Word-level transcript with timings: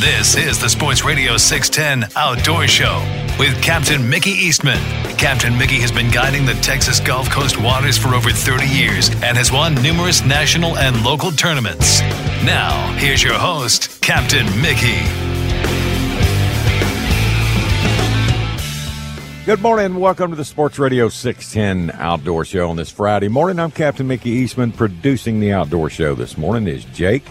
This 0.00 0.36
is 0.36 0.58
the 0.58 0.68
Sports 0.68 1.04
Radio 1.04 1.36
610 1.36 2.10
Outdoor 2.16 2.66
Show 2.66 2.98
with 3.38 3.62
Captain 3.62 4.08
Mickey 4.08 4.30
Eastman. 4.30 4.78
Captain 5.18 5.56
Mickey 5.56 5.78
has 5.80 5.92
been 5.92 6.10
guiding 6.10 6.46
the 6.46 6.54
Texas 6.54 6.98
Gulf 6.98 7.28
Coast 7.30 7.60
waters 7.60 7.98
for 7.98 8.14
over 8.14 8.30
30 8.30 8.66
years 8.66 9.10
and 9.22 9.36
has 9.36 9.52
won 9.52 9.74
numerous 9.82 10.24
national 10.24 10.78
and 10.78 11.04
local 11.04 11.30
tournaments. 11.30 12.00
Now, 12.42 12.92
here's 12.96 13.22
your 13.22 13.34
host, 13.34 14.00
Captain 14.00 14.46
Mickey. 14.62 14.98
Good 19.44 19.60
morning. 19.60 19.96
Welcome 19.96 20.30
to 20.30 20.36
the 20.36 20.44
Sports 20.44 20.78
Radio 20.78 21.10
610 21.10 22.00
Outdoor 22.00 22.44
Show 22.44 22.70
on 22.70 22.76
this 22.76 22.90
Friday 22.90 23.28
morning. 23.28 23.58
I'm 23.58 23.70
Captain 23.70 24.06
Mickey 24.06 24.30
Eastman. 24.30 24.72
Producing 24.72 25.38
the 25.38 25.52
Outdoor 25.52 25.90
Show 25.90 26.14
this 26.14 26.38
morning 26.38 26.66
is 26.74 26.84
Jake. 26.86 27.24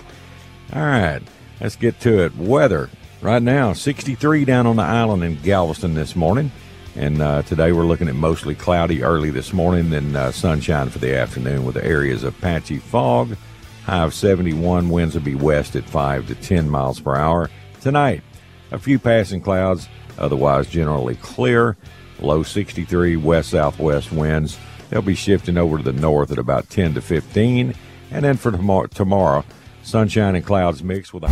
All 0.73 0.81
right. 0.83 1.21
Let's 1.61 1.75
get 1.75 1.99
to 1.99 2.23
it. 2.23 2.35
Weather 2.35 2.89
right 3.21 3.41
now 3.41 3.73
63 3.73 4.45
down 4.45 4.65
on 4.65 4.77
the 4.77 4.81
island 4.81 5.23
in 5.23 5.39
Galveston 5.41 5.93
this 5.93 6.15
morning. 6.15 6.51
And 6.95 7.21
uh, 7.21 7.43
today 7.43 7.71
we're 7.71 7.85
looking 7.85 8.07
at 8.07 8.15
mostly 8.15 8.55
cloudy 8.55 9.03
early 9.03 9.29
this 9.29 9.53
morning, 9.53 9.91
then 9.91 10.15
uh, 10.15 10.31
sunshine 10.31 10.89
for 10.89 10.97
the 10.97 11.15
afternoon 11.15 11.63
with 11.63 11.77
areas 11.77 12.23
of 12.23 12.39
patchy 12.41 12.79
fog. 12.79 13.37
High 13.85 14.03
of 14.03 14.13
71, 14.15 14.89
winds 14.89 15.13
will 15.13 15.21
be 15.21 15.35
west 15.35 15.75
at 15.75 15.87
5 15.87 16.27
to 16.27 16.35
10 16.35 16.67
miles 16.67 16.99
per 16.99 17.15
hour. 17.15 17.49
Tonight, 17.79 18.23
a 18.71 18.79
few 18.79 18.97
passing 18.97 19.39
clouds, 19.39 19.87
otherwise 20.17 20.67
generally 20.67 21.15
clear. 21.15 21.77
Low 22.19 22.41
63 22.41 23.17
west 23.17 23.51
southwest 23.51 24.11
winds. 24.11 24.57
They'll 24.89 25.03
be 25.03 25.15
shifting 25.15 25.57
over 25.57 25.77
to 25.77 25.83
the 25.83 25.93
north 25.93 26.31
at 26.31 26.39
about 26.39 26.71
10 26.71 26.95
to 26.95 27.01
15. 27.01 27.75
And 28.09 28.25
then 28.25 28.37
for 28.37 28.51
tomorrow, 28.51 28.87
tomorrow 28.87 29.45
Sunshine 29.83 30.35
and 30.35 30.45
clouds 30.45 30.83
mixed 30.83 31.13
with 31.13 31.23
a 31.23 31.29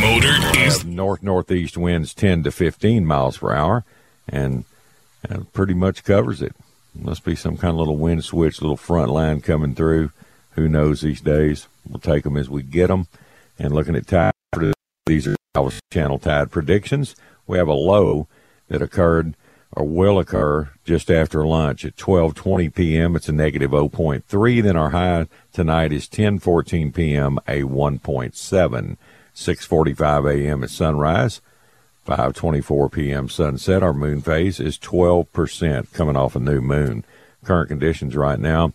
Motor 0.00 0.58
is 0.58 0.84
north 0.84 1.22
northeast 1.22 1.76
winds 1.76 2.14
10 2.14 2.44
to 2.44 2.50
15 2.52 3.04
miles 3.04 3.38
per 3.38 3.52
hour, 3.52 3.84
and 4.28 4.64
uh, 5.28 5.40
pretty 5.52 5.74
much 5.74 6.04
covers 6.04 6.40
it. 6.42 6.54
Must 6.94 7.24
be 7.24 7.34
some 7.34 7.56
kind 7.56 7.72
of 7.72 7.78
little 7.78 7.96
wind 7.96 8.24
switch, 8.24 8.60
little 8.60 8.76
front 8.76 9.10
line 9.10 9.40
coming 9.40 9.74
through. 9.74 10.12
Who 10.52 10.68
knows 10.68 11.00
these 11.00 11.20
days? 11.20 11.66
We'll 11.88 12.00
take 12.00 12.24
them 12.24 12.36
as 12.36 12.50
we 12.50 12.62
get 12.62 12.88
them. 12.88 13.06
And 13.58 13.74
looking 13.74 13.96
at 13.96 14.06
tide, 14.06 14.32
these 15.06 15.26
are 15.26 15.36
our 15.56 15.72
channel 15.92 16.18
tide 16.18 16.50
predictions. 16.50 17.16
We 17.46 17.58
have 17.58 17.68
a 17.68 17.72
low 17.72 18.28
that 18.68 18.82
occurred 18.82 19.34
or 19.72 19.84
will 19.84 20.18
occur 20.18 20.70
just 20.84 21.10
after 21.10 21.46
lunch 21.46 21.84
at 21.84 21.96
12:20 21.96 22.74
p.m. 22.74 23.16
It's 23.16 23.28
a 23.28 23.32
negative 23.32 23.72
0.3. 23.72 24.62
Then 24.62 24.76
our 24.76 24.90
high 24.90 25.26
tonight 25.52 25.92
is 25.92 26.08
10:14 26.08 26.94
p.m. 26.94 27.38
a 27.46 27.62
1.7. 27.62 28.96
6:45 29.34 30.34
a.m. 30.34 30.64
at 30.64 30.70
sunrise. 30.70 31.40
5:24 32.06 32.92
p.m. 32.92 33.28
sunset. 33.28 33.82
Our 33.82 33.92
moon 33.92 34.22
phase 34.22 34.58
is 34.58 34.78
12% 34.78 35.92
coming 35.92 36.16
off 36.16 36.34
a 36.34 36.40
new 36.40 36.60
moon. 36.60 37.04
Current 37.44 37.68
conditions 37.68 38.16
right 38.16 38.38
now: 38.38 38.72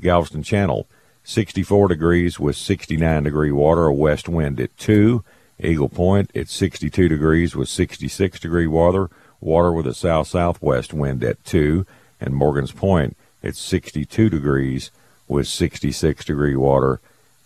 Galveston 0.00 0.42
Channel 0.42 0.86
64 1.22 1.88
degrees 1.88 2.38
with 2.38 2.56
69 2.56 3.22
degree 3.22 3.52
water, 3.52 3.86
a 3.86 3.94
west 3.94 4.28
wind 4.28 4.60
at 4.60 4.76
2. 4.78 5.24
Eagle 5.58 5.88
Point 5.88 6.30
at 6.36 6.48
62 6.48 7.08
degrees 7.08 7.56
with 7.56 7.68
66 7.68 8.38
degree 8.38 8.66
water 8.66 9.08
water 9.40 9.72
with 9.72 9.86
a 9.86 9.94
south 9.94 10.28
southwest 10.28 10.92
wind 10.92 11.22
at 11.24 11.44
2, 11.44 11.86
and 12.20 12.34
Morgan's 12.34 12.72
Point 12.72 13.16
at 13.42 13.56
62 13.56 14.28
degrees 14.28 14.90
with 15.28 15.46
66 15.46 16.24
degree 16.24 16.56
water 16.56 17.00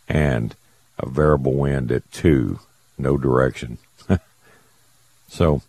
and 0.08 0.54
a 0.98 1.08
variable 1.08 1.54
wind 1.54 1.90
at 1.90 2.10
2, 2.12 2.58
no 2.98 3.16
direction. 3.16 3.78
so, 5.28 5.62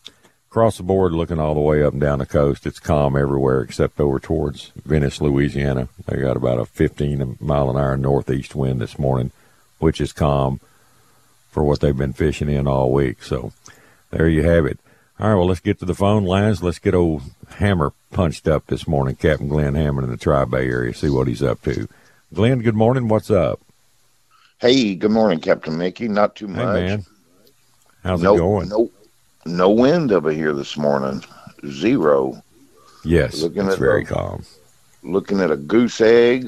across 0.49 0.77
the 0.77 0.83
board, 0.83 1.13
looking 1.13 1.39
all 1.39 1.53
the 1.53 1.59
way 1.59 1.83
up 1.83 1.93
and 1.93 2.01
down 2.01 2.19
the 2.19 2.25
coast, 2.25 2.65
it's 2.65 2.79
calm 2.79 3.15
everywhere 3.15 3.61
except 3.61 3.99
over 3.99 4.19
towards 4.19 4.71
Venice, 4.85 5.21
Louisiana. 5.21 5.87
They 6.05 6.17
got 6.17 6.37
about 6.37 6.59
a 6.59 6.65
15 6.65 7.37
mile 7.39 7.69
an 7.69 7.77
hour 7.77 7.95
northeast 7.95 8.55
wind 8.55 8.81
this 8.81 8.99
morning, 8.99 9.31
which 9.79 10.01
is 10.01 10.11
calm 10.11 10.59
for 11.49 11.63
what 11.63 11.79
they've 11.79 11.95
been 11.95 12.13
fishing 12.13 12.49
in 12.49 12.67
all 12.67 12.91
week. 12.91 13.23
So, 13.23 13.53
there 14.09 14.27
you 14.27 14.43
have 14.43 14.65
it. 14.65 14.79
All 15.21 15.27
right, 15.29 15.35
well, 15.35 15.45
let's 15.45 15.59
get 15.59 15.77
to 15.79 15.85
the 15.85 15.93
phone 15.93 16.23
lines. 16.23 16.63
Let's 16.63 16.79
get 16.79 16.95
old 16.95 17.21
Hammer 17.57 17.93
punched 18.11 18.47
up 18.47 18.65
this 18.65 18.87
morning, 18.87 19.15
Captain 19.15 19.47
Glenn 19.47 19.75
Hammond 19.75 20.05
in 20.05 20.09
the 20.09 20.17
Tri 20.17 20.45
Bay 20.45 20.67
area, 20.67 20.95
see 20.95 21.09
what 21.09 21.27
he's 21.27 21.43
up 21.43 21.61
to. 21.61 21.87
Glenn, 22.33 22.61
good 22.61 22.73
morning. 22.73 23.07
What's 23.07 23.29
up? 23.29 23.59
Hey, 24.59 24.95
good 24.95 25.11
morning, 25.11 25.39
Captain 25.39 25.77
Mickey. 25.77 26.07
Not 26.07 26.35
too 26.35 26.47
much. 26.47 26.75
Hey, 26.75 26.87
man. 26.87 27.05
How's 28.03 28.23
no, 28.23 28.33
it 28.33 28.37
going? 28.39 28.69
No, 28.69 28.89
no 29.45 29.69
wind 29.69 30.11
over 30.11 30.31
here 30.31 30.53
this 30.53 30.75
morning. 30.75 31.23
Zero. 31.67 32.41
Yes, 33.05 33.43
Looking 33.43 33.65
it's 33.65 33.73
at 33.73 33.79
very 33.79 34.03
the- 34.03 34.15
calm. 34.15 34.43
Looking 35.03 35.39
at 35.39 35.51
a 35.51 35.57
goose 35.57 36.01
egg, 36.01 36.47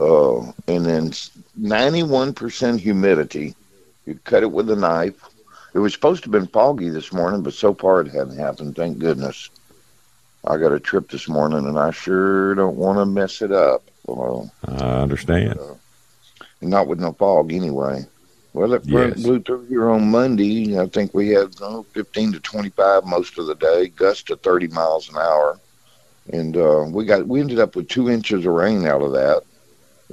uh, 0.00 0.40
and 0.68 0.86
then 0.86 1.12
ninety-one 1.56 2.32
percent 2.32 2.80
humidity. 2.80 3.54
You 4.06 4.18
cut 4.24 4.42
it 4.42 4.52
with 4.52 4.70
a 4.70 4.76
knife. 4.76 5.22
It 5.74 5.78
was 5.78 5.92
supposed 5.92 6.24
to 6.24 6.30
have 6.30 6.40
been 6.40 6.48
foggy 6.48 6.88
this 6.88 7.12
morning, 7.12 7.42
but 7.42 7.54
so 7.54 7.74
far 7.74 8.00
it 8.00 8.08
hadn't 8.08 8.38
happened. 8.38 8.76
Thank 8.76 8.98
goodness. 8.98 9.50
I 10.44 10.56
got 10.56 10.72
a 10.72 10.80
trip 10.80 11.10
this 11.10 11.28
morning, 11.28 11.66
and 11.66 11.78
I 11.78 11.90
sure 11.90 12.54
don't 12.54 12.76
want 12.76 12.98
to 12.98 13.06
mess 13.06 13.42
it 13.42 13.52
up. 13.52 13.90
Well, 14.06 14.50
I 14.66 15.02
understand. 15.02 15.58
not 16.62 16.88
with 16.88 16.98
no 17.00 17.12
fog 17.12 17.52
anyway. 17.52 18.04
Well, 18.52 18.72
it 18.74 18.84
blew- 18.84 19.08
Yes. 19.08 19.22
blew 19.22 19.40
through 19.40 19.66
here 19.66 19.88
on 19.90 20.10
Monday. 20.10 20.78
I 20.78 20.86
think 20.86 21.14
we 21.14 21.28
had 21.28 21.54
oh, 21.60 21.86
15 21.94 22.32
to 22.32 22.40
25 22.40 23.04
most 23.04 23.38
of 23.38 23.46
the 23.46 23.54
day, 23.54 23.88
gust 23.88 24.26
to 24.26 24.36
30 24.36 24.68
miles 24.68 25.08
an 25.08 25.16
hour, 25.16 25.58
and 26.32 26.56
uh, 26.56 26.84
we 26.88 27.04
got 27.04 27.26
we 27.28 27.40
ended 27.40 27.60
up 27.60 27.76
with 27.76 27.88
two 27.88 28.10
inches 28.10 28.44
of 28.44 28.52
rain 28.52 28.86
out 28.86 29.02
of 29.02 29.12
that. 29.12 29.42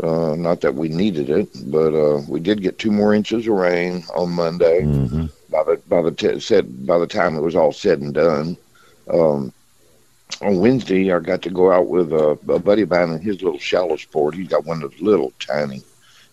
Uh, 0.02 0.36
not 0.36 0.62
that 0.62 0.76
we 0.76 0.90
needed 0.90 1.30
it, 1.30 1.50
but 1.72 1.94
uh, 1.96 2.22
we 2.28 2.40
did 2.40 2.62
get 2.62 2.78
two 2.78 2.92
more 2.92 3.16
inches 3.16 3.48
of 3.48 3.54
rain 3.54 4.04
on 4.16 4.30
Monday. 4.32 4.84
hmm 4.84 5.26
By 5.50 5.64
the 5.64 5.82
by 5.88 6.02
the 6.02 6.12
t- 6.12 6.40
said 6.40 6.86
by 6.86 6.98
the 6.98 7.08
time 7.08 7.36
it 7.36 7.42
was 7.42 7.56
all 7.56 7.72
said 7.72 8.02
and 8.02 8.14
done, 8.14 8.58
um, 9.12 9.54
on 10.42 10.60
Wednesday 10.60 11.12
I 11.12 11.20
got 11.20 11.42
to 11.44 11.50
go 11.50 11.72
out 11.72 11.88
with 11.88 12.12
a, 12.12 12.38
a 12.50 12.60
buddy 12.60 12.84
of 12.84 12.90
mine 12.90 13.12
in 13.12 13.22
his 13.22 13.42
little 13.42 13.60
shallow 13.60 13.96
sport. 13.96 14.36
He's 14.36 14.50
got 14.50 14.66
one 14.66 14.84
of 14.84 14.92
those 14.92 15.02
little 15.02 15.32
tiny. 15.40 15.82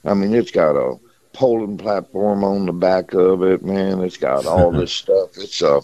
I 0.05 0.15
mean, 0.15 0.35
it's 0.35 0.51
got 0.51 0.77
a 0.77 0.99
polling 1.33 1.79
platform 1.79 2.45
on 2.45 2.67
the 2.67 2.73
back 2.73 3.13
of 3.15 3.43
it, 3.43 3.65
man. 3.65 4.01
It's 4.01 4.17
got 4.17 4.47
all 4.47 4.73
this 4.73 4.93
stuff. 4.93 5.31
It's 5.37 5.63
a, 5.63 5.83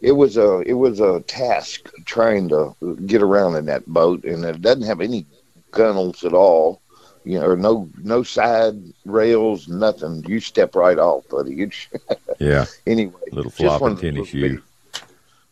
it 0.00 0.12
was 0.12 0.36
a, 0.36 0.60
it 0.60 0.74
was 0.74 1.00
a 1.00 1.20
task 1.22 1.90
trying 2.06 2.48
to 2.50 2.74
get 3.06 3.22
around 3.22 3.56
in 3.56 3.66
that 3.66 3.86
boat, 3.86 4.24
and 4.24 4.44
it 4.44 4.62
doesn't 4.62 4.86
have 4.86 5.00
any 5.00 5.26
gunnels 5.70 6.24
at 6.24 6.32
all. 6.32 6.80
You 7.24 7.38
know, 7.38 7.48
or 7.48 7.56
no, 7.56 7.90
no 8.02 8.22
side 8.22 8.76
rails, 9.04 9.68
nothing. 9.68 10.24
You 10.26 10.40
step 10.40 10.74
right 10.74 10.98
off, 10.98 11.28
buddy. 11.28 11.70
Yeah, 12.40 12.64
anyway, 12.86 13.20
little 13.32 13.50
flopping 13.50 13.98
tennis 13.98 14.28
shoe, 14.28 14.62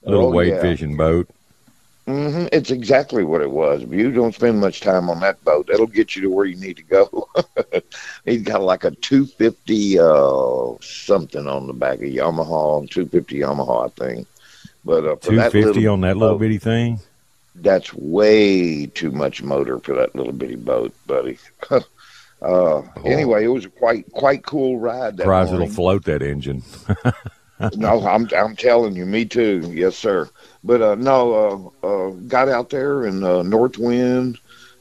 little 0.02 0.26
Oh, 0.26 0.30
wade 0.30 0.48
yeah. 0.54 0.60
fishing 0.62 0.96
boat. 0.96 1.28
Mm-hmm. 2.06 2.46
It's 2.50 2.70
exactly 2.70 3.22
what 3.22 3.42
it 3.42 3.50
was. 3.50 3.82
If 3.82 3.92
you 3.92 4.10
don't 4.10 4.34
spend 4.34 4.58
much 4.58 4.80
time 4.80 5.10
on 5.10 5.20
that 5.20 5.44
boat, 5.44 5.66
that'll 5.66 5.86
get 5.86 6.16
you 6.16 6.22
to 6.22 6.30
where 6.30 6.46
you 6.46 6.56
need 6.56 6.78
to 6.78 6.82
go. 6.82 7.28
He's 8.24 8.40
got 8.40 8.62
like 8.62 8.84
a 8.84 8.92
250 8.92 9.98
uh, 9.98 10.72
something 10.80 11.46
on 11.46 11.66
the 11.66 11.74
back 11.74 11.96
of 11.98 12.04
Yamaha, 12.08 12.88
250 12.90 13.40
Yamaha, 13.40 13.84
I 13.84 14.06
think. 14.06 14.26
But 14.86 15.04
uh, 15.04 15.16
for 15.16 15.30
Two 15.30 15.36
that 15.36 15.52
little 15.52 15.92
on 15.92 16.00
that 16.00 16.16
little 16.16 16.38
bitty 16.38 16.56
thing. 16.56 16.98
That's 17.56 17.92
way 17.92 18.86
too 18.86 19.10
much 19.10 19.42
motor 19.42 19.78
for 19.78 19.94
that 19.96 20.14
little 20.14 20.32
bitty 20.32 20.56
boat, 20.56 20.94
buddy. 21.06 21.38
uh, 22.42 22.82
Anyway, 23.04 23.44
it 23.44 23.48
was 23.48 23.64
a 23.64 23.70
quite 23.70 24.10
quite 24.12 24.44
cool 24.44 24.78
ride. 24.78 25.16
That 25.16 25.24
Surprised 25.24 25.50
morning. 25.50 25.68
it'll 25.68 25.74
float 25.74 26.04
that 26.04 26.22
engine. 26.22 26.62
no, 27.74 28.00
I'm 28.06 28.28
I'm 28.36 28.56
telling 28.56 28.94
you, 28.96 29.04
me 29.06 29.24
too. 29.24 29.70
Yes, 29.74 29.96
sir. 29.96 30.28
But 30.64 30.82
uh, 30.82 30.94
no, 30.96 31.72
uh, 31.82 31.86
uh, 31.86 32.10
got 32.26 32.48
out 32.48 32.70
there 32.70 33.06
in 33.06 33.22
uh, 33.24 33.42
north 33.42 33.78
wind. 33.78 34.38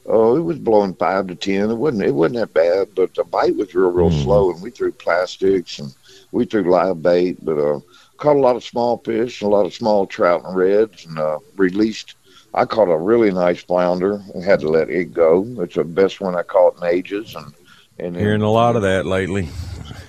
Uh, 0.10 0.36
it 0.36 0.42
was 0.42 0.58
blowing 0.58 0.94
five 0.96 1.28
to 1.28 1.36
ten. 1.36 1.70
It 1.70 1.76
wasn't 1.76 2.04
it 2.04 2.14
wasn't 2.14 2.38
that 2.40 2.54
bad, 2.54 2.90
but 2.96 3.14
the 3.16 3.24
bite 3.24 3.56
was 3.56 3.74
real 3.74 3.92
real 3.92 4.10
Mhm. 4.10 4.24
slow, 4.24 4.52
and 4.52 4.62
we 4.62 4.70
threw 4.72 4.92
plastics 4.92 5.80
and 5.80 5.94
we 6.32 6.46
threw 6.46 6.70
live 6.70 7.02
bait, 7.02 7.38
but 7.44 7.58
uh, 7.58 7.80
caught 8.18 8.36
a 8.36 8.40
lot 8.40 8.56
of 8.56 8.64
small 8.64 8.98
fish, 8.98 9.42
and 9.42 9.52
a 9.52 9.56
lot 9.56 9.66
of 9.66 9.74
small 9.74 10.06
trout 10.06 10.44
and 10.46 10.56
reds, 10.56 11.06
and 11.06 11.18
uh, 11.20 11.40
released. 11.58 12.16
I 12.58 12.66
caught 12.66 12.90
a 12.90 12.98
really 12.98 13.32
nice 13.32 13.64
flounder 13.64 14.22
and 14.34 14.44
had 14.44 14.62
to 14.62 14.70
let 14.70 14.90
it 14.90 15.14
go. 15.14 15.46
It's 15.60 15.76
the 15.76 15.84
best 15.84 16.22
one 16.22 16.36
I 16.36 16.44
caught 16.44 16.78
in 16.78 16.84
ages, 16.88 17.36
and 17.36 17.54
and 18.00 18.18
Hearing 18.18 18.42
a 18.42 18.52
lot 18.52 18.76
of 18.76 18.82
that 18.84 19.06
lately. 19.06 19.50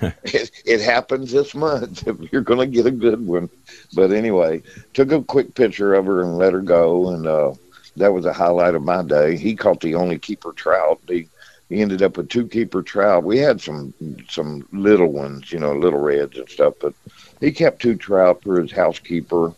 it, 0.24 0.50
it 0.64 0.80
happens 0.80 1.32
this 1.32 1.54
month 1.54 2.06
if 2.06 2.16
you're 2.32 2.42
going 2.42 2.60
to 2.60 2.66
get 2.66 2.86
a 2.86 2.90
good 2.90 3.24
one. 3.26 3.50
But 3.92 4.12
anyway, 4.12 4.62
took 4.94 5.12
a 5.12 5.22
quick 5.22 5.54
picture 5.54 5.94
of 5.94 6.06
her 6.06 6.22
and 6.22 6.38
let 6.38 6.52
her 6.52 6.62
go, 6.62 7.10
and 7.10 7.26
uh, 7.26 7.52
that 7.96 8.12
was 8.12 8.26
a 8.26 8.32
highlight 8.32 8.74
of 8.74 8.82
my 8.82 9.02
day. 9.02 9.36
He 9.36 9.54
caught 9.56 9.80
the 9.80 9.94
only 9.94 10.18
keeper 10.18 10.52
trout. 10.52 11.00
He 11.08 11.28
he 11.68 11.80
ended 11.82 12.02
up 12.02 12.16
with 12.16 12.28
two 12.28 12.48
keeper 12.48 12.82
trout. 12.82 13.24
We 13.24 13.38
had 13.38 13.60
some 13.60 13.94
some 14.28 14.66
little 14.72 15.12
ones, 15.12 15.52
you 15.52 15.60
know, 15.60 15.74
little 15.74 16.00
reds 16.00 16.38
and 16.38 16.48
stuff, 16.48 16.74
but 16.80 16.94
he 17.40 17.52
kept 17.52 17.82
two 17.82 17.96
trout 17.96 18.42
for 18.42 18.60
his 18.60 18.72
housekeeper. 18.72 19.54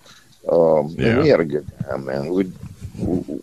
Um, 0.51 0.97
Yeah. 0.97 1.07
and 1.07 1.17
we 1.17 1.29
had 1.29 1.41
a 1.41 1.45
good 1.45 1.69
time, 1.89 2.07
man. 2.07 2.33
We 2.33 2.53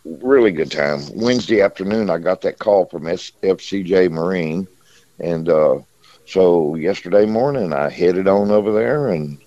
really 0.06 0.52
good 0.52 0.72
time. 0.72 1.02
Wednesday 1.14 1.62
afternoon, 1.62 2.10
I 2.10 2.18
got 2.18 2.42
that 2.42 2.60
call 2.60 2.86
from 2.86 3.04
FCJ 3.04 4.12
Marine, 4.12 4.68
and 5.20 5.50
uh, 5.50 5.80
so 6.26 6.76
yesterday 6.76 7.26
morning 7.26 7.74
I 7.74 7.90
headed 7.90 8.28
on 8.28 8.52
over 8.52 8.74
there 8.74 9.10
and 9.10 9.38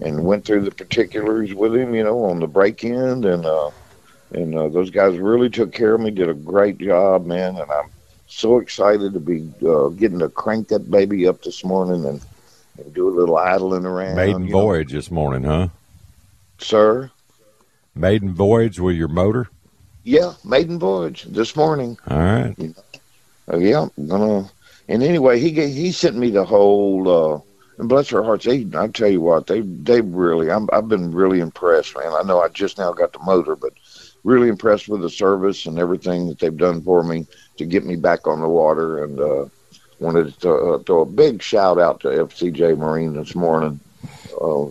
and 0.00 0.24
went 0.24 0.44
through 0.44 0.62
the 0.62 0.70
particulars 0.70 1.52
with 1.54 1.74
him, 1.74 1.94
you 1.94 2.04
know, 2.04 2.24
on 2.24 2.40
the 2.40 2.46
break 2.46 2.84
end, 2.84 3.24
and 3.24 3.44
uh, 3.44 3.70
and 4.32 4.54
uh, 4.54 4.68
those 4.68 4.90
guys 4.90 5.18
really 5.18 5.50
took 5.50 5.72
care 5.72 5.94
of 5.94 6.00
me, 6.00 6.10
did 6.10 6.28
a 6.28 6.34
great 6.34 6.78
job, 6.78 7.26
man, 7.26 7.56
and 7.56 7.70
I'm 7.70 7.90
so 8.26 8.58
excited 8.58 9.14
to 9.14 9.20
be 9.20 9.50
uh, 9.66 9.88
getting 9.88 10.18
to 10.18 10.28
crank 10.28 10.68
that 10.68 10.90
baby 10.90 11.26
up 11.26 11.42
this 11.42 11.64
morning 11.64 12.04
and, 12.04 12.20
and 12.78 12.94
do 12.94 13.08
a 13.08 13.14
little 13.16 13.38
idling 13.38 13.86
around. 13.86 14.16
Maiden 14.16 14.46
you 14.46 14.52
know. 14.52 14.60
voyage 14.60 14.92
this 14.92 15.10
morning, 15.10 15.44
huh? 15.44 15.68
sir. 16.58 17.10
Maiden 17.94 18.32
voyage 18.32 18.78
with 18.78 18.96
your 18.96 19.08
motor. 19.08 19.48
Yeah, 20.08 20.32
maiden 20.42 20.78
voyage 20.78 21.24
this 21.24 21.54
morning. 21.54 21.98
All 22.08 22.18
right. 22.18 22.56
Uh, 23.52 23.58
yeah, 23.58 23.88
gonna. 24.06 24.50
And 24.88 25.02
anyway, 25.02 25.38
he 25.38 25.50
he 25.50 25.92
sent 25.92 26.16
me 26.16 26.30
the 26.30 26.46
whole. 26.46 27.06
Uh, 27.06 27.40
and 27.76 27.90
bless 27.90 28.08
their 28.08 28.22
hearts, 28.22 28.46
they. 28.46 28.66
I 28.74 28.88
tell 28.88 29.10
you 29.10 29.20
what, 29.20 29.48
they 29.48 29.60
they 29.60 30.00
really. 30.00 30.50
I'm, 30.50 30.66
I've 30.72 30.88
been 30.88 31.12
really 31.12 31.40
impressed, 31.40 31.94
man. 31.94 32.10
I 32.18 32.22
know 32.22 32.40
I 32.40 32.48
just 32.48 32.78
now 32.78 32.90
got 32.94 33.12
the 33.12 33.18
motor, 33.18 33.54
but 33.54 33.74
really 34.24 34.48
impressed 34.48 34.88
with 34.88 35.02
the 35.02 35.10
service 35.10 35.66
and 35.66 35.78
everything 35.78 36.26
that 36.28 36.38
they've 36.38 36.56
done 36.56 36.80
for 36.80 37.02
me 37.02 37.26
to 37.58 37.66
get 37.66 37.84
me 37.84 37.96
back 37.96 38.26
on 38.26 38.40
the 38.40 38.48
water. 38.48 39.04
And 39.04 39.20
uh, 39.20 39.44
wanted 39.98 40.40
to 40.40 40.50
uh, 40.50 40.78
throw 40.84 41.02
a 41.02 41.04
big 41.04 41.42
shout 41.42 41.78
out 41.78 42.00
to 42.00 42.08
FCJ 42.08 42.78
Marine 42.78 43.12
this 43.12 43.34
morning. 43.34 43.78
Uh, 44.40 44.68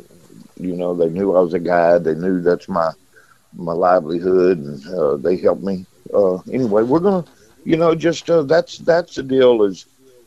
you 0.59 0.75
know, 0.75 0.95
they 0.95 1.09
knew 1.09 1.35
I 1.35 1.41
was 1.41 1.53
a 1.53 1.59
guide. 1.59 2.05
They 2.05 2.15
knew 2.15 2.41
that's 2.41 2.67
my 2.67 2.91
my 3.57 3.73
livelihood, 3.73 4.59
and 4.59 4.87
uh, 4.87 5.15
they 5.17 5.37
helped 5.37 5.63
me. 5.63 5.85
Uh, 6.13 6.35
anyway, 6.51 6.83
we're 6.83 6.99
gonna, 6.99 7.25
you 7.65 7.75
know, 7.75 7.93
just 7.95 8.29
uh, 8.29 8.43
that's 8.43 8.77
that's 8.79 9.15
the 9.15 9.23
deal. 9.23 9.63
Is 9.63 9.85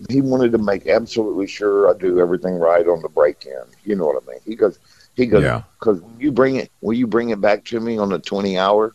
he 0.09 0.21
wanted 0.21 0.53
to 0.53 0.59
make 0.59 0.87
absolutely 0.87 1.47
sure 1.47 1.88
I 1.94 1.99
do 1.99 2.21
everything 2.21 2.55
right 2.55 2.87
on 2.87 3.03
the 3.03 3.09
break 3.09 3.47
in. 3.47 3.62
You 3.85 3.97
know 3.97 4.06
what 4.06 4.23
I 4.23 4.31
mean? 4.31 4.41
He 4.47 4.55
goes, 4.56 4.79
he 5.15 5.27
goes, 5.27 5.43
Yeah. 5.43 5.62
because 5.79 6.00
when 6.00 6.19
you 6.19 6.32
bring 6.32 6.56
it, 6.56 6.71
when 6.81 6.97
you 6.97 7.06
bring 7.06 7.31
it 7.31 7.41
back 7.41 7.65
to 7.67 7.81
me 7.81 7.99
on 7.99 8.09
the 8.09 8.19
twenty 8.19 8.59
hour, 8.59 8.94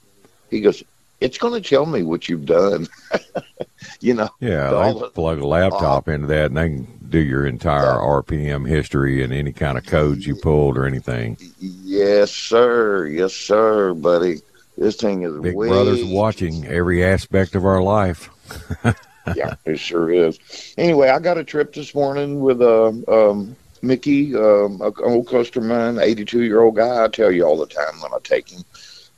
he 0.49 0.61
goes, 0.61 0.83
it's 1.21 1.37
going 1.37 1.61
to 1.61 1.67
tell 1.67 1.85
me 1.85 2.03
what 2.03 2.27
you've 2.27 2.45
done. 2.45 2.87
you 4.01 4.13
know? 4.13 4.29
Yeah, 4.39 4.71
all 4.73 4.93
they 4.93 4.99
the- 4.99 5.09
plug 5.09 5.39
a 5.39 5.47
laptop 5.47 6.07
into 6.07 6.27
that 6.27 6.47
and 6.47 6.57
they 6.57 6.67
can 6.69 6.87
do 7.09 7.19
your 7.19 7.45
entire 7.45 7.95
RPM 7.97 8.67
history 8.67 9.23
and 9.23 9.31
any 9.31 9.53
kind 9.53 9.77
of 9.77 9.85
codes 9.85 10.27
you 10.27 10.35
pulled 10.35 10.77
or 10.77 10.85
anything. 10.85 11.37
Yes, 11.95 12.31
sir. 12.31 13.07
Yes, 13.07 13.33
sir, 13.33 13.93
buddy. 13.93 14.41
This 14.77 14.97
thing 14.97 15.23
is 15.23 15.33
Big 15.41 15.55
way 15.55 15.67
Brother's 15.67 16.03
watching 16.03 16.65
every 16.65 17.03
aspect 17.03 17.55
of 17.55 17.65
our 17.65 17.81
life. 17.81 18.29
yeah, 19.35 19.53
it 19.65 19.79
sure 19.79 20.11
is. 20.11 20.37
Anyway, 20.77 21.09
I 21.09 21.19
got 21.19 21.37
a 21.37 21.43
trip 21.43 21.73
this 21.73 21.95
morning 21.95 22.41
with 22.41 22.61
uh, 22.61 22.91
um, 23.07 23.55
Mickey, 23.81 24.35
um, 24.35 24.81
an 24.81 24.93
old 25.03 25.27
customer 25.27 25.87
of 25.89 25.95
mine, 25.95 26.03
82 26.03 26.43
year 26.43 26.61
old 26.61 26.75
guy. 26.75 27.03
I 27.03 27.07
tell 27.07 27.31
you 27.31 27.45
all 27.45 27.57
the 27.57 27.65
time 27.67 28.01
when 28.01 28.13
I 28.13 28.17
take 28.23 28.49
him. 28.49 28.63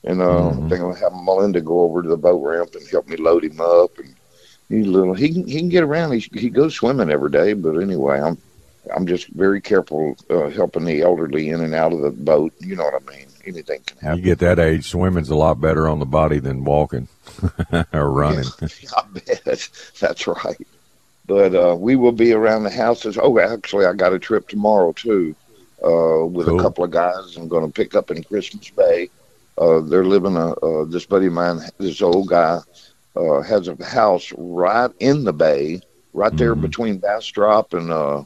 And 0.03 0.21
uh, 0.21 0.25
Mhm. 0.25 0.65
I 0.65 0.69
think 0.69 0.81
I'll 0.81 0.94
have 0.94 1.13
Melinda 1.13 1.62
go 1.62 1.81
over 1.81 2.03
to 2.03 2.09
the 2.09 2.18
boat 2.18 2.44
ramp 2.44 2.75
and 2.75 2.88
help 2.89 3.07
me 3.07 3.18
load 3.18 3.44
him 3.44 3.59
up. 3.59 3.97
And 3.97 4.13
he's 4.69 4.85
little. 4.85 5.15
He 5.15 5.33
can 5.33 5.47
he 5.47 5.57
can 5.57 5.69
get 5.69 5.83
around. 5.83 6.12
He 6.12 6.29
he 6.39 6.50
goes 6.50 6.75
swimming 6.75 7.09
every 7.09 7.31
day. 7.31 7.53
But 7.53 7.77
anyway, 7.77 8.21
I'm 8.21 8.38
I'm 8.95 9.06
just 9.07 9.28
very 9.30 9.62
careful 9.62 10.16
uh, 10.30 10.50
helping 10.50 10.86
the 10.86 11.01
elderly 11.01 11.50
in 11.50 11.62
and 11.62 11.74
out 11.74 11.94
of 11.94 12.01
the 12.01 12.12
boat. 12.12 12.54
You 12.60 12.75
know 12.75 12.84
what 12.84 13.01
I 13.01 13.12
mean? 13.18 13.28
Anything 13.45 13.81
can 13.86 13.98
happen. 14.00 14.18
You 14.19 14.24
get 14.24 14.39
that 14.39 14.60
age, 14.60 14.89
swimming's 14.89 15.30
a 15.30 15.36
lot 15.36 15.62
better 15.62 15.88
on 15.88 16.00
the 16.00 16.06
body 16.06 16.39
than 16.39 16.63
walking 16.66 17.07
or 17.94 18.12
running. 18.12 18.45
I 18.62 19.04
bet 19.13 19.69
that's 20.00 20.28
right. 20.28 20.68
But 21.25 21.56
uh, 21.56 21.75
we 21.75 21.95
will 21.95 22.12
be 22.13 22.31
around 22.34 22.63
the 22.63 22.69
houses. 22.69 23.18
Oh, 23.22 23.38
actually, 23.39 23.86
I 23.86 23.94
got 23.94 24.13
a 24.13 24.19
trip 24.19 24.48
tomorrow 24.48 24.94
too, 24.94 25.36
uh, 25.84 26.25
with 26.25 26.48
Cool. 26.48 26.60
a 26.60 26.63
couple 26.63 26.84
of 26.86 26.92
guys. 26.92 27.36
I'm 27.36 27.48
going 27.50 27.66
to 27.66 27.72
pick 27.74 27.95
up 27.95 28.12
in 28.12 28.24
Christmas 28.24 28.69
Bay. 28.69 29.10
Uh, 29.57 29.80
they're 29.81 30.06
living 30.06 30.36
a 30.38 30.51
uh, 30.54 30.86
this 30.86 31.06
buddy 31.06 31.28
of 31.28 31.34
mine, 31.34 31.60
this 31.80 32.01
old 32.01 32.28
guy, 32.30 32.60
uh, 33.16 33.42
has 33.42 33.68
a 33.68 33.84
house 33.84 34.31
right 34.38 34.92
in 35.00 35.24
the 35.24 35.34
bay, 35.34 35.81
right 36.13 36.36
there 36.38 36.56
Mhm. 36.56 36.62
between 36.62 36.98
Bastrop 36.98 37.74
and 37.74 37.92
uh, 37.92 38.24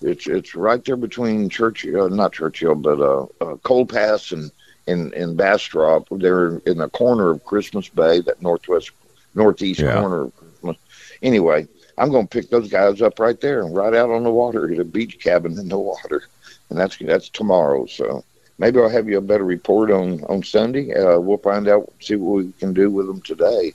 it's 0.00 0.26
it's 0.26 0.54
right 0.54 0.82
there 0.84 0.96
between 0.96 1.48
Churchill, 1.48 2.04
uh, 2.04 2.08
not 2.08 2.32
Churchill, 2.32 2.74
but 2.74 3.00
uh, 3.00 3.26
uh, 3.40 3.56
Cold 3.62 3.88
Pass 3.90 4.32
and 4.32 4.50
and 4.86 5.12
and 5.14 5.36
Bastrop. 5.36 6.06
They're 6.10 6.58
in 6.66 6.78
the 6.78 6.88
corner 6.90 7.30
of 7.30 7.44
Christmas 7.44 7.88
Bay, 7.88 8.20
that 8.20 8.42
northwest 8.42 8.90
northeast 9.34 9.84
Yeah. 9.84 9.94
corner 9.94 10.24
of 10.24 10.36
Christmas. 10.36 10.76
Anyway, 11.22 11.66
I'm 11.98 12.10
going 12.10 12.26
to 12.26 12.28
pick 12.40 12.50
those 12.50 12.68
guys 12.68 13.00
up 13.02 13.18
right 13.18 13.40
there 13.40 13.62
and 13.62 13.74
right 13.74 13.94
out 13.94 14.10
on 14.10 14.24
the 14.24 14.30
water 14.30 14.72
at 14.72 14.78
a 14.78 14.84
beach 14.84 15.18
cabin 15.22 15.58
in 15.58 15.68
the 15.68 15.78
water, 15.78 16.22
and 16.70 16.78
that's 16.78 16.96
that's 16.98 17.28
tomorrow. 17.30 17.86
So 17.86 18.24
maybe 18.58 18.78
I'll 18.80 18.88
have 18.88 19.08
you 19.08 19.18
a 19.18 19.22
better 19.22 19.44
report 19.44 19.90
on 19.90 20.22
on 20.24 20.42
Sunday. 20.42 20.92
Uh, 20.94 21.18
we'll 21.20 21.38
find 21.38 21.68
out, 21.68 21.90
see 22.00 22.16
what 22.16 22.44
we 22.44 22.52
can 22.58 22.72
do 22.72 22.90
with 22.90 23.06
them 23.06 23.20
today. 23.22 23.72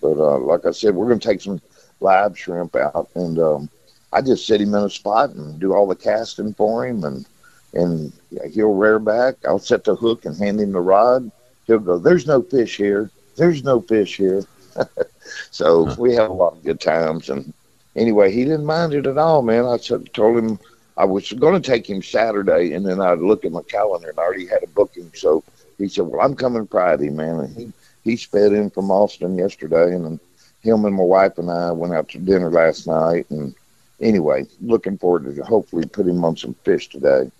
But 0.00 0.18
uh, 0.18 0.38
like 0.38 0.64
I 0.66 0.70
said, 0.72 0.94
we're 0.94 1.08
going 1.08 1.20
to 1.20 1.28
take 1.28 1.40
some 1.42 1.60
live 2.00 2.38
shrimp 2.38 2.76
out, 2.76 3.08
and 3.14 3.38
um, 3.38 3.70
I 4.14 4.20
just 4.22 4.46
set 4.46 4.60
him 4.60 4.74
in 4.74 4.84
a 4.84 4.90
spot 4.90 5.30
and 5.30 5.58
do 5.58 5.74
all 5.74 5.88
the 5.88 5.96
casting 5.96 6.54
for 6.54 6.86
him, 6.86 7.02
and 7.02 7.26
and 7.74 8.12
he'll 8.52 8.72
rear 8.72 9.00
back. 9.00 9.34
I'll 9.44 9.58
set 9.58 9.82
the 9.82 9.96
hook 9.96 10.24
and 10.24 10.36
hand 10.36 10.60
him 10.60 10.70
the 10.70 10.80
rod. 10.80 11.30
He'll 11.66 11.80
go, 11.80 11.98
"There's 11.98 12.26
no 12.26 12.40
fish 12.40 12.76
here. 12.76 13.10
There's 13.36 13.64
no 13.64 13.80
fish 13.80 14.16
here." 14.16 14.44
so 15.50 15.92
we 15.96 16.14
have 16.14 16.30
a 16.30 16.34
lot 16.34 16.52
of 16.52 16.62
good 16.62 16.80
times, 16.80 17.28
and 17.28 17.52
anyway, 17.96 18.30
he 18.30 18.44
didn't 18.44 18.66
mind 18.66 18.94
it 18.94 19.06
at 19.08 19.18
all, 19.18 19.42
man. 19.42 19.66
I 19.66 19.78
said, 19.78 20.12
told 20.14 20.38
him 20.38 20.60
I 20.96 21.04
was 21.04 21.32
going 21.32 21.60
to 21.60 21.70
take 21.70 21.88
him 21.90 22.00
Saturday, 22.00 22.72
and 22.72 22.86
then 22.86 23.00
I'd 23.00 23.18
look 23.18 23.44
at 23.44 23.52
my 23.52 23.62
calendar 23.62 24.10
and 24.10 24.18
I 24.18 24.22
already 24.22 24.46
had 24.46 24.62
a 24.62 24.68
booking. 24.68 25.10
So 25.14 25.42
he 25.76 25.88
said, 25.88 26.06
"Well, 26.06 26.20
I'm 26.20 26.36
coming 26.36 26.68
Friday, 26.68 27.10
man." 27.10 27.40
And 27.40 27.56
he 27.56 27.72
he 28.04 28.16
sped 28.16 28.52
in 28.52 28.70
from 28.70 28.92
Austin 28.92 29.36
yesterday, 29.36 29.92
and 29.92 30.04
then 30.04 30.20
him 30.62 30.84
and 30.84 30.94
my 30.94 31.02
wife 31.02 31.36
and 31.38 31.50
I 31.50 31.72
went 31.72 31.94
out 31.94 32.08
to 32.10 32.18
dinner 32.18 32.50
last 32.50 32.86
night. 32.86 33.26
And 33.30 33.54
anyway, 34.00 34.46
looking 34.60 34.98
forward 34.98 35.34
to 35.36 35.42
hopefully 35.44 35.86
putting 35.86 36.16
him 36.16 36.24
on 36.24 36.36
some 36.36 36.54
fish 36.64 36.88
today. 36.88 37.30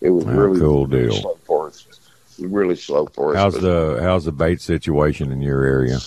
It 0.00 0.10
was 0.10 0.24
Wow, 0.24 0.32
really 0.32 0.60
cool 0.60 0.86
really 0.86 1.08
deal. 1.08 1.20
slow 1.20 1.38
for 1.44 1.66
us. 1.68 1.86
Really 2.38 2.76
slow 2.76 3.06
for 3.06 3.30
us. 3.34 3.36
How's 3.36 3.60
the 3.60 3.98
how's 4.02 4.24
the 4.24 4.32
bait 4.32 4.60
situation 4.60 5.30
in 5.32 5.42
your 5.42 5.62
area? 5.62 5.98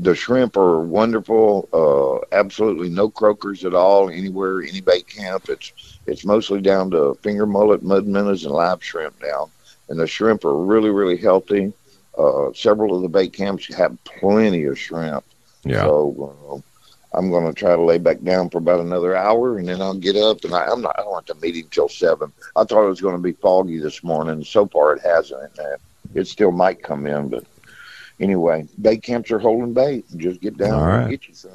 the 0.00 0.14
shrimp 0.14 0.56
are 0.56 0.80
wonderful. 0.80 1.68
Uh, 1.72 2.24
absolutely 2.36 2.88
no 2.88 3.08
croakers 3.10 3.64
at 3.64 3.74
all 3.74 4.08
anywhere, 4.08 4.62
any 4.62 4.80
bait 4.80 5.08
camp. 5.08 5.48
It's 5.48 5.72
it's 6.06 6.24
mostly 6.24 6.60
down 6.60 6.90
to 6.92 7.14
finger 7.22 7.46
mullet, 7.46 7.82
mud 7.82 8.06
minnows, 8.06 8.44
and 8.44 8.54
live 8.54 8.82
shrimp 8.82 9.16
now. 9.20 9.50
And 9.88 9.98
the 9.98 10.06
shrimp 10.06 10.44
are 10.44 10.56
really, 10.56 10.90
really 10.90 11.16
healthy. 11.16 11.72
Uh, 12.16 12.52
several 12.54 12.94
of 12.94 13.02
the 13.02 13.08
bait 13.08 13.32
camps 13.32 13.72
have 13.74 13.96
plenty 14.04 14.64
of 14.64 14.78
shrimp. 14.78 15.24
Yeah. 15.64 15.82
So 15.84 16.62
I'm 17.12 17.30
going 17.30 17.46
to 17.46 17.52
try 17.52 17.74
to 17.74 17.82
lay 17.82 17.98
back 17.98 18.22
down 18.22 18.50
for 18.50 18.58
about 18.58 18.80
another 18.80 19.16
hour, 19.16 19.58
and 19.58 19.68
then 19.68 19.80
I'll 19.80 19.94
get 19.94 20.16
up. 20.16 20.44
And 20.44 20.54
I, 20.54 20.66
I'm 20.66 20.82
not. 20.82 20.98
I 20.98 21.02
don't 21.02 21.12
want 21.12 21.26
the 21.26 21.34
meeting 21.36 21.66
till 21.70 21.88
seven. 21.88 22.32
I 22.54 22.64
thought 22.64 22.84
it 22.84 22.88
was 22.88 23.00
going 23.00 23.16
to 23.16 23.22
be 23.22 23.32
foggy 23.32 23.78
this 23.78 24.04
morning. 24.04 24.44
So 24.44 24.66
far, 24.66 24.94
it 24.94 25.02
hasn't. 25.02 25.50
And 25.58 25.60
uh, 25.60 25.76
it 26.14 26.26
still 26.26 26.52
might 26.52 26.82
come 26.82 27.06
in, 27.06 27.28
but 27.28 27.44
anyway, 28.20 28.66
bait 28.80 29.02
camps 29.02 29.30
are 29.30 29.38
holding 29.38 29.74
bait. 29.74 30.06
Just 30.16 30.40
get 30.40 30.56
down 30.56 30.74
All 30.74 30.88
and 30.88 31.10
get 31.10 31.28
you 31.28 31.34
some. 31.34 31.50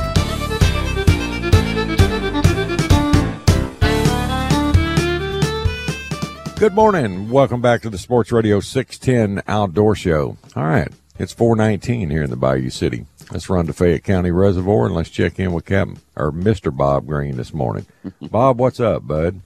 Good 6.56 6.74
morning. 6.74 7.30
Welcome 7.30 7.62
back 7.62 7.82
to 7.82 7.90
the 7.90 7.98
Sports 7.98 8.30
Radio 8.30 8.60
610 8.60 9.42
Outdoor 9.48 9.94
Show. 9.94 10.36
All 10.54 10.64
right. 10.64 10.88
It's 11.18 11.32
419 11.32 12.10
here 12.10 12.22
in 12.22 12.30
the 12.30 12.36
Bayou 12.36 12.68
City. 12.68 13.06
Let's 13.30 13.48
run 13.48 13.66
to 13.66 13.72
Fayette 13.72 14.04
County 14.04 14.30
Reservoir 14.30 14.86
and 14.86 14.94
let's 14.94 15.08
check 15.08 15.38
in 15.38 15.52
with 15.52 15.64
Captain 15.64 15.98
or 16.14 16.30
Mr. 16.30 16.76
Bob 16.76 17.06
Green 17.06 17.36
this 17.36 17.54
morning. 17.54 17.86
Bob, 18.20 18.58
what's 18.58 18.80
up, 18.80 19.06
bud? 19.06 19.40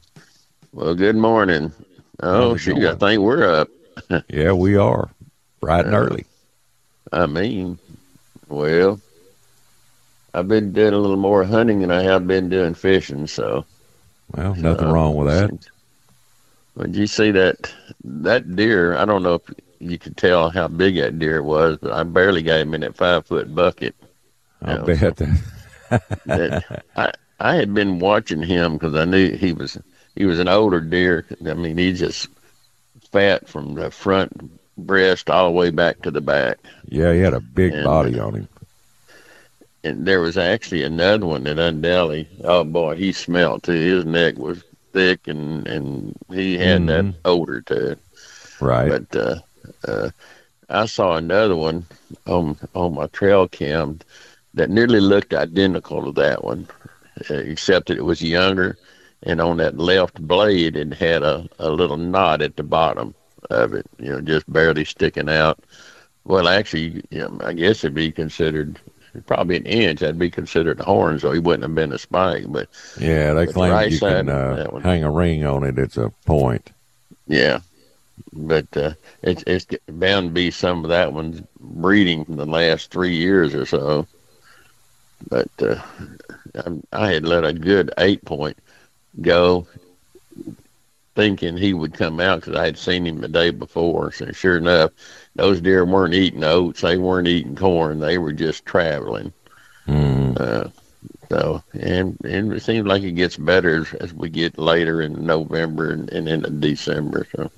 Well, 0.72 0.94
good 0.94 1.16
morning. 1.16 1.72
Oh, 2.20 2.56
shoot, 2.56 2.78
I 2.84 2.94
think 2.94 3.22
we're 3.22 3.60
up. 3.60 3.68
Yeah, 4.28 4.52
we 4.52 4.76
are. 4.76 5.10
Bright 5.60 5.86
and 5.86 5.94
Uh, 5.94 5.98
early. 5.98 6.24
I 7.12 7.26
mean, 7.26 7.78
well, 8.48 9.00
I've 10.32 10.46
been 10.46 10.72
doing 10.72 10.94
a 10.94 10.98
little 10.98 11.16
more 11.16 11.42
hunting 11.42 11.80
than 11.80 11.90
I 11.90 12.02
have 12.02 12.26
been 12.26 12.48
doing 12.48 12.74
fishing, 12.74 13.26
so. 13.26 13.64
Well, 14.36 14.54
nothing 14.54 14.86
uh, 14.86 14.92
wrong 14.92 15.16
with 15.16 15.28
that. 15.28 15.50
Did 16.80 16.94
you 16.94 17.06
see 17.08 17.32
that 17.32 17.72
that 18.04 18.54
deer? 18.54 18.96
I 18.96 19.04
don't 19.04 19.24
know 19.24 19.34
if 19.34 19.54
you 19.80 19.98
could 19.98 20.16
tell 20.16 20.48
how 20.48 20.68
big 20.68 20.94
that 20.96 21.18
deer 21.18 21.42
was, 21.42 21.78
but 21.78 21.92
I 21.92 22.04
barely 22.04 22.42
got 22.42 22.60
him 22.60 22.74
in 22.74 22.82
that 22.82 22.96
five 22.96 23.26
foot 23.26 23.52
bucket. 23.52 23.96
I 24.62 24.76
bet 24.76 25.16
that. 25.16 25.42
That 26.26 26.84
I 26.96 27.12
I 27.40 27.54
had 27.56 27.74
been 27.74 27.98
watching 27.98 28.42
him 28.42 28.74
because 28.74 28.94
I 28.94 29.04
knew 29.06 29.32
he 29.32 29.52
was 29.52 29.76
he 30.18 30.26
was 30.26 30.40
an 30.40 30.48
older 30.48 30.80
deer. 30.82 31.26
I 31.48 31.54
mean, 31.54 31.78
he 31.78 31.94
just 31.94 32.28
fat 33.12 33.48
from 33.48 33.74
the 33.74 33.90
front 33.90 34.32
breast 34.78 35.30
all 35.30 35.46
the 35.46 35.52
way 35.56 35.70
back 35.70 36.02
to 36.02 36.12
the 36.12 36.22
back. 36.22 36.58
Yeah, 36.88 37.12
he 37.14 37.20
had 37.20 37.34
a 37.34 37.40
big 37.40 37.72
And, 37.74 37.84
body 37.84 38.20
on 38.20 38.34
him. 38.34 38.48
and 39.84 40.06
there 40.06 40.20
was 40.20 40.38
actually 40.38 40.82
another 40.84 41.26
one 41.26 41.44
that 41.44 41.58
undoubtedly, 41.58 42.28
oh 42.44 42.64
boy, 42.64 42.96
he 42.96 43.12
smelled 43.12 43.62
too. 43.64 43.72
His 43.72 44.04
neck 44.06 44.38
was 44.38 44.64
thick 44.92 45.28
and 45.28 45.66
and 45.68 46.14
he 46.32 46.58
had 46.58 46.86
that 46.86 47.06
Mhm. 47.06 47.16
odor 47.24 47.60
to 47.62 47.92
it. 47.92 47.98
Right. 48.60 48.88
But 48.88 49.16
uh, 49.16 49.36
uh, 49.86 50.10
I 50.68 50.86
saw 50.86 51.16
another 51.16 51.56
one 51.56 51.86
on 52.26 52.56
on 52.74 52.94
my 52.94 53.06
trail 53.08 53.48
cam 53.48 54.00
that 54.54 54.70
nearly 54.70 55.00
looked 55.00 55.34
identical 55.34 56.04
to 56.04 56.12
that 56.20 56.44
one, 56.44 56.66
uh, 57.30 57.34
except 57.34 57.88
that 57.88 57.98
it 57.98 58.04
was 58.04 58.22
younger, 58.22 58.76
and 59.22 59.40
on 59.40 59.56
that 59.58 59.78
left 59.78 60.20
blade 60.20 60.76
it 60.76 60.92
had 60.94 61.22
a, 61.22 61.48
a 61.58 61.70
little 61.70 61.96
knot 61.96 62.40
at 62.42 62.56
the 62.56 62.62
bottom 62.62 63.14
of 63.50 63.72
it, 63.74 63.86
you 63.98 64.10
know, 64.10 64.20
just 64.20 64.50
barely 64.52 64.84
sticking 64.84 65.28
out. 65.28 65.58
Well, 66.24 66.48
actually, 66.48 67.02
you 67.10 67.20
know, 67.20 67.38
I 67.42 67.52
guess 67.54 67.82
it'd 67.84 67.94
be 67.94 68.12
considered 68.12 68.78
probably 69.26 69.56
an 69.56 69.66
inch. 69.66 70.00
That'd 70.00 70.18
be 70.18 70.30
considered 70.30 70.80
a 70.80 70.84
horn, 70.84 71.18
so 71.18 71.32
he 71.32 71.38
wouldn't 71.38 71.62
have 71.62 71.74
been 71.74 71.92
a 71.92 71.98
spike. 71.98 72.44
But 72.48 72.68
yeah, 73.00 73.32
they 73.32 73.46
claim 73.46 73.72
right 73.72 73.90
you 73.90 73.98
can 73.98 74.28
uh, 74.28 74.54
that 74.56 74.82
hang 74.82 75.04
a 75.04 75.10
ring 75.10 75.44
on 75.46 75.64
it. 75.64 75.78
It's 75.78 75.96
a 75.96 76.10
point. 76.26 76.70
Yeah, 77.26 77.60
but 78.32 78.66
uh, 78.76 78.92
it's 79.22 79.42
it's 79.46 79.66
bound 79.86 80.28
to 80.28 80.32
be 80.34 80.50
some 80.50 80.84
of 80.84 80.90
that 80.90 81.12
one's 81.14 81.40
breeding 81.58 82.24
from 82.26 82.36
the 82.36 82.46
last 82.46 82.90
three 82.90 83.16
years 83.16 83.54
or 83.54 83.64
so. 83.64 84.06
But 85.28 85.48
uh, 85.60 85.80
I'm- 86.54 86.82
I 86.92 87.12
had 87.12 87.24
let 87.24 87.44
a 87.44 87.52
good 87.52 87.92
eight 87.98 88.24
point 88.24 88.58
go, 89.20 89.66
thinking 91.14 91.56
he 91.56 91.74
would 91.74 91.94
come 91.94 92.20
out 92.20 92.40
because 92.40 92.56
I 92.56 92.64
had 92.64 92.78
seen 92.78 93.06
him 93.06 93.20
the 93.20 93.28
day 93.28 93.50
before. 93.50 94.12
So 94.12 94.30
sure 94.32 94.56
enough, 94.56 94.92
those 95.34 95.60
deer 95.60 95.84
weren't 95.84 96.14
eating 96.14 96.44
oats, 96.44 96.80
they 96.80 96.96
weren't 96.96 97.28
eating 97.28 97.56
corn, 97.56 97.98
they 97.98 98.18
were 98.18 98.32
just 98.32 98.64
traveling. 98.64 99.32
Mm. 99.86 100.40
Uh, 100.40 100.68
so 101.28 101.62
and 101.72 102.16
and 102.24 102.52
it 102.52 102.62
seems 102.62 102.86
like 102.86 103.02
it 103.02 103.12
gets 103.12 103.36
better 103.36 103.80
as, 103.80 103.94
as 103.94 104.14
we 104.14 104.30
get 104.30 104.58
later 104.58 105.02
in 105.02 105.26
November 105.26 105.90
and, 105.90 106.10
and 106.10 106.28
into 106.28 106.50
December. 106.50 107.26
So 107.34 107.50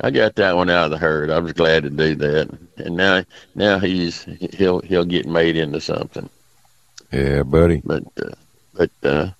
I 0.00 0.10
got 0.10 0.34
that 0.36 0.56
one 0.56 0.70
out 0.70 0.86
of 0.86 0.90
the 0.90 0.98
herd. 0.98 1.30
I 1.30 1.38
was 1.38 1.52
glad 1.52 1.84
to 1.84 1.90
do 1.90 2.14
that. 2.16 2.50
And 2.76 2.96
now 2.96 3.24
now 3.54 3.78
he's 3.78 4.24
he'll 4.52 4.80
he'll 4.80 5.04
get 5.04 5.26
made 5.26 5.56
into 5.56 5.80
something. 5.80 6.28
Yeah, 7.10 7.42
buddy. 7.44 7.80
But 7.84 8.04
uh, 8.20 8.34
but 8.74 8.90
uh, 9.02 9.30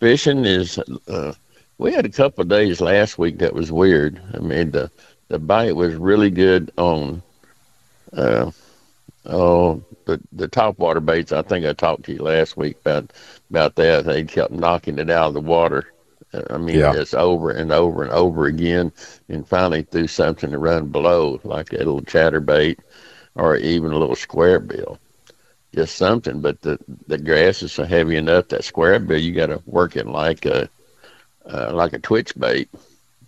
fishing 0.00 0.44
is 0.46 0.78
uh, 1.08 1.32
we 1.78 1.92
had 1.92 2.06
a 2.06 2.10
couple 2.10 2.42
of 2.42 2.48
days 2.48 2.80
last 2.80 3.18
week 3.18 3.38
that 3.38 3.54
was 3.54 3.72
weird. 3.72 4.20
I 4.34 4.38
mean 4.40 4.72
the 4.72 4.90
the 5.28 5.38
bite 5.38 5.76
was 5.76 5.94
really 5.94 6.30
good 6.30 6.72
on 6.78 7.22
uh 8.16 8.50
oh 9.26 9.82
the 10.06 10.20
the 10.32 10.48
top 10.48 10.78
water 10.78 11.00
baits. 11.00 11.32
I 11.32 11.42
think 11.42 11.66
I 11.66 11.72
talked 11.74 12.04
to 12.04 12.12
you 12.14 12.22
last 12.22 12.56
week 12.56 12.78
about 12.80 13.12
about 13.50 13.76
that. 13.76 14.06
They 14.06 14.24
kept 14.24 14.52
knocking 14.52 14.98
it 14.98 15.10
out 15.10 15.28
of 15.28 15.34
the 15.34 15.40
water. 15.40 15.86
I 16.50 16.58
mean, 16.58 16.76
Yeah. 16.78 16.90
just 16.90 17.14
over 17.14 17.50
and 17.50 17.72
over 17.72 18.02
and 18.04 18.12
over 18.12 18.46
again, 18.46 18.92
and 19.28 19.46
finally 19.48 19.82
threw 19.82 20.06
something 20.06 20.50
to 20.52 20.58
run 20.58 20.86
below, 20.88 21.40
like 21.44 21.72
a 21.72 21.78
little 21.78 22.02
chatterbait 22.02 22.78
or 23.34 23.56
even 23.56 23.92
a 23.92 23.98
little 23.98 24.16
square 24.16 24.60
bill 24.60 24.98
just 25.74 25.96
something. 25.96 26.40
But 26.40 26.60
the 26.62 26.78
the 27.06 27.18
grass 27.18 27.62
is 27.62 27.72
so 27.72 27.84
heavy 27.84 28.16
enough 28.16 28.48
that 28.48 28.64
square 28.64 28.98
bill 28.98 29.18
you 29.20 29.32
got 29.32 29.46
to 29.46 29.62
work 29.66 29.96
it 29.96 30.06
like 30.06 30.46
a 30.46 30.68
uh, 31.46 31.72
like 31.72 31.92
a 31.92 31.98
twitch 31.98 32.38
bait, 32.38 32.68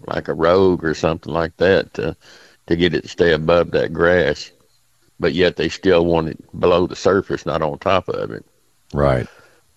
like 0.06 0.28
a 0.28 0.34
rogue 0.34 0.84
or 0.84 0.94
something 0.94 1.32
like 1.32 1.56
that 1.58 1.94
to 1.94 2.16
to 2.66 2.76
get 2.76 2.94
it 2.94 3.02
to 3.02 3.08
stay 3.08 3.32
above 3.32 3.70
that 3.72 3.92
grass. 3.92 4.50
But 5.20 5.34
yet 5.34 5.56
they 5.56 5.68
still 5.68 6.04
want 6.04 6.28
it 6.28 6.60
below 6.60 6.86
the 6.86 6.96
surface, 6.96 7.46
not 7.46 7.62
on 7.62 7.78
top 7.78 8.08
of 8.08 8.30
it. 8.32 8.44
Right. 8.92 9.26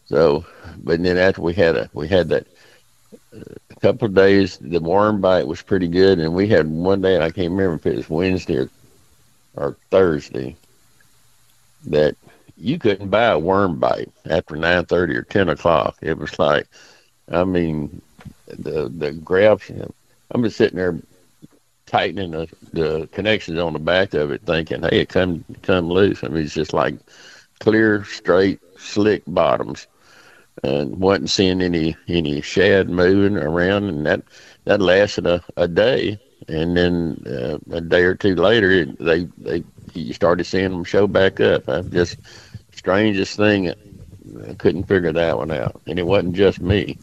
So, 0.05 0.45
but 0.77 1.01
then 1.01 1.17
after 1.17 1.41
we 1.41 1.53
had 1.53 1.75
a 1.75 1.89
we 1.93 2.07
had 2.07 2.29
that 2.29 2.47
uh, 3.33 3.39
a 3.69 3.79
couple 3.79 4.07
of 4.07 4.15
days, 4.15 4.57
the 4.57 4.79
worm 4.79 5.21
bite 5.21 5.47
was 5.47 5.61
pretty 5.61 5.87
good, 5.87 6.19
and 6.19 6.33
we 6.33 6.47
had 6.47 6.67
one 6.67 7.01
day, 7.01 7.15
and 7.15 7.23
I 7.23 7.31
can't 7.31 7.51
remember 7.51 7.75
if 7.75 7.85
it 7.85 7.97
was 7.97 8.09
Wednesday 8.09 8.57
or, 8.57 8.69
or 9.55 9.77
Thursday, 9.89 10.55
that 11.87 12.15
you 12.57 12.79
couldn't 12.79 13.09
buy 13.09 13.25
a 13.27 13.39
worm 13.39 13.79
bite 13.79 14.11
after 14.29 14.55
nine 14.55 14.85
thirty 14.85 15.15
or 15.15 15.23
ten 15.23 15.49
o'clock. 15.49 15.97
It 16.01 16.17
was 16.17 16.37
like, 16.39 16.67
I 17.31 17.43
mean, 17.43 18.01
the 18.47 18.89
the 18.89 19.11
grabs. 19.11 19.69
I'm 20.31 20.43
just 20.43 20.57
sitting 20.57 20.77
there 20.77 20.99
tightening 21.85 22.31
the, 22.31 22.47
the 22.73 23.07
connections 23.11 23.59
on 23.59 23.73
the 23.73 23.79
back 23.79 24.13
of 24.13 24.31
it, 24.31 24.41
thinking, 24.41 24.81
"Hey, 24.81 25.01
it 25.01 25.09
come 25.09 25.43
come 25.61 25.89
loose." 25.89 26.23
I 26.23 26.27
mean, 26.27 26.43
it's 26.43 26.53
just 26.53 26.73
like 26.73 26.95
clear, 27.59 28.03
straight, 28.05 28.59
slick 28.77 29.23
bottoms, 29.27 29.87
and 30.63 30.97
wasn't 30.99 31.29
seeing 31.29 31.61
any 31.61 31.95
any 32.07 32.41
shad 32.41 32.89
moving 32.89 33.37
around, 33.37 33.85
and 33.85 34.05
that 34.05 34.23
that 34.65 34.81
lasted 34.81 35.27
a, 35.27 35.43
a 35.57 35.67
day, 35.67 36.19
and 36.47 36.75
then 36.75 37.23
uh, 37.27 37.57
a 37.75 37.81
day 37.81 38.03
or 38.03 38.15
two 38.15 38.35
later, 38.35 38.85
they 38.85 39.25
they 39.37 39.63
you 39.93 40.13
started 40.13 40.45
seeing 40.45 40.71
them 40.71 40.83
show 40.83 41.07
back 41.07 41.39
up. 41.39 41.69
I 41.69 41.81
just 41.81 42.17
strangest 42.85 43.35
thing. 43.35 43.69
I 44.47 44.53
couldn't 44.59 44.83
figure 44.83 45.11
that 45.11 45.37
one 45.39 45.49
out, 45.49 45.81
and 45.87 45.97
it 45.97 46.05
wasn't 46.05 46.35
just 46.35 46.61
me. 46.61 46.99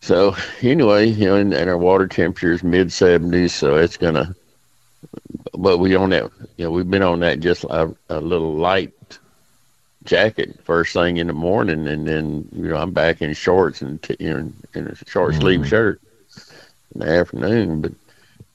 So 0.00 0.34
anyway, 0.60 1.06
you 1.06 1.26
know, 1.26 1.36
and, 1.36 1.54
and 1.54 1.70
our 1.70 1.78
water 1.78 2.08
temperature 2.08 2.50
is 2.50 2.64
mid 2.64 2.90
seventies, 2.90 3.54
so 3.54 3.76
it's 3.76 3.96
gonna. 3.96 4.34
But 5.56 5.78
we 5.78 5.94
on 5.94 6.10
that, 6.10 6.32
you 6.56 6.64
know, 6.64 6.72
we've 6.72 6.90
been 6.90 7.04
on 7.04 7.20
that 7.20 7.38
just 7.38 7.62
a, 7.62 7.94
a 8.08 8.20
little 8.20 8.54
light 8.54 8.92
jacket 10.02 10.58
first 10.64 10.94
thing 10.94 11.18
in 11.18 11.28
the 11.28 11.32
morning, 11.32 11.86
and 11.86 12.08
then 12.08 12.48
you 12.52 12.70
know 12.70 12.76
I'm 12.76 12.90
back 12.90 13.22
in 13.22 13.32
shorts 13.34 13.82
and 13.82 14.02
t- 14.02 14.16
you 14.18 14.34
know 14.34 14.52
in 14.74 14.88
a 14.88 14.96
short 15.08 15.32
mm-hmm. 15.32 15.40
sleeve 15.40 15.68
shirt 15.68 16.00
in 16.96 17.02
the 17.02 17.08
afternoon. 17.08 17.82
But 17.82 17.92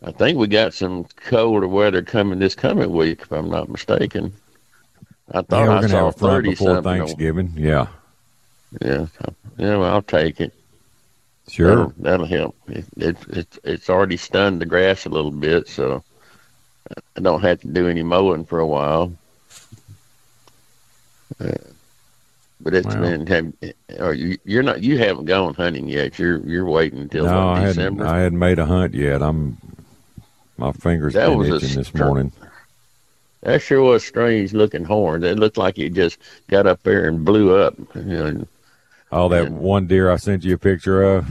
I 0.03 0.11
think 0.11 0.37
we 0.37 0.47
got 0.47 0.73
some 0.73 1.05
colder 1.23 1.69
weather 1.69 2.01
coming 2.01 2.39
this 2.39 2.53
coming 2.53 2.91
week, 2.91 3.21
if 3.21 3.31
I'm 3.31 3.49
not 3.49 3.69
mistaken. 3.69 4.33
I 5.31 5.41
thought 5.41 5.49
yeah, 5.51 5.67
we're 5.67 5.75
I 5.77 5.87
saw 5.87 6.05
have 6.05 6.15
a 6.15 6.17
front 6.17 6.43
before 6.43 6.81
Thanksgiving. 6.81 7.53
Yeah. 7.55 7.87
Yeah, 8.81 9.07
yeah, 9.57 9.77
well, 9.77 9.93
I'll 9.93 10.01
take 10.01 10.41
it. 10.41 10.53
Sure, 11.47 11.67
that'll, 11.75 11.93
that'll 11.97 12.25
help. 12.25 12.55
It, 12.67 12.85
it, 12.97 13.17
it, 13.29 13.59
it's 13.63 13.89
already 13.89 14.17
stunned 14.17 14.61
the 14.61 14.65
grass 14.65 15.05
a 15.05 15.09
little 15.09 15.31
bit, 15.31 15.67
so 15.67 16.03
I 17.15 17.19
don't 17.21 17.41
have 17.41 17.61
to 17.61 17.67
do 17.67 17.87
any 17.87 18.01
mowing 18.01 18.45
for 18.45 18.59
a 18.59 18.67
while. 18.67 19.13
Uh, 21.39 21.51
but 22.61 22.73
it's 22.73 22.87
Wow. 22.87 23.01
been 23.01 23.27
have, 23.27 23.53
or 23.99 24.13
you 24.13 24.37
you're 24.45 24.63
not 24.63 24.81
you 24.81 24.97
haven't 24.97 25.25
gone 25.25 25.53
hunting 25.53 25.87
yet. 25.89 26.17
You're 26.17 26.39
you're 26.47 26.65
waiting 26.65 26.99
until 26.99 27.25
no, 27.25 27.49
I 27.49 27.59
hadn't. 27.59 27.75
December. 27.75 28.05
I 28.05 28.19
hadn't 28.19 28.39
made 28.39 28.59
a 28.59 28.65
hunt 28.65 28.93
yet. 28.93 29.21
I'm. 29.21 29.57
My 30.57 30.71
fingers 30.71 31.13
That 31.13 31.29
been 31.29 31.39
was 31.39 31.49
a 31.49 31.55
itching 31.55 31.75
this 31.75 31.93
morning. 31.93 32.31
That 33.43 33.61
sure 33.61 33.81
was 33.81 34.05
strange 34.05 34.53
looking 34.53 34.85
horn. 34.85 35.23
It 35.23 35.37
looked 35.37 35.57
like 35.57 35.77
it 35.77 35.93
just 35.93 36.17
got 36.47 36.65
up 36.65 36.81
there 36.83 37.07
and 37.07 37.23
blew 37.25 37.55
up. 37.55 37.75
You 37.95 38.01
know, 38.03 38.47
Oh, 39.11 39.29
that 39.29 39.51
one 39.51 39.85
deer 39.85 40.09
I 40.09 40.15
sent 40.15 40.43
you 40.43 40.55
a 40.55 40.57
picture 40.57 41.03
of. 41.03 41.27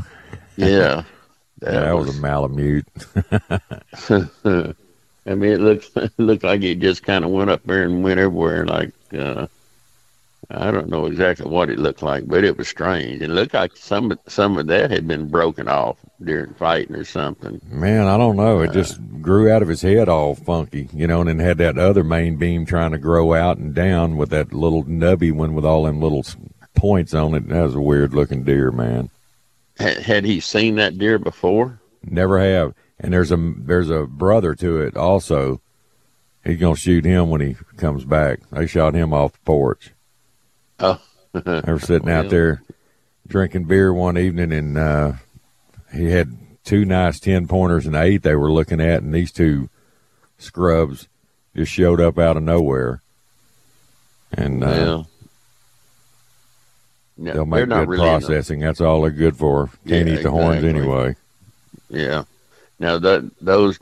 yeah, 0.57 1.03
Yeah, 1.63 1.71
that 1.81 1.97
was, 1.97 2.17
a 2.17 2.21
malamute. 2.21 2.87
I 5.25 5.35
mean, 5.35 5.53
it 5.53 5.61
looked 5.61 5.91
it 5.97 6.13
looked 6.19 6.45
like 6.45 6.63
it 6.63 6.81
just 6.81 7.03
kind 7.03 7.25
of 7.25 7.31
went 7.31 7.51
up 7.51 7.63
there 7.65 7.83
and 7.85 8.03
went 8.05 8.21
everywhere. 8.21 8.67
Like 8.67 8.93
uh, 9.17 9.47
I 10.51 10.71
don't 10.71 10.89
know 10.89 11.07
exactly 11.07 11.49
what 11.49 11.71
it 11.71 11.79
looked 11.79 12.03
like, 12.03 12.27
but 12.27 12.45
it 12.45 12.59
was 12.59 12.69
strange. 12.69 13.23
It 13.23 13.31
looked 13.31 13.55
like 13.55 13.77
some 13.77 14.11
of- 14.13 14.19
some 14.27 14.59
of 14.59 14.67
that 14.67 14.91
had 14.91 15.07
been 15.07 15.29
broken 15.29 15.69
off 15.69 15.99
during 16.23 16.53
fighting 16.55 16.97
or 16.97 17.05
something. 17.05 17.61
Man, 17.71 18.07
I 18.07 18.19
don't 18.19 18.37
know. 18.37 18.61
It 18.61 18.71
Uh, 18.71 18.73
just 18.75 19.01
grew 19.23 19.51
out 19.51 19.63
of 19.63 19.69
his 19.69 19.83
head 19.83 20.09
all 20.09 20.35
funky, 20.35 20.89
you 20.93 21.07
know, 21.07 21.21
and 21.21 21.29
then 21.29 21.39
had 21.39 21.59
that 21.59 21.79
other 21.79 22.05
main 22.05 22.37
beam 22.37 22.67
trying 22.67 22.91
to 22.93 22.99
grow 22.99 23.33
out 23.35 23.57
and 23.59 23.73
down 23.75 24.17
with 24.17 24.31
that 24.31 24.53
little 24.53 24.85
nubby 24.85 25.33
one 25.33 25.55
with 25.55 25.65
all 25.65 25.85
them 25.85 26.01
little 26.01 26.25
points 26.75 27.15
on 27.15 27.35
it. 27.35 27.49
That 27.49 27.63
was 27.63 27.75
a 27.75 27.81
weird 27.81 28.13
looking 28.13 28.43
deer, 28.43 28.71
man. 28.73 29.11
Had, 29.79 29.99
had 29.99 30.25
he 30.25 30.41
seen 30.41 30.75
that 30.77 30.99
deer 30.99 31.19
before? 31.19 31.81
Never 32.05 32.39
have. 32.41 32.75
And 33.01 33.13
there's 33.13 33.33
a 33.33 33.37
there's 33.59 33.91
a 33.91 34.07
brother 34.07 34.55
to 34.57 34.81
it 34.81 34.97
also. 34.97 35.61
He's 36.45 36.59
gonna 36.59 36.77
shoot 36.77 37.05
him 37.05 37.31
when 37.31 37.41
he 37.41 37.57
comes 37.77 38.05
back. 38.05 38.41
They 38.51 38.67
shot 38.67 38.95
him 38.95 39.13
off 39.15 39.33
the 39.33 39.39
porch. 39.45 39.93
Oh, 40.83 41.01
They 41.33 41.63
were 41.73 41.81
sitting 41.81 42.11
out 42.11 42.29
there 42.29 42.63
drinking 43.27 43.65
beer 43.65 43.93
one 43.95 44.19
evening, 44.19 44.53
and 44.53 44.77
uh, 44.77 45.13
he 45.95 46.11
had 46.11 46.37
two 46.65 46.85
nice 46.85 47.19
ten 47.19 47.49
pointers 47.49 47.87
and 47.87 47.97
eight 47.97 48.23
they 48.23 48.35
were 48.37 48.53
looking 48.53 48.81
at, 48.81 49.03
and 49.03 49.15
these 49.15 49.33
two 49.33 49.71
scrubs 50.39 51.09
just 51.57 51.73
showed 51.73 52.01
up 52.01 52.19
out 52.19 52.37
of 52.37 52.43
nowhere. 52.43 53.01
And 54.33 54.63
uh, 54.63 54.75
no, 54.85 55.07
they'll 57.19 57.35
they're 57.35 57.47
make 57.47 57.69
not 57.69 57.81
good 57.81 57.89
really 57.89 58.09
processing. 58.09 58.61
That's 58.61 58.81
all 58.81 59.03
they're 59.03 59.11
good 59.11 59.37
for. 59.37 59.71
Can't 59.87 60.09
Yeah, 60.09 60.15
eat 60.15 60.23
the 60.23 60.31
horns 60.31 60.65
anyway. 60.65 61.17
Yeah. 61.89 62.25
Now 62.79 62.99
that 62.99 63.31
those, 63.41 63.79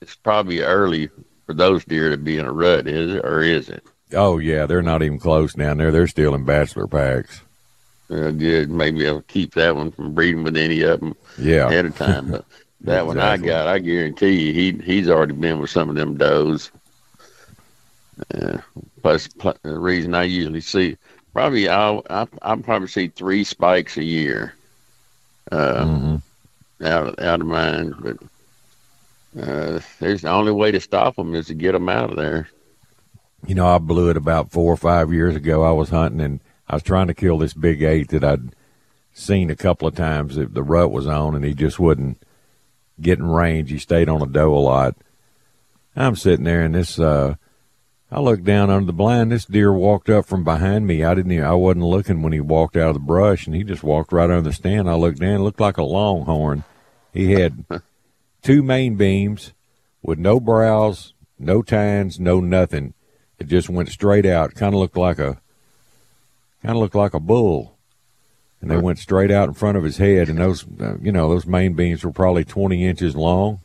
it's 0.00 0.14
probably 0.14 0.60
early 0.60 1.10
for 1.46 1.54
those 1.54 1.84
deer 1.84 2.10
to 2.10 2.16
be 2.16 2.38
in 2.38 2.46
a 2.46 2.52
rut, 2.52 2.86
is 2.86 3.14
it, 3.14 3.24
or 3.24 3.42
is 3.42 3.68
it? 3.68 3.84
Oh 4.14 4.38
yeah, 4.38 4.66
they're 4.66 4.82
not 4.82 5.02
even 5.02 5.18
close 5.18 5.52
down 5.54 5.78
there. 5.78 5.90
They're 5.90 6.06
still 6.06 6.34
in 6.34 6.44
bachelor 6.44 6.86
packs. 6.86 7.40
Uh, 8.10 8.30
good. 8.32 8.70
Maybe 8.70 9.06
I'll 9.06 9.20
keep 9.22 9.54
that 9.54 9.76
one 9.76 9.92
from 9.92 10.14
breeding 10.14 10.42
with 10.42 10.56
any 10.56 10.82
of 10.82 10.98
them 11.00 11.14
Yeah. 11.38 11.68
ahead 11.68 11.86
of 11.86 11.96
time. 11.96 12.30
But 12.30 12.44
that 12.82 13.06
one 13.06 13.20
I 13.20 13.36
got, 13.36 13.68
I 13.68 13.78
guarantee 13.78 14.46
you, 14.48 14.52
he 14.52 14.72
he's 14.84 15.08
already 15.08 15.34
been 15.34 15.60
with 15.60 15.70
some 15.70 15.88
of 15.88 15.94
them 15.96 16.16
does. 16.16 16.70
Uh, 18.34 18.58
plus, 19.02 19.28
plus, 19.28 19.56
the 19.62 19.78
reason 19.78 20.14
I 20.14 20.24
usually 20.24 20.60
see 20.60 20.96
probably 21.32 21.68
I'll 21.68 22.04
I 22.10 22.26
I 22.42 22.56
probably 22.56 22.88
see 22.88 23.08
three 23.08 23.44
spikes 23.44 23.96
a 23.96 24.04
year. 24.04 24.54
Uh, 25.52 25.84
Mhm. 25.84 26.22
out 26.84 27.06
of, 27.08 27.24
out 27.24 27.40
of 27.40 27.46
mine, 27.46 27.94
but 28.00 28.16
uh, 29.40 29.80
there's 29.98 30.22
the 30.22 30.30
only 30.30 30.52
way 30.52 30.70
to 30.70 30.80
stop 30.80 31.16
them 31.16 31.34
is 31.34 31.46
to 31.48 31.54
get 31.54 31.72
them 31.72 31.88
out 31.88 32.10
of 32.10 32.16
there. 32.16 32.48
You 33.46 33.54
know, 33.54 33.66
I 33.66 33.78
blew 33.78 34.10
it 34.10 34.16
about 34.16 34.50
four 34.50 34.72
or 34.72 34.76
five 34.76 35.12
years 35.12 35.34
ago. 35.34 35.62
I 35.62 35.72
was 35.72 35.90
hunting 35.90 36.20
and 36.20 36.40
I 36.68 36.74
was 36.74 36.82
trying 36.82 37.06
to 37.08 37.14
kill 37.14 37.38
this 37.38 37.54
big 37.54 37.82
eight 37.82 38.08
that 38.08 38.24
I'd 38.24 38.54
seen 39.12 39.50
a 39.50 39.56
couple 39.56 39.88
of 39.88 39.94
times 39.94 40.36
that 40.36 40.54
the 40.54 40.62
rut 40.62 40.90
was 40.90 41.06
on 41.06 41.34
and 41.34 41.44
he 41.44 41.54
just 41.54 41.80
wouldn't 41.80 42.22
get 43.00 43.18
in 43.18 43.26
range. 43.26 43.70
He 43.70 43.78
stayed 43.78 44.08
on 44.08 44.22
a 44.22 44.26
doe 44.26 44.54
a 44.54 44.58
lot. 44.58 44.96
I'm 45.96 46.16
sitting 46.16 46.44
there 46.44 46.62
and 46.62 46.74
this, 46.74 46.98
uh, 46.98 47.34
I 48.12 48.20
looked 48.20 48.44
down 48.44 48.70
under 48.70 48.86
the 48.86 48.92
blind. 48.92 49.30
This 49.30 49.44
deer 49.44 49.72
walked 49.72 50.10
up 50.10 50.26
from 50.26 50.44
behind 50.44 50.86
me. 50.86 51.04
I 51.04 51.14
didn't 51.14 51.32
even, 51.32 51.44
I 51.44 51.54
wasn't 51.54 51.84
looking 51.84 52.22
when 52.22 52.32
he 52.32 52.40
walked 52.40 52.76
out 52.76 52.88
of 52.88 52.94
the 52.94 53.00
brush 53.00 53.46
and 53.46 53.54
he 53.54 53.62
just 53.62 53.82
walked 53.82 54.12
right 54.12 54.30
under 54.30 54.42
the 54.42 54.52
stand. 54.52 54.88
I 54.90 54.94
looked 54.94 55.20
down, 55.20 55.40
it 55.40 55.44
looked 55.44 55.60
like 55.60 55.78
a 55.78 55.82
longhorn. 55.82 56.64
He 57.12 57.32
had 57.32 57.64
two 58.42 58.62
main 58.62 58.96
beams 58.96 59.52
with 60.02 60.18
no 60.18 60.40
brows, 60.40 61.14
no 61.38 61.62
tines, 61.62 62.18
no 62.18 62.40
nothing. 62.40 62.94
It 63.40 63.48
just 63.48 63.68
went 63.68 63.88
straight 63.88 64.26
out. 64.26 64.54
Kind 64.54 64.74
of 64.74 64.80
looked 64.80 64.96
like 64.96 65.18
a, 65.18 65.40
kind 66.62 66.76
of 66.76 66.76
looked 66.76 66.94
like 66.94 67.14
a 67.14 67.20
bull, 67.20 67.76
and 68.60 68.70
they 68.70 68.76
went 68.76 68.98
straight 68.98 69.30
out 69.30 69.48
in 69.48 69.54
front 69.54 69.78
of 69.78 69.82
his 69.84 69.96
head. 69.96 70.28
And 70.28 70.38
those, 70.38 70.64
uh, 70.80 70.98
you 71.00 71.10
know, 71.10 71.28
those 71.30 71.46
main 71.46 71.72
beams 71.74 72.04
were 72.04 72.12
probably 72.12 72.44
twenty 72.44 72.84
inches 72.86 73.16
long, 73.16 73.60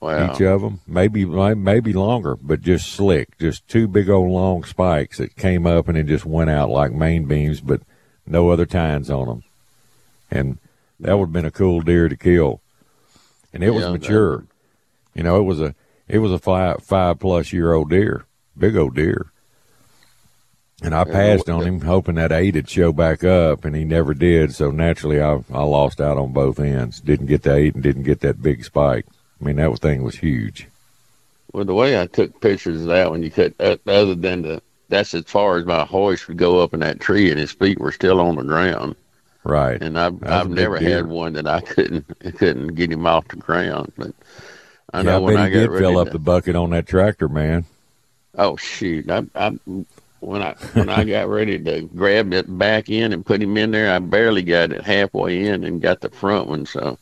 Wow. 0.00 0.34
each 0.34 0.42
of 0.42 0.60
them, 0.60 0.80
maybe 0.86 1.24
maybe 1.24 1.92
longer, 1.94 2.36
but 2.36 2.60
just 2.60 2.92
slick, 2.92 3.38
just 3.38 3.66
two 3.66 3.88
big 3.88 4.10
old 4.10 4.30
long 4.30 4.62
spikes 4.64 5.16
that 5.18 5.36
came 5.36 5.66
up 5.66 5.88
and 5.88 5.96
it 5.96 6.04
just 6.06 6.26
went 6.26 6.50
out 6.50 6.68
like 6.68 6.92
main 6.92 7.24
beams, 7.24 7.60
but 7.62 7.80
no 8.26 8.50
other 8.50 8.66
tines 8.66 9.08
on 9.08 9.26
them. 9.26 9.42
And 10.30 10.58
that 11.00 11.14
would 11.18 11.26
have 11.26 11.32
been 11.32 11.44
a 11.46 11.50
cool 11.50 11.80
deer 11.80 12.08
to 12.10 12.16
kill. 12.16 12.60
And 13.54 13.64
it 13.64 13.70
was 13.70 13.84
Yeah, 13.84 13.92
that 13.92 13.98
mature. 14.00 14.44
You 15.14 15.22
know, 15.22 15.38
it 15.38 15.44
was 15.44 15.60
a 15.62 15.74
it 16.08 16.18
was 16.18 16.32
a 16.32 16.38
five 16.38 16.82
five 16.82 17.18
plus 17.18 17.52
year 17.52 17.72
old 17.72 17.90
deer, 17.90 18.24
big 18.56 18.76
old 18.76 18.94
deer. 18.94 19.32
And 20.82 20.94
I 20.94 21.04
passed 21.04 21.48
on 21.48 21.62
him, 21.62 21.80
hoping 21.80 22.16
that 22.16 22.32
eight 22.32 22.54
would 22.54 22.68
show 22.68 22.92
back 22.92 23.24
up, 23.24 23.64
and 23.64 23.74
he 23.74 23.84
never 23.84 24.12
did. 24.12 24.54
So 24.54 24.70
naturally, 24.70 25.22
I 25.22 25.42
I 25.52 25.62
lost 25.62 26.00
out 26.00 26.18
on 26.18 26.32
both 26.32 26.60
ends. 26.60 27.00
Didn't 27.00 27.26
get 27.26 27.42
the 27.42 27.54
eight 27.54 27.74
and 27.74 27.82
didn't 27.82 28.02
get 28.02 28.20
that 28.20 28.42
big 28.42 28.64
spike. 28.64 29.06
I 29.40 29.44
mean, 29.44 29.56
that 29.56 29.78
thing 29.78 30.02
was 30.02 30.16
huge. 30.16 30.68
Well, 31.52 31.64
the 31.64 31.74
way 31.74 31.98
I 31.98 32.06
took 32.06 32.40
pictures 32.40 32.82
of 32.82 32.88
that 32.88 33.10
one, 33.10 33.22
you 33.22 33.30
could, 33.30 33.54
uh, 33.58 33.76
other 33.86 34.14
than 34.14 34.42
the, 34.42 34.62
that's 34.88 35.14
as 35.14 35.24
far 35.24 35.56
as 35.56 35.64
my 35.64 35.84
hoist 35.84 36.28
would 36.28 36.36
go 36.36 36.60
up 36.60 36.74
in 36.74 36.80
that 36.80 37.00
tree, 37.00 37.30
and 37.30 37.38
his 37.38 37.52
feet 37.52 37.78
were 37.80 37.92
still 37.92 38.20
on 38.20 38.36
the 38.36 38.42
ground. 38.42 38.96
Right. 39.44 39.80
And 39.80 39.98
I've 39.98 40.18
That 40.20 40.28
was 40.28 40.30
a 40.30 40.40
I've 40.40 40.50
never 40.50 40.78
had 40.78 41.06
one 41.06 41.34
that 41.34 41.46
I 41.46 41.60
couldn't 41.60 42.04
couldn't 42.36 42.74
get 42.74 42.92
him 42.92 43.06
off 43.06 43.28
the 43.28 43.36
ground. 43.36 43.92
But 43.96 44.12
I 44.92 44.98
yeah, 44.98 45.02
know 45.02 45.16
I 45.16 45.18
when 45.20 45.36
I 45.36 45.48
did 45.48 45.70
fill 45.70 45.94
to, 45.94 45.98
up 45.98 46.10
the 46.10 46.18
bucket 46.18 46.56
on 46.56 46.70
that 46.70 46.86
tractor, 46.86 47.28
man. 47.28 47.64
Oh 48.36 48.56
shoot! 48.56 49.10
I, 49.10 49.24
I 49.34 49.58
when 50.20 50.42
I 50.42 50.54
when 50.72 50.88
I 50.88 51.04
got 51.04 51.28
ready 51.28 51.58
to 51.58 51.82
grab 51.82 52.32
it 52.32 52.58
back 52.58 52.88
in 52.88 53.12
and 53.12 53.24
put 53.24 53.42
him 53.42 53.56
in 53.56 53.70
there, 53.70 53.92
I 53.92 53.98
barely 53.98 54.42
got 54.42 54.72
it 54.72 54.82
halfway 54.82 55.46
in 55.46 55.64
and 55.64 55.80
got 55.80 56.00
the 56.00 56.10
front 56.10 56.48
one. 56.48 56.66
So, 56.66 56.98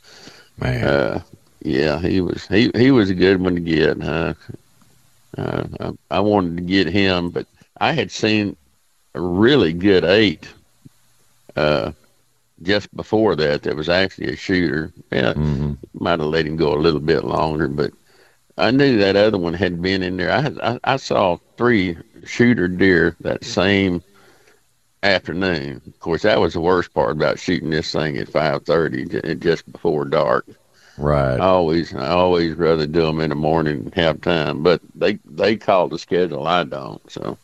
Man, 0.58 0.84
uh, 0.84 1.22
yeah, 1.62 1.98
he 2.00 2.20
was 2.20 2.46
he 2.46 2.70
he 2.74 2.90
was 2.90 3.10
a 3.10 3.14
good 3.14 3.40
one 3.40 3.54
to 3.54 3.60
get. 3.60 4.02
Huh? 4.02 4.34
Uh, 5.36 5.64
I, 5.80 6.16
I 6.16 6.20
wanted 6.20 6.56
to 6.58 6.62
get 6.62 6.86
him, 6.86 7.30
but 7.30 7.46
I 7.78 7.92
had 7.92 8.10
seen 8.10 8.56
a 9.14 9.20
really 9.20 9.72
good 9.72 10.04
eight. 10.04 10.48
Uh, 11.56 11.92
just 12.64 12.94
before 12.96 13.36
that, 13.36 13.62
there 13.62 13.76
was 13.76 13.88
actually 13.88 14.32
a 14.32 14.36
shooter. 14.36 14.92
Yeah, 15.12 15.34
Mhm. 15.34 15.78
might 16.00 16.20
have 16.20 16.28
let 16.28 16.46
him 16.46 16.56
go 16.56 16.74
a 16.74 16.80
little 16.80 17.00
bit 17.00 17.24
longer, 17.24 17.68
but 17.68 17.92
I 18.58 18.70
knew 18.70 18.98
that 18.98 19.16
other 19.16 19.38
one 19.38 19.54
had 19.54 19.80
been 19.82 20.02
in 20.02 20.16
there. 20.16 20.32
I 20.32 20.52
I, 20.72 20.80
I 20.94 20.96
saw 20.96 21.38
three 21.56 21.96
shooter 22.24 22.68
deer 22.68 23.16
that 23.20 23.44
same 23.44 24.02
afternoon. 25.02 25.82
Of 25.86 25.98
course, 26.00 26.22
that 26.22 26.40
was 26.40 26.54
the 26.54 26.60
worst 26.60 26.92
part 26.94 27.12
about 27.12 27.38
shooting 27.38 27.70
this 27.70 27.92
thing 27.92 28.16
at 28.18 28.28
five 28.28 28.64
thirty, 28.64 29.06
just 29.36 29.70
before 29.72 30.04
dark. 30.04 30.46
right. 30.98 31.36
I 31.40 31.44
always 31.46 31.94
I 31.94 32.08
always 32.08 32.54
rather 32.54 32.86
do 32.86 33.02
them 33.02 33.20
in 33.20 33.30
the 33.30 33.36
morning 33.36 33.78
and 33.84 33.94
have 33.94 34.20
time, 34.20 34.62
but 34.62 34.80
they 34.94 35.18
they 35.24 35.56
call 35.56 35.88
the 35.88 35.98
schedule. 35.98 36.46
I 36.46 36.64
don't. 36.64 37.00
So, 37.10 37.38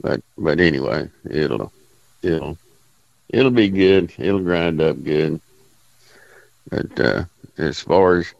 but 0.00 0.20
but 0.38 0.60
anyway, 0.60 1.10
it'll 1.30 1.72
it'll 2.22 2.58
it'll 3.28 3.50
be 3.50 3.68
good. 3.68 4.12
It'll 4.18 4.40
grind 4.40 4.80
up 4.80 5.02
good. 5.02 5.40
But 6.70 7.00
uh, 7.00 7.24
as 7.58 7.80
far 7.80 8.18
as 8.18 8.34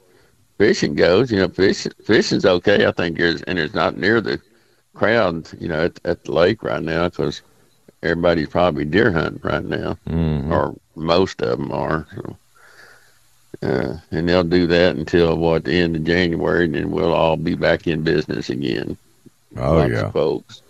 fishing 0.59 0.95
goes, 0.95 1.31
you 1.31 1.39
know, 1.39 1.49
fish 1.49 1.87
fishing's 2.05 2.45
okay. 2.47 2.87
I 2.87 2.93
think 2.93 3.19
there's 3.19 3.43
and 3.43 3.59
it's 3.59 3.75
not 3.75 3.97
near 3.97 4.21
the 4.21 4.41
crowd, 4.95 5.49
you 5.61 5.69
know, 5.69 5.85
at, 5.87 6.01
at 6.05 6.25
the 6.25 6.33
lake 6.33 6.63
right 6.63 6.83
now 6.83 7.09
because 7.09 7.43
everybody's 8.03 8.49
probably 8.49 8.85
deer 8.85 9.11
hunting 9.13 9.41
right 9.43 9.65
now, 9.65 9.97
Mhm. 10.09 10.51
or 10.51 10.75
most 10.97 11.41
of 11.43 11.59
them 11.59 11.73
are. 11.73 12.07
So. 12.15 12.37
Uh, 13.63 13.97
and 14.11 14.29
they'll 14.29 14.45
do 14.45 14.67
that 14.67 14.97
until 14.97 15.37
what 15.37 15.65
the 15.65 15.73
end 15.73 15.97
of 15.97 16.05
January, 16.05 16.67
and 16.67 16.75
then 16.75 16.91
we'll 16.91 17.15
all 17.15 17.37
be 17.37 17.55
back 17.55 17.87
in 17.87 18.03
business 18.03 18.51
again. 18.51 18.97
Oh 19.57 19.77
lots 19.77 19.93
yeah. 19.93 20.01
of 20.07 20.13
folks. 20.13 20.61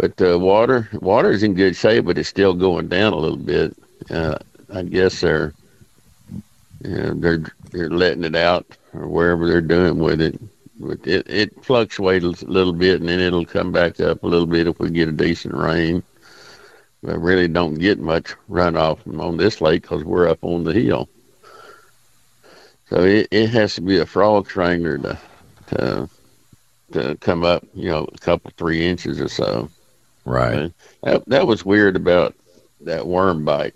But 0.00 0.22
uh, 0.22 0.38
water, 0.38 0.88
water 0.94 1.30
is 1.30 1.42
in 1.42 1.52
good 1.52 1.76
shape, 1.76 2.06
but 2.06 2.16
it's 2.16 2.30
still 2.30 2.54
going 2.54 2.88
down 2.88 3.12
a 3.12 3.18
little 3.18 3.36
bit. 3.36 3.76
Uh, 4.08 4.38
I 4.72 4.82
guess 4.82 5.20
they're 5.20 5.52
you 6.82 6.90
know, 6.90 7.12
they're 7.12 7.44
they're 7.70 7.90
letting 7.90 8.24
it 8.24 8.34
out 8.34 8.64
or 8.94 9.06
wherever 9.06 9.46
they're 9.46 9.60
doing 9.60 9.98
with 9.98 10.22
it. 10.22 10.40
But 10.78 11.06
it 11.06 11.28
it 11.28 11.64
fluctuates 11.64 12.40
a 12.40 12.46
little 12.46 12.72
bit, 12.72 13.00
and 13.00 13.10
then 13.10 13.20
it'll 13.20 13.44
come 13.44 13.72
back 13.72 14.00
up 14.00 14.22
a 14.22 14.26
little 14.26 14.46
bit 14.46 14.68
if 14.68 14.78
we 14.78 14.88
get 14.88 15.10
a 15.10 15.12
decent 15.12 15.52
rain. 15.52 16.02
But 17.02 17.18
really 17.18 17.48
don't 17.48 17.74
get 17.74 17.98
much 17.98 18.34
runoff 18.48 19.00
on 19.20 19.36
this 19.36 19.60
lake 19.60 19.82
because 19.82 20.02
we're 20.02 20.28
up 20.28 20.42
on 20.42 20.64
the 20.64 20.72
hill. 20.72 21.10
So 22.88 23.02
it, 23.02 23.28
it 23.30 23.50
has 23.50 23.74
to 23.74 23.82
be 23.82 23.98
a 23.98 24.06
frog 24.06 24.48
strangler 24.48 24.96
to 24.96 25.18
to 25.66 26.08
to 26.92 27.16
come 27.16 27.44
up, 27.44 27.66
you 27.74 27.90
know, 27.90 28.08
a 28.14 28.18
couple 28.18 28.50
three 28.56 28.86
inches 28.86 29.20
or 29.20 29.28
so. 29.28 29.68
Right. 30.24 30.54
And 30.54 30.74
that 31.02 31.24
that 31.28 31.46
was 31.46 31.64
weird 31.64 31.96
about 31.96 32.34
that 32.82 33.06
worm 33.06 33.44
bite, 33.44 33.74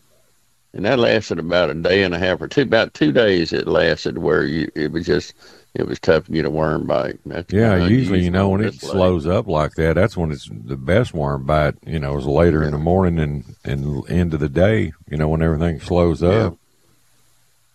and 0.72 0.84
that 0.84 0.98
lasted 0.98 1.38
about 1.38 1.70
a 1.70 1.74
day 1.74 2.02
and 2.02 2.14
a 2.14 2.18
half 2.18 2.40
or 2.40 2.48
two. 2.48 2.62
About 2.62 2.94
two 2.94 3.12
days 3.12 3.52
it 3.52 3.66
lasted, 3.66 4.18
where 4.18 4.44
you 4.44 4.70
it 4.74 4.92
was 4.92 5.06
just 5.06 5.34
it 5.74 5.86
was 5.86 5.98
tough 5.98 6.26
to 6.26 6.32
get 6.32 6.44
a 6.44 6.50
worm 6.50 6.86
bite. 6.86 7.18
That's 7.26 7.52
Yeah, 7.52 7.76
usually 7.76 8.22
you 8.22 8.30
know 8.30 8.48
when 8.48 8.62
it 8.62 8.74
slows 8.74 9.26
up 9.26 9.48
like 9.48 9.74
that, 9.74 9.94
that's 9.94 10.16
when 10.16 10.30
it's 10.30 10.48
the 10.48 10.76
best 10.76 11.14
worm 11.14 11.44
bite. 11.44 11.74
You 11.86 11.98
know, 11.98 12.16
is 12.16 12.26
later 12.26 12.62
in 12.62 12.72
the 12.72 12.78
morning 12.78 13.18
and 13.18 13.44
and 13.64 14.08
end 14.10 14.34
of 14.34 14.40
the 14.40 14.48
day. 14.48 14.92
You 15.08 15.16
know, 15.16 15.28
when 15.28 15.42
everything 15.42 15.80
slows 15.80 16.22
up. 16.22 16.56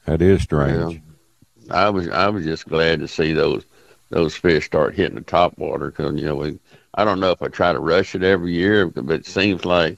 That 0.05 0.21
is 0.21 0.41
strange. 0.41 1.01
I 1.69 1.89
was 1.89 2.07
I 2.09 2.29
was 2.29 2.43
just 2.43 2.67
glad 2.67 2.99
to 3.01 3.07
see 3.07 3.33
those 3.33 3.63
those 4.09 4.35
fish 4.35 4.65
start 4.65 4.95
hitting 4.95 5.15
the 5.15 5.21
top 5.21 5.57
water 5.57 5.91
because 5.91 6.15
you 6.15 6.25
know 6.25 6.35
we, 6.35 6.59
I 6.99 7.05
don't 7.05 7.21
know 7.21 7.31
if 7.31 7.41
I 7.41 7.47
try 7.47 7.71
to 7.71 7.79
rush 7.79 8.13
it 8.13 8.23
every 8.23 8.51
year, 8.51 8.85
but 8.87 9.09
it 9.09 9.25
seems 9.25 9.63
like 9.63 9.97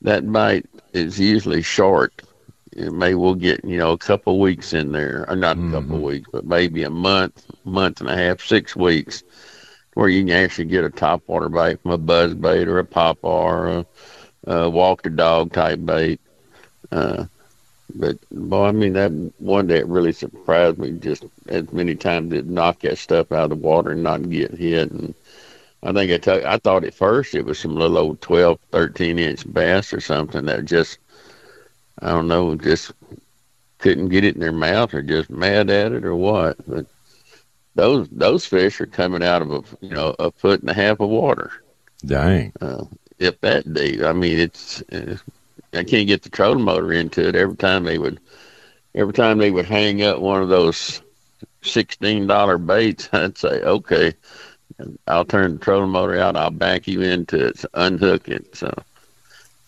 that 0.00 0.32
bite 0.32 0.64
is 0.94 1.20
usually 1.20 1.60
short. 1.60 2.22
It 2.72 2.90
may 2.90 3.14
we'll 3.14 3.34
get 3.34 3.62
you 3.66 3.76
know 3.76 3.92
a 3.92 3.98
couple 3.98 4.40
weeks 4.40 4.72
in 4.72 4.92
there, 4.92 5.26
or 5.28 5.36
not 5.36 5.58
a 5.58 5.70
couple 5.70 6.00
weeks, 6.00 6.26
but 6.32 6.46
maybe 6.46 6.84
a 6.84 6.90
month, 6.90 7.44
month 7.66 8.00
and 8.00 8.08
a 8.08 8.16
half, 8.16 8.40
six 8.40 8.74
weeks, 8.74 9.22
where 9.92 10.08
you 10.08 10.24
can 10.24 10.32
actually 10.32 10.64
get 10.64 10.84
a 10.84 10.88
top 10.88 11.22
water 11.26 11.50
bite 11.50 11.82
from 11.82 11.90
a 11.90 11.98
buzz 11.98 12.32
bait 12.32 12.66
or 12.66 12.78
a 12.78 12.84
pop 12.84 13.18
or 13.20 13.68
a, 13.68 13.86
a 14.46 14.70
walk 14.70 15.02
the 15.02 15.10
dog 15.10 15.52
type 15.52 15.84
bait. 15.84 16.18
Uh, 16.90 17.26
but 17.94 18.16
boy, 18.30 18.68
I 18.68 18.72
mean 18.72 18.94
that 18.94 19.12
one 19.36 19.66
that 19.66 19.86
really 19.86 20.12
surprised 20.12 20.78
me 20.78 20.92
just 20.92 21.26
as 21.48 21.70
many 21.74 21.94
times 21.94 22.32
it 22.32 22.46
knock 22.46 22.80
that 22.80 22.96
stuff 22.96 23.32
out 23.32 23.44
of 23.44 23.50
the 23.50 23.56
water 23.56 23.90
and 23.90 24.02
not 24.02 24.30
get 24.30 24.52
hit. 24.52 24.90
And 24.90 25.14
I 25.82 25.92
think 25.92 26.26
I 26.28 26.58
thought 26.58 26.84
at 26.84 26.94
first 26.94 27.34
it 27.34 27.44
was 27.44 27.58
some 27.58 27.76
little 27.76 27.98
old 27.98 28.20
12, 28.20 28.58
13 28.72 29.18
inch 29.18 29.52
bass 29.52 29.92
or 29.92 30.00
something 30.00 30.44
that 30.46 30.64
just 30.64 30.98
I 32.00 32.10
don't 32.10 32.28
know, 32.28 32.54
just 32.54 32.92
couldn't 33.78 34.08
get 34.08 34.24
it 34.24 34.34
in 34.34 34.40
their 34.40 34.52
mouth 34.52 34.92
or 34.94 35.02
just 35.02 35.30
mad 35.30 35.70
at 35.70 35.92
it 35.92 36.04
or 36.04 36.14
what. 36.16 36.56
But 36.66 36.86
those 37.74 38.08
those 38.10 38.44
fish 38.44 38.80
are 38.80 38.86
coming 38.86 39.22
out 39.22 39.42
of 39.42 39.50
a 39.50 39.62
you 39.80 39.90
know 39.90 40.14
a 40.18 40.32
foot 40.32 40.60
and 40.60 40.70
a 40.70 40.74
half 40.74 41.00
of 41.00 41.08
water. 41.08 41.52
Dang. 42.04 42.52
Uh, 42.60 42.84
if 43.18 43.40
that 43.40 43.72
deep, 43.72 44.02
I 44.02 44.12
mean 44.12 44.38
it's. 44.38 44.82
Uh, 44.92 45.16
I 45.74 45.84
can't 45.84 46.08
get 46.08 46.22
the 46.22 46.30
trolling 46.30 46.64
motor 46.64 46.92
into 46.92 47.28
it. 47.28 47.36
Every 47.36 47.56
time 47.56 47.84
they 47.84 47.98
would, 47.98 48.20
every 48.94 49.12
time 49.12 49.36
they 49.38 49.50
would 49.50 49.66
hang 49.66 50.02
up 50.02 50.18
one 50.18 50.42
of 50.42 50.48
those 50.48 51.02
sixteen 51.62 52.26
dollar 52.26 52.58
baits, 52.58 53.08
I'd 53.12 53.36
say, 53.36 53.60
"Okay, 53.62 54.14
I'll 55.06 55.24
turn 55.24 55.54
the 55.54 55.58
trolling 55.58 55.90
motor 55.90 56.18
out. 56.18 56.36
I'll 56.36 56.50
back 56.50 56.86
you 56.86 57.02
into 57.02 57.46
it, 57.46 57.58
so 57.58 57.68
unhook 57.74 58.28
it." 58.28 58.54
So, 58.56 58.72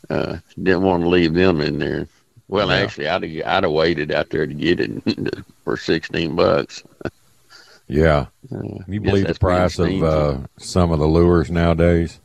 uh, 0.09 0.37
didn't 0.62 0.83
want 0.83 1.03
to 1.03 1.09
leave 1.09 1.35
them 1.35 1.61
in 1.61 1.79
there. 1.79 2.07
Well, 2.49 2.68
Yeah. 2.68 2.77
actually, 2.77 3.09
I'd 3.09 3.23
have, 3.23 3.46
I'd 3.46 3.62
have 3.64 3.73
waited 3.73 4.12
out 4.12 4.31
there 4.31 4.46
to 4.46 4.55
get 4.55 4.81
it 4.81 5.03
for 5.64 5.77
sixteen 5.77 6.35
bucks. 6.37 6.83
Yeah. 7.88 8.27
Uh, 8.55 8.59
Can 8.61 8.85
you 8.88 9.01
believe 9.01 9.27
the 9.27 9.35
price 9.35 9.79
of 9.79 10.03
uh, 10.03 10.38
some 10.59 10.92
of 10.92 10.99
the 11.01 11.07
lures 11.09 11.51
nowadays? 11.51 12.20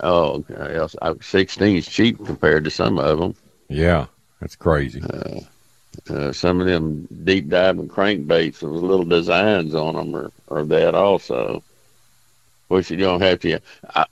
Oh, 0.00 0.44
okay. 0.50 0.76
Else- 0.76 0.96
I- 1.02 1.14
Sixteen's 1.20 1.86
cheap 1.86 2.24
compared 2.24 2.64
to 2.64 2.70
some 2.70 2.98
of 2.98 3.18
them. 3.18 3.34
Yeah, 3.68 4.06
that's 4.40 4.54
crazy. 4.56 5.02
Uh, 6.10 6.32
some 6.32 6.60
of 6.60 6.66
them 6.66 7.08
deep 7.24 7.48
diving 7.48 7.88
crankbaits 7.88 8.62
with 8.62 8.82
little 8.82 9.04
designs 9.04 9.74
on 9.74 9.94
them 9.94 10.14
are, 10.14 10.30
are 10.48 10.64
that 10.64 10.94
also. 10.94 11.62
Which 12.74 12.90
you 12.90 12.96
don't 12.96 13.20
have 13.20 13.38
to. 13.40 13.60
I, 13.94 14.06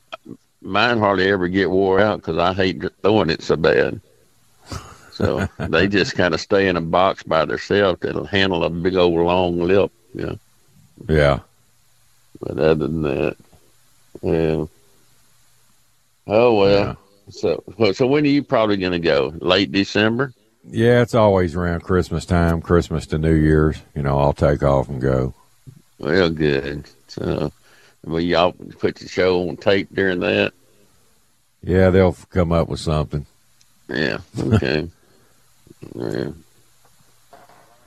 mine 0.60 0.98
hardly 0.98 1.28
ever 1.28 1.48
get 1.48 1.68
wore 1.68 1.98
out 1.98 2.18
because 2.18 2.38
I 2.38 2.52
hate 2.52 2.80
throwing 3.02 3.28
it 3.28 3.42
so 3.42 3.56
bad. 3.56 4.00
So 5.10 5.48
they 5.58 5.88
just 5.88 6.14
kind 6.14 6.32
of 6.32 6.40
stay 6.40 6.68
in 6.68 6.76
a 6.76 6.80
box 6.80 7.24
by 7.24 7.44
themselves 7.44 7.98
that'll 8.00 8.24
handle 8.24 8.62
a 8.62 8.70
big 8.70 8.94
old 8.94 9.14
long 9.14 9.58
lip. 9.58 9.90
You 10.14 10.26
know. 10.26 10.38
Yeah. 11.08 11.40
But 12.38 12.58
other 12.58 12.86
than 12.86 13.02
that, 13.02 13.36
yeah. 14.22 14.64
Oh 16.28 16.54
well. 16.54 16.96
So 17.30 17.64
so 17.92 18.06
when 18.06 18.22
are 18.22 18.28
you 18.28 18.44
probably 18.44 18.76
going 18.76 18.92
to 18.92 19.00
go? 19.00 19.34
Late 19.40 19.72
December. 19.72 20.32
Yeah, 20.64 21.02
it's 21.02 21.16
always 21.16 21.56
around 21.56 21.80
Christmas 21.80 22.24
time, 22.24 22.62
Christmas 22.62 23.06
to 23.06 23.18
New 23.18 23.34
Year's. 23.34 23.82
You 23.96 24.02
know, 24.02 24.20
I'll 24.20 24.32
take 24.32 24.62
off 24.62 24.88
and 24.88 25.00
go. 25.00 25.34
Well, 25.98 26.30
good. 26.30 26.84
So, 27.08 27.52
well, 28.04 28.20
y'all 28.20 28.52
put 28.52 28.96
the 28.96 29.08
show 29.08 29.48
on 29.48 29.56
tape 29.56 29.88
during 29.92 30.20
that. 30.20 30.52
Yeah, 31.62 31.90
they'll 31.90 32.16
come 32.30 32.52
up 32.52 32.68
with 32.68 32.80
something. 32.80 33.26
Yeah. 33.88 34.18
Okay. 34.38 34.88
yeah. 35.94 36.30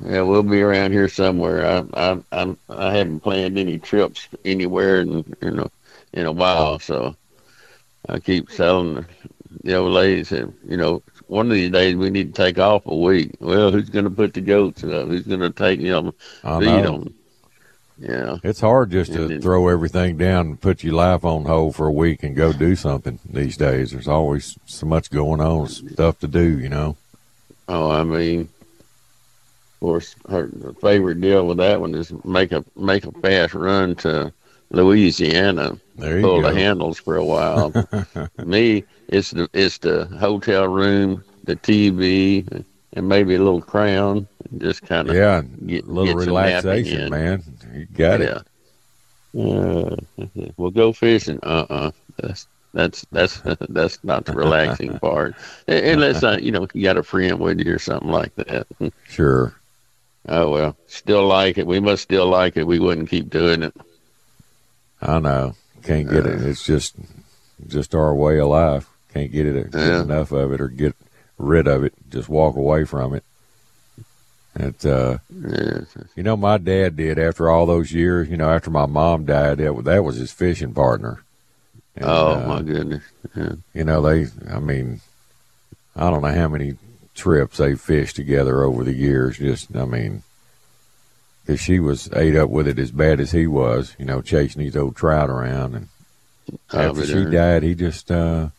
Yeah, 0.03 0.21
we'll 0.21 0.43
be 0.43 0.61
around 0.61 0.91
here 0.91 1.07
somewhere. 1.07 1.65
I 1.65 2.11
I 2.11 2.17
I'm, 2.31 2.57
I 2.69 2.93
haven't 2.95 3.21
planned 3.21 3.57
any 3.57 3.79
trips 3.79 4.27
anywhere 4.43 5.01
in 5.01 5.35
you 5.41 5.51
know 5.51 5.71
in 6.11 6.25
a 6.25 6.31
while, 6.31 6.79
so 6.79 7.15
I 8.07 8.19
keep 8.19 8.49
telling 8.49 9.05
the 9.63 9.75
old 9.75 9.93
ladies 9.93 10.29
that 10.29 10.51
you 10.67 10.75
know 10.75 11.01
one 11.27 11.47
of 11.47 11.53
these 11.53 11.71
days 11.71 11.95
we 11.95 12.09
need 12.09 12.35
to 12.35 12.43
take 12.43 12.59
off 12.59 12.85
a 12.85 12.95
week. 12.95 13.31
Well, 13.39 13.71
who's 13.71 13.89
going 13.89 14.05
to 14.05 14.11
put 14.11 14.33
the 14.33 14.41
goats 14.41 14.83
up? 14.83 15.07
Who's 15.07 15.25
going 15.25 15.39
to 15.39 15.49
take 15.49 15.79
you 15.79 15.91
know 15.91 16.13
feed 16.59 16.83
them? 16.83 17.13
Yeah. 17.97 18.37
It's 18.43 18.59
hard 18.59 18.91
just 18.91 19.13
to 19.13 19.27
then- 19.27 19.41
throw 19.41 19.67
everything 19.69 20.17
down 20.17 20.47
and 20.47 20.61
put 20.61 20.83
your 20.83 20.93
life 20.95 21.23
on 21.23 21.45
hold 21.45 21.75
for 21.75 21.87
a 21.87 21.91
week 21.91 22.23
and 22.23 22.35
go 22.35 22.51
do 22.51 22.75
something 22.75 23.19
these 23.29 23.55
days. 23.57 23.91
There's 23.91 24.07
always 24.07 24.57
so 24.65 24.85
much 24.85 25.09
going 25.09 25.39
on, 25.41 25.67
stuff 25.69 26.19
to 26.19 26.27
do, 26.27 26.59
you 26.59 26.69
know. 26.69 26.97
Oh, 27.67 27.89
I 27.89 28.03
mean, 28.03 28.41
of 28.41 29.79
course, 29.79 30.15
her 30.29 30.49
favorite 30.81 31.21
deal 31.21 31.47
with 31.47 31.57
that 31.57 31.79
one 31.81 31.95
is 31.95 32.11
make 32.25 32.51
a 32.51 32.63
make 32.75 33.05
a 33.05 33.11
fast 33.13 33.53
run 33.53 33.95
to 33.97 34.31
Louisiana. 34.71 35.77
There 35.95 36.17
you 36.17 36.21
pull 36.23 36.41
go. 36.41 36.49
the 36.51 36.59
handles 36.59 36.99
for 36.99 37.15
a 37.15 37.23
while. 37.25 37.71
Me, 38.45 38.83
it's 39.07 39.31
the 39.31 39.49
it's 39.53 39.77
the 39.79 40.05
hotel 40.19 40.67
room, 40.67 41.23
the 41.45 41.55
TV, 41.55 42.63
and 42.93 43.07
maybe 43.09 43.35
a 43.35 43.39
little 43.39 43.61
crown. 43.61 44.27
and 44.51 44.61
Just 44.61 44.83
kind 44.83 45.09
of 45.09 45.15
Yeah, 45.15 45.41
get 45.65 45.85
a 45.85 45.91
little 45.91 46.15
relaxation, 46.15 47.09
man. 47.09 47.43
You 47.75 47.85
got 47.85 48.21
it. 48.21 48.37
Uh, 49.37 49.95
we'll 50.57 50.71
go 50.71 50.93
fishing. 50.93 51.39
Uh 51.43 51.65
uh 51.69 51.91
That's 52.17 52.47
that's 52.73 53.05
that's 53.11 53.41
that's 53.69 54.03
not 54.03 54.25
the 54.25 54.33
relaxing 54.33 54.97
part. 54.99 55.35
Unless 55.67 56.23
uh, 56.23 56.37
you 56.41 56.51
know 56.51 56.67
you 56.73 56.83
got 56.83 56.97
a 56.97 57.03
friend 57.03 57.39
with 57.39 57.59
you 57.59 57.73
or 57.73 57.79
something 57.79 58.09
like 58.11 58.33
that. 58.35 58.65
Sure. 59.09 59.53
Oh 60.27 60.51
well, 60.51 60.75
still 60.87 61.27
like 61.27 61.57
it. 61.57 61.67
We 61.67 61.79
must 61.79 62.01
still 62.03 62.27
like 62.27 62.57
it. 62.57 62.65
We 62.65 62.79
wouldn't 62.79 63.09
keep 63.09 63.29
doing 63.29 63.61
it. 63.61 63.73
I 65.01 65.19
know. 65.19 65.55
Can't 65.83 66.09
get 66.09 66.25
it. 66.25 66.41
It's 66.41 66.65
just 66.65 66.95
just 67.67 67.93
our 67.93 68.15
way 68.15 68.39
of 68.39 68.47
life. 68.47 68.89
Can't 69.13 69.31
get 69.31 69.45
it 69.45 69.71
get 69.71 69.79
Yeah. 69.79 70.01
enough 70.01 70.31
of 70.31 70.51
it 70.53 70.61
or 70.61 70.67
get 70.67 70.95
rid 71.37 71.67
of 71.67 71.83
it. 71.83 71.93
Just 72.09 72.27
walk 72.29 72.55
away 72.55 72.85
from 72.85 73.13
it. 73.13 73.23
It 74.57 74.85
uh 74.85 75.17
you 76.15 76.23
know 76.23 76.37
my 76.37 76.57
dad 76.57 76.95
did 76.95 77.19
after 77.19 77.49
all 77.49 77.65
those 77.65 77.91
years, 77.91 78.29
you 78.29 78.37
know, 78.37 78.49
after 78.49 78.69
my 78.71 78.85
mom 78.85 79.25
died, 79.25 79.57
that, 79.57 79.83
that 79.83 80.03
was 80.03 80.15
his 80.15 80.31
fishing 80.31 80.73
partner. 80.73 81.23
And, 81.95 82.05
oh 82.05 82.41
uh, 82.43 82.47
my 82.47 82.61
goodness. 82.61 83.03
Yeah. 83.35 83.53
You 83.73 83.83
know, 83.83 84.01
they, 84.01 84.27
I 84.49 84.59
mean, 84.59 85.01
I 85.95 86.09
don't 86.09 86.21
know 86.21 86.33
how 86.33 86.47
many 86.47 86.77
trips 87.15 87.57
they 87.57 87.75
fished 87.75 88.15
together 88.15 88.63
over 88.63 88.83
the 88.83 88.93
years. 88.93 89.37
Just, 89.37 89.75
I 89.75 89.85
mean, 89.85 90.23
because 91.41 91.61
she 91.61 91.79
was 91.79 92.09
ate 92.13 92.35
up 92.35 92.49
with 92.49 92.67
it 92.67 92.79
as 92.79 92.91
bad 92.91 93.19
as 93.19 93.31
he 93.31 93.47
was, 93.47 93.95
you 93.97 94.05
know, 94.05 94.21
chasing 94.21 94.61
these 94.61 94.75
old 94.75 94.95
trout 94.95 95.29
around. 95.29 95.75
And 95.75 95.89
after 96.73 97.05
she 97.05 97.25
died, 97.25 97.63
he 97.63 97.75
just, 97.75 98.11
uh, 98.11 98.49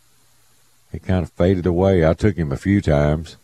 he 0.92 0.98
kind 0.98 1.22
of 1.22 1.30
faded 1.32 1.66
away. 1.66 2.06
I 2.06 2.14
took 2.14 2.36
him 2.36 2.52
a 2.52 2.56
few 2.56 2.80
times, 2.80 3.36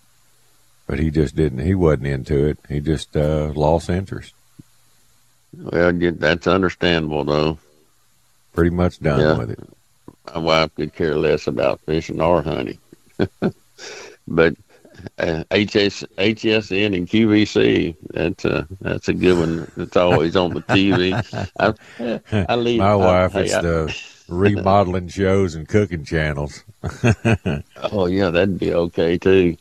but 0.93 0.99
he 1.01 1.11
just 1.11 1.35
didn't, 1.35 1.61
he 1.61 1.75
wasn't 1.75 2.07
into 2.07 2.45
it. 2.49 2.59
He 2.69 2.79
just, 2.81 3.17
uh, 3.17 3.51
lost 3.55 3.89
interest. 3.89 4.35
Well, 5.57 5.91
that's 5.95 6.47
understandable 6.47 7.25
though. 7.25 7.59
Pretty 8.53 8.69
much 8.77 9.01
done 9.01 9.21
Yeah. 9.21 9.39
with 9.39 9.51
it. 9.53 9.61
My 10.35 10.39
wife 10.39 10.75
could 10.75 10.95
care 10.95 11.17
less 11.17 11.47
about 11.47 11.81
fishing 11.87 12.21
or 12.21 12.43
hunting. 12.43 12.77
but 14.29 14.55
uh, 15.19 15.45
HS, 15.51 16.05
HSN 16.19 16.95
and 16.95 17.09
QVC. 17.09 17.97
That's 18.13 18.45
a 18.45 18.69
that's 18.83 19.09
a 19.09 19.15
good 19.15 19.39
one. 19.39 19.73
It's 19.79 19.97
always 19.97 20.37
on 20.37 20.53
the 20.53 20.61
TV. 20.61 21.15
I, 21.59 22.45
I 22.53 22.55
leave 22.55 22.81
My 22.81 22.91
I- 22.93 22.97
wife, 22.97 23.33
hey, 23.33 23.45
it's 23.45 23.55
I- 23.55 23.63
the 23.63 24.03
remodeling 24.29 25.09
shows 25.09 25.55
and 25.55 25.67
cooking 25.67 26.05
channels. 26.05 26.63
Oh 27.95 28.05
yeah, 28.07 28.29
that'd 28.29 28.59
be 28.59 28.75
okay 28.75 29.17
too. 29.17 29.57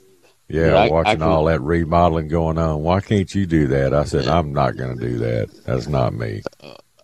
Yeah, 0.52 0.76
I- 0.76 0.88
I 0.88 0.90
watching 0.90 1.14
can- 1.20 1.22
all 1.24 1.46
that 1.46 1.62
remodeling 1.62 2.28
going 2.28 2.58
on. 2.58 2.82
Why 2.82 3.00
can't 3.02 3.34
you 3.34 3.46
do 3.46 3.68
that? 3.68 3.94
I 3.94 4.04
said, 4.06 4.28
I'm 4.28 4.52
not 4.54 4.76
going 4.78 4.98
to 4.98 5.04
do 5.10 5.18
that. 5.20 5.50
That's 5.66 5.88
not 5.88 6.14
me. 6.14 6.42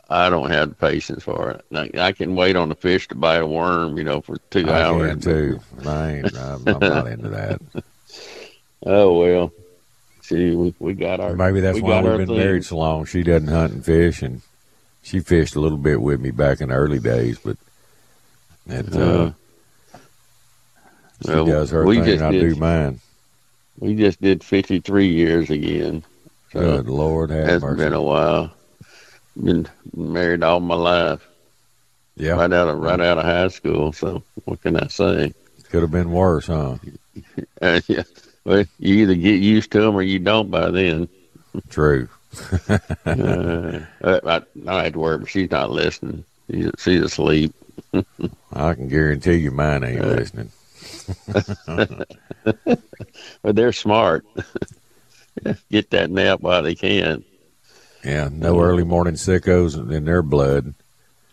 I 0.10 0.30
don't 0.30 0.50
have 0.50 0.70
the 0.70 0.76
patience 0.76 1.24
for 1.24 1.52
it. 1.52 1.66
I, 1.98 2.08
I 2.08 2.12
can 2.14 2.36
wait 2.36 2.56
on 2.56 2.70
the 2.70 2.76
fish 2.76 3.08
to 3.10 3.16
bite 3.16 3.42
a 3.42 3.46
worm, 3.48 3.98
you 3.98 4.04
know, 4.06 4.22
for 4.22 4.38
two 4.52 4.70
I 4.70 4.82
hours. 4.84 5.10
can 5.12 5.20
too. 5.22 5.60
I 5.86 6.12
ain't. 6.12 6.38
I'm, 6.38 6.66
I'm 6.68 6.80
not 6.80 7.08
into 7.12 7.30
that. 7.30 7.62
Oh 8.86 9.20
well. 9.20 9.52
See, 10.22 10.56
we, 10.56 10.74
we 10.80 10.94
got 10.94 11.20
our 11.20 11.36
Maybe 11.36 11.60
that's 11.62 11.76
we 11.76 11.82
why 11.82 12.02
we've 12.02 12.18
been 12.18 12.28
thing. 12.28 12.38
married 12.38 12.66
so 12.66 12.78
long. 12.78 13.06
She 13.06 13.24
doesn't 13.24 13.48
hunt 13.48 13.74
and 13.74 13.86
fish, 13.86 14.22
and 14.22 14.42
she 15.04 15.20
fished 15.22 15.56
a 15.56 15.60
little 15.62 15.78
bit 15.78 16.02
with 16.02 16.20
me 16.22 16.32
back 16.32 16.60
in 16.62 16.70
the 16.70 16.76
early 16.76 17.00
days, 17.00 17.40
but 17.40 17.58
it, 18.68 18.94
uh, 18.96 19.00
Uh, 19.00 19.32
she 21.26 21.32
well, 21.32 21.46
does 21.46 21.72
her 21.72 21.86
we 21.86 22.00
thing, 22.02 22.14
and 22.14 22.22
I 22.24 22.32
do 22.32 22.56
mine. 22.56 23.00
We 23.80 23.96
just 23.96 24.22
did 24.22 24.44
fifty 24.44 24.80
three 24.80 25.08
years 25.10 25.50
again. 25.50 26.04
So 26.52 26.60
Good 26.60 26.88
Lord, 26.90 27.30
have 27.30 27.48
it's 27.50 27.64
mercy. 27.64 27.84
been 27.84 27.94
a 27.94 28.02
while. 28.02 28.52
Been 29.42 29.68
married 29.96 30.44
all 30.44 30.60
my 30.60 30.76
life. 30.76 31.26
Yeah, 32.16 32.32
Right 32.32 32.52
out 32.52 32.68
of 32.70 32.80
right 32.80 33.00
out 33.00 33.20
of 33.20 33.26
high 33.26 33.50
school. 33.50 33.92
So 33.94 34.24
what 34.46 34.62
can 34.62 34.76
I 34.78 34.88
say? 34.88 35.34
could 35.70 35.82
have 35.82 35.92
been 35.92 36.12
worse, 36.12 36.48
huh? 36.48 36.78
Uh, 37.62 37.82
yeah. 37.88 38.04
Well, 38.46 38.64
you 38.80 38.96
either 38.98 39.16
get 39.16 39.42
used 39.42 39.72
to 39.72 39.82
them 39.82 39.96
or 39.96 40.02
you 40.04 40.20
don't 40.20 40.50
by 40.52 40.70
then. 40.72 41.10
True. 41.70 42.08
uh, 42.70 43.80
I, 44.04 44.42
I 44.68 44.84
had 44.84 44.94
to 44.94 45.00
work, 45.00 45.22
but 45.22 45.30
she's 45.30 45.50
not 45.52 45.72
listening. 45.72 46.24
She's, 46.50 46.72
she's 46.78 47.02
asleep. 47.02 47.54
I 48.54 48.74
can 48.76 48.88
guarantee 48.88 49.36
you 49.36 49.52
mine 49.52 49.84
ain't 49.84 50.02
Uh, 50.06 50.08
listening. 50.10 50.52
But 53.42 53.56
they're 53.56 53.72
smart. 53.74 54.26
Get 55.72 55.92
that 55.92 56.10
nap 56.10 56.42
while 56.42 56.64
they 56.64 56.76
can. 56.76 57.24
Yeah, 58.04 58.30
no 58.32 58.60
early 58.60 58.84
morning 58.84 59.16
sickos 59.16 59.76
in 59.92 60.06
their 60.06 60.22
blood. 60.22 60.74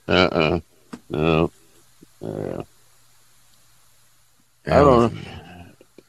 Uh 0.06 0.12
uh 0.12 0.60
No. 1.08 1.50
Uh, 2.22 2.62
I 4.66 4.70
don't 4.70 5.14
know. 5.14 5.20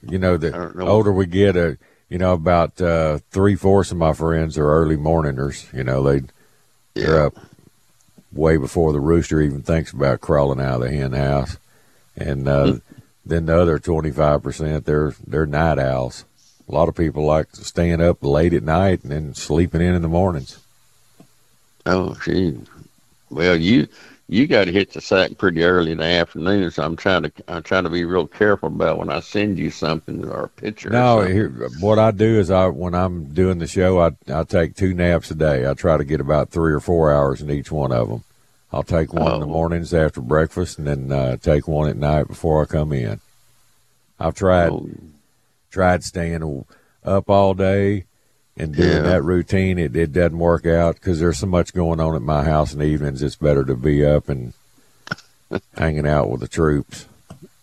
You 0.07 0.19
know, 0.19 0.37
the 0.37 0.51
know. 0.75 0.87
older 0.87 1.11
we 1.11 1.25
get, 1.25 1.57
uh, 1.57 1.73
you 2.09 2.17
know, 2.17 2.33
about 2.33 2.79
uh, 2.79 3.19
three 3.31 3.55
fourths 3.55 3.91
of 3.91 3.97
my 3.97 4.13
friends 4.13 4.57
are 4.57 4.69
early 4.69 4.97
morningers. 4.97 5.71
You 5.73 5.83
know, 5.83 6.03
they 6.03 6.21
they're 6.93 7.25
up 7.25 7.35
way 8.31 8.57
before 8.57 8.93
the 8.93 8.99
rooster 8.99 9.41
even 9.41 9.61
thinks 9.61 9.91
about 9.91 10.21
crawling 10.21 10.59
out 10.61 10.75
of 10.75 10.81
the 10.81 10.91
hen 10.91 11.13
house, 11.13 11.57
and 12.15 12.47
uh, 12.47 12.73
Hmm. 12.73 12.77
Then 13.25 13.47
the 13.47 13.59
other 13.59 13.79
twenty 13.79 14.11
five 14.11 14.43
percent 14.43 14.85
they're 14.85 15.15
they're 15.25 15.45
night 15.45 15.79
owls. 15.79 16.25
A 16.67 16.71
lot 16.71 16.89
of 16.89 16.95
people 16.95 17.25
like 17.25 17.55
staying 17.55 18.01
up 18.01 18.23
late 18.23 18.53
at 18.53 18.63
night 18.63 19.03
and 19.03 19.11
then 19.11 19.33
sleeping 19.33 19.81
in 19.81 19.93
in 19.93 20.01
the 20.01 20.07
mornings. 20.07 20.59
Oh, 21.85 22.15
she. 22.23 22.57
Well, 23.29 23.55
you 23.55 23.87
you 24.27 24.47
got 24.47 24.65
to 24.65 24.71
hit 24.71 24.91
the 24.91 25.01
sack 25.01 25.37
pretty 25.37 25.63
early 25.63 25.91
in 25.91 25.99
the 25.99 26.05
afternoon. 26.05 26.71
So 26.71 26.83
I'm 26.83 26.95
trying 26.95 27.23
to 27.23 27.31
I'm 27.47 27.63
trying 27.63 27.83
to 27.83 27.89
be 27.89 28.05
real 28.05 28.25
careful 28.25 28.67
about 28.67 28.97
when 28.97 29.09
I 29.09 29.19
send 29.19 29.59
you 29.59 29.69
something 29.69 30.27
or 30.27 30.45
a 30.45 30.49
picture. 30.49 30.89
No, 30.89 31.21
here, 31.21 31.49
what 31.79 31.99
I 31.99 32.11
do 32.11 32.39
is 32.39 32.49
I 32.49 32.67
when 32.67 32.95
I'm 32.95 33.25
doing 33.33 33.59
the 33.59 33.67
show, 33.67 33.99
I 34.01 34.11
I 34.33 34.43
take 34.43 34.75
two 34.75 34.93
naps 34.93 35.29
a 35.29 35.35
day. 35.35 35.69
I 35.69 35.73
try 35.75 35.97
to 35.97 36.03
get 36.03 36.21
about 36.21 36.49
three 36.49 36.73
or 36.73 36.79
four 36.79 37.13
hours 37.13 37.41
in 37.41 37.51
each 37.51 37.71
one 37.71 37.91
of 37.91 38.09
them. 38.09 38.23
I'll 38.75 38.83
take 38.83 39.13
one 39.13 39.35
in 39.35 39.39
the 39.39 39.45
Oh. 39.45 39.49
mornings 39.49 39.93
after 39.93 40.19
breakfast, 40.19 40.77
and 40.77 40.85
then 40.85 41.09
uh, 41.09 41.37
take 41.37 41.65
one 41.65 41.87
at 41.89 41.95
night 41.95 42.27
before 42.27 42.61
I 42.61 42.65
come 42.65 42.91
in. 42.91 43.21
I've 44.19 44.35
tried 44.35 44.69
Oh, 44.71 44.89
tried 45.71 46.03
staying 46.03 46.65
up 47.05 47.29
all 47.29 47.53
day 47.53 48.03
and 48.57 48.75
doing 48.75 48.89
Yeah. 48.89 49.01
that 49.03 49.23
routine. 49.23 49.79
It 49.79 49.95
it 49.95 50.11
doesn't 50.11 50.37
work 50.37 50.65
out 50.65 50.95
because 50.95 51.21
there's 51.21 51.37
so 51.39 51.47
much 51.47 51.73
going 51.73 52.01
on 52.01 52.15
at 52.15 52.21
my 52.21 52.43
house 52.43 52.73
in 52.73 52.79
the 52.79 52.85
evenings. 52.85 53.23
It's 53.23 53.37
better 53.37 53.63
to 53.63 53.75
be 53.75 54.05
up 54.05 54.27
and 54.27 54.51
hanging 55.77 56.05
out 56.07 56.29
with 56.29 56.41
the 56.41 56.47
troops, 56.49 57.05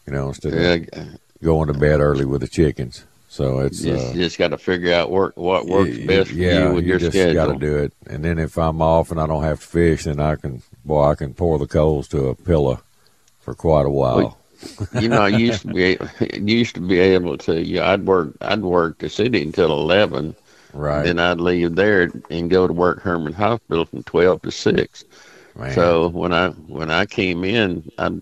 you 0.07 0.15
know, 0.15 0.29
instead 0.29 0.55
yeah, 0.55 1.01
of 1.03 1.19
going 1.43 1.67
to 1.69 1.75
bed 1.75 2.01
early 2.01 2.25
with 2.25 2.41
the 2.41 2.49
chickens. 2.49 3.05
So 3.33 3.61
it's 3.61 3.81
you 3.81 3.93
just, 3.93 4.11
uh, 4.11 4.13
just 4.13 4.37
got 4.37 4.49
to 4.49 4.59
figure 4.59 4.93
out 4.93 5.11
work 5.11 5.35
what 5.39 5.65
works 5.65 5.97
y- 5.97 6.07
best 6.07 6.29
for 6.29 6.37
yeah, 6.37 6.69
you 6.69 6.75
with 6.75 6.85
your 6.85 6.99
just 6.99 7.13
schedule. 7.13 7.47
got 7.47 7.53
to 7.55 7.59
do 7.59 7.79
it. 7.79 7.95
And 8.07 8.23
then 8.23 8.39
if 8.39 8.59
I'm 8.59 8.83
off 8.83 9.11
and 9.11 9.19
I 9.19 9.27
don't 9.27 9.43
have 9.43 9.59
to 9.59 9.67
fish, 9.67 10.05
then 10.05 10.21
I 10.21 10.37
can, 10.37 10.63
boy, 10.85 11.05
I 11.05 11.15
can 11.15 11.33
pour 11.33 11.59
the 11.59 11.67
coals 11.67 12.09
to 12.09 12.29
a 12.29 12.35
pillow 12.35 12.83
for 13.41 13.55
quite 13.55 13.87
a 13.87 13.91
while. 13.91 14.37
you 15.01 15.09
know, 15.09 15.23
I 15.23 15.29
used 15.29 15.63
to 15.63 15.69
be 15.69 15.97
used 16.43 16.75
to 16.75 16.83
be 16.83 16.99
able 16.99 17.39
to. 17.39 17.59
Yeah, 17.59 17.91
I'd 17.91 18.05
work. 18.05 18.35
I'd 18.43 18.61
work 18.61 18.99
the 18.99 19.09
city 19.09 19.41
until 19.41 19.73
eleven. 19.73 20.37
right. 20.75 21.03
Then 21.03 21.19
I'd 21.19 21.41
leave 21.41 21.75
there 21.75 22.11
and 22.29 22.51
go 22.51 22.67
to 22.67 22.73
work 22.75 23.01
Hermann 23.01 23.33
Hospital 23.33 23.87
from 23.87 24.03
twelve 24.03 24.43
to 24.43 24.51
six. 24.51 25.05
Man. 25.57 25.73
So 25.73 26.09
when 26.09 26.35
I 26.35 26.51
when 26.51 26.91
I 26.91 27.07
came 27.07 27.45
in, 27.45 27.91
I, 27.97 28.13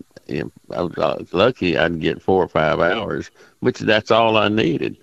I 0.73 0.81
was 0.81 0.97
uh, 0.97 1.23
lucky 1.33 1.77
I'd 1.77 1.99
get 1.99 2.21
four 2.21 2.41
or 2.43 2.47
five 2.47 2.79
hours, 2.79 3.29
which 3.59 3.79
that's 3.79 4.09
all 4.09 4.37
I 4.37 4.47
needed, 4.47 4.97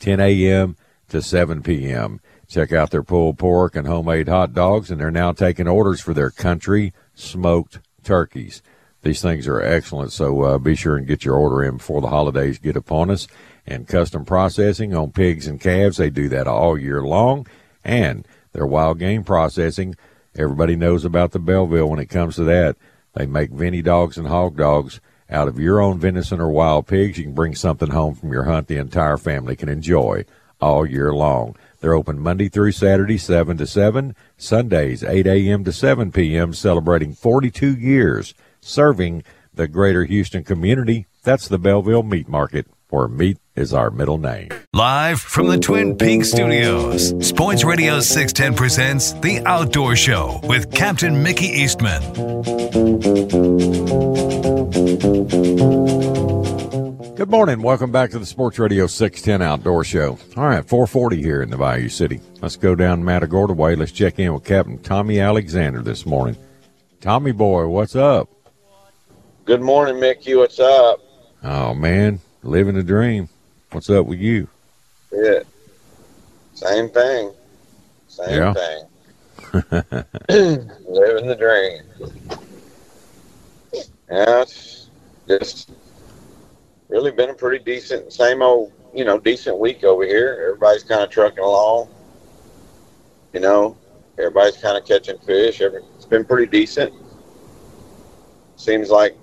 10 0.00 0.18
a.m. 0.18 0.76
to 1.10 1.22
7 1.22 1.62
p.m. 1.62 2.20
Check 2.48 2.72
out 2.72 2.90
their 2.90 3.04
pulled 3.04 3.38
pork 3.38 3.76
and 3.76 3.86
homemade 3.86 4.26
hot 4.26 4.52
dogs, 4.52 4.90
and 4.90 5.00
they're 5.00 5.12
now 5.12 5.30
taking 5.30 5.68
orders 5.68 6.00
for 6.00 6.12
their 6.12 6.30
country 6.30 6.92
smoked 7.14 7.78
turkeys. 8.02 8.62
These 9.04 9.20
things 9.20 9.46
are 9.46 9.60
excellent, 9.60 10.12
so 10.12 10.42
uh, 10.42 10.58
be 10.58 10.74
sure 10.74 10.96
and 10.96 11.06
get 11.06 11.26
your 11.26 11.36
order 11.36 11.62
in 11.62 11.76
before 11.76 12.00
the 12.00 12.08
holidays 12.08 12.58
get 12.58 12.74
upon 12.74 13.10
us. 13.10 13.28
And 13.66 13.86
custom 13.86 14.24
processing 14.24 14.94
on 14.94 15.12
pigs 15.12 15.46
and 15.46 15.60
calves, 15.60 15.98
they 15.98 16.08
do 16.08 16.30
that 16.30 16.46
all 16.46 16.78
year 16.78 17.02
long. 17.02 17.46
And 17.84 18.26
their 18.52 18.66
wild 18.66 18.98
game 18.98 19.22
processing, 19.22 19.94
everybody 20.34 20.74
knows 20.74 21.04
about 21.04 21.32
the 21.32 21.38
Bellville 21.38 21.90
when 21.90 21.98
it 21.98 22.08
comes 22.08 22.36
to 22.36 22.44
that. 22.44 22.76
They 23.12 23.26
make 23.26 23.50
Vinny 23.50 23.82
dogs 23.82 24.16
and 24.16 24.26
hog 24.26 24.56
dogs 24.56 25.00
out 25.28 25.48
of 25.48 25.58
your 25.58 25.82
own 25.82 25.98
venison 25.98 26.40
or 26.40 26.48
wild 26.48 26.86
pigs. 26.86 27.18
You 27.18 27.24
can 27.24 27.34
bring 27.34 27.54
something 27.54 27.90
home 27.90 28.14
from 28.14 28.32
your 28.32 28.44
hunt 28.44 28.68
the 28.68 28.78
entire 28.78 29.18
family 29.18 29.54
can 29.54 29.68
enjoy 29.68 30.24
all 30.62 30.86
year 30.86 31.12
long. 31.12 31.56
They're 31.80 31.94
open 31.94 32.18
Monday 32.18 32.48
through 32.48 32.72
Saturday, 32.72 33.18
7 33.18 33.58
to 33.58 33.66
7, 33.66 34.16
Sundays, 34.38 35.04
8 35.04 35.26
a.m. 35.26 35.62
to 35.64 35.72
7 35.72 36.10
p.m., 36.10 36.54
celebrating 36.54 37.12
42 37.12 37.74
years 37.74 38.32
serving 38.64 39.22
the 39.52 39.68
greater 39.68 40.04
Houston 40.04 40.42
community. 40.42 41.06
That's 41.22 41.48
the 41.48 41.58
Bellville 41.58 42.02
Meat 42.02 42.28
Market. 42.28 42.66
where 42.90 43.08
meat 43.08 43.38
is 43.56 43.74
our 43.74 43.90
middle 43.90 44.18
name. 44.18 44.48
Live 44.72 45.20
from 45.20 45.48
the 45.48 45.58
Twin 45.58 45.96
Peaks 45.96 46.30
studios, 46.30 47.12
Sports 47.26 47.64
Radio 47.64 47.98
610 47.98 48.54
presents 48.56 49.12
The 49.14 49.40
Outdoor 49.46 49.96
Show 49.96 50.40
with 50.44 50.72
Captain 50.72 51.20
Mickey 51.22 51.46
Eastman. 51.46 52.02
Good 57.14 57.30
morning. 57.30 57.62
Welcome 57.62 57.92
back 57.92 58.10
to 58.10 58.18
the 58.18 58.26
Sports 58.26 58.58
Radio 58.58 58.86
610 58.86 59.40
Outdoor 59.40 59.84
Show. 59.84 60.18
All 60.36 60.44
right, 60.44 60.64
440 60.64 61.22
here 61.22 61.42
in 61.42 61.50
the 61.50 61.56
Bayou 61.56 61.88
City. 61.88 62.20
Let's 62.42 62.56
go 62.56 62.74
down 62.74 63.04
Matagorda 63.04 63.52
Way. 63.54 63.76
Let's 63.76 63.92
check 63.92 64.18
in 64.18 64.34
with 64.34 64.44
Captain 64.44 64.78
Tommy 64.78 65.20
Alexander 65.20 65.80
this 65.80 66.04
morning. 66.04 66.36
Tommy 67.00 67.30
boy, 67.32 67.68
what's 67.68 67.94
up? 67.94 68.33
Good 69.44 69.60
morning, 69.60 70.00
Mickey. 70.00 70.34
What's 70.34 70.58
up? 70.58 71.00
Oh, 71.42 71.74
man, 71.74 72.20
living 72.42 72.74
the 72.74 72.82
dream. 72.82 73.28
What's 73.72 73.90
up 73.90 74.06
with 74.06 74.18
you? 74.18 74.48
Yeah. 75.12 75.40
Same 76.54 76.88
thing. 76.88 77.34
Same 78.08 78.30
Yeah. 78.30 78.54
thing. 78.54 78.84
Living 80.88 81.26
the 81.26 81.36
dream. 81.38 81.82
Yeah, 84.10 84.42
it's 84.42 84.88
just 85.28 85.70
really 86.88 87.10
been 87.10 87.30
a 87.30 87.34
pretty 87.34 87.62
decent, 87.62 88.12
same 88.12 88.40
old, 88.40 88.72
you 88.94 89.04
know, 89.04 89.18
decent 89.18 89.58
week 89.58 89.84
over 89.84 90.06
here. 90.06 90.38
Everybody's 90.48 90.84
kind 90.84 91.02
of 91.02 91.10
trucking 91.10 91.44
along. 91.44 91.88
You 93.34 93.40
know, 93.40 93.76
everybody's 94.18 94.56
kind 94.56 94.78
of 94.78 94.86
catching 94.86 95.18
fish. 95.18 95.60
Every, 95.60 95.82
it's 95.96 96.06
been 96.06 96.24
pretty 96.24 96.46
decent. 96.46 96.94
Seems 98.56 98.88
like 98.90 99.16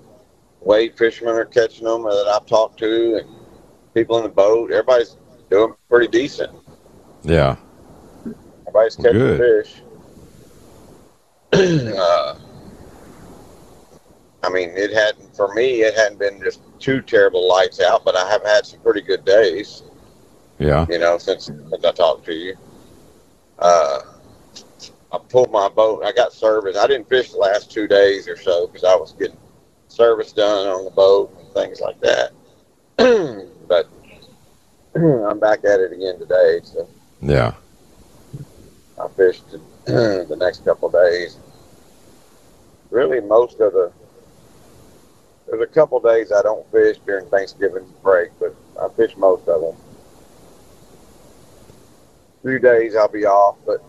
wade 0.64 0.96
fishermen 0.96 1.34
are 1.34 1.44
catching 1.44 1.84
them 1.84 2.02
that 2.02 2.32
I've 2.34 2.46
talked 2.46 2.78
to, 2.80 3.16
and 3.16 3.28
people 3.94 4.16
in 4.18 4.22
the 4.24 4.28
boat. 4.28 4.70
Everybody's 4.70 5.16
doing 5.50 5.74
pretty 5.88 6.08
decent. 6.08 6.52
Yeah. 7.22 7.56
Everybody's 8.66 8.96
catching 8.96 9.36
fish. 9.38 9.82
uh, 11.52 12.34
I 14.42 14.48
mean, 14.48 14.70
it 14.70 14.92
hadn't 14.92 15.36
for 15.36 15.52
me. 15.54 15.82
It 15.82 15.94
hadn't 15.94 16.18
been 16.18 16.40
just 16.42 16.60
too 16.78 17.00
terrible 17.00 17.46
lights 17.48 17.80
out, 17.80 18.04
but 18.04 18.16
I 18.16 18.28
have 18.30 18.42
had 18.42 18.66
some 18.66 18.80
pretty 18.80 19.02
good 19.02 19.24
days. 19.24 19.82
Yeah. 20.58 20.86
You 20.88 20.98
know, 20.98 21.18
since 21.18 21.46
since 21.46 21.84
I 21.84 21.92
talked 21.92 22.24
to 22.26 22.34
you. 22.34 22.56
Uh, 23.58 24.00
I 25.12 25.18
pulled 25.28 25.52
my 25.52 25.68
boat. 25.68 26.02
I 26.04 26.12
got 26.12 26.32
service. 26.32 26.76
I 26.76 26.86
didn't 26.86 27.08
fish 27.08 27.32
the 27.32 27.38
last 27.38 27.70
two 27.70 27.86
days 27.86 28.26
or 28.26 28.36
so 28.36 28.66
because 28.66 28.82
I 28.82 28.96
was 28.96 29.12
getting 29.12 29.36
service 29.92 30.32
done 30.32 30.66
on 30.66 30.84
the 30.84 30.90
boat 30.90 31.34
and 31.38 31.48
things 31.52 31.80
like 31.80 32.00
that. 32.00 32.32
but 33.68 33.88
I'm 34.96 35.38
back 35.38 35.64
at 35.64 35.80
it 35.80 35.92
again 35.92 36.18
today. 36.18 36.60
So 36.64 36.88
Yeah. 37.20 37.54
I 39.00 39.08
fished 39.08 39.44
the 39.84 40.36
next 40.38 40.64
couple 40.64 40.88
of 40.88 40.94
days. 40.94 41.36
Really, 42.90 43.20
most 43.20 43.60
of 43.60 43.72
the 43.72 43.92
there's 45.46 45.62
a 45.62 45.66
couple 45.66 45.98
of 45.98 46.04
days 46.04 46.32
I 46.32 46.40
don't 46.42 46.70
fish 46.70 46.96
during 47.04 47.26
Thanksgiving 47.26 47.84
break, 48.02 48.30
but 48.38 48.54
I 48.80 48.88
fish 48.96 49.16
most 49.16 49.46
of 49.48 49.60
them. 49.60 49.76
A 52.38 52.48
Few 52.48 52.58
days 52.58 52.96
I'll 52.96 53.08
be 53.08 53.26
off, 53.26 53.56
but 53.66 53.82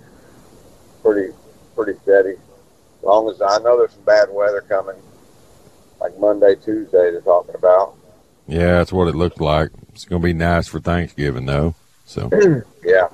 pretty 1.01 1.33
pretty 1.75 1.97
steady. 2.03 2.31
As 2.31 3.03
long 3.03 3.29
as 3.29 3.41
I 3.41 3.59
know 3.59 3.77
there's 3.77 3.93
some 3.93 4.03
bad 4.03 4.29
weather 4.31 4.61
coming, 4.61 4.95
like 5.99 6.17
Monday, 6.19 6.55
Tuesday, 6.55 7.11
they're 7.11 7.21
talking 7.21 7.55
about. 7.55 7.95
Yeah, 8.47 8.77
that's 8.77 8.91
what 8.91 9.07
it 9.07 9.15
looked 9.15 9.39
like. 9.39 9.69
It's 9.93 10.05
going 10.05 10.21
to 10.21 10.25
be 10.25 10.33
nice 10.33 10.67
for 10.67 10.79
Thanksgiving, 10.79 11.45
though. 11.45 11.75
So, 12.05 12.29
Yeah. 12.83 13.07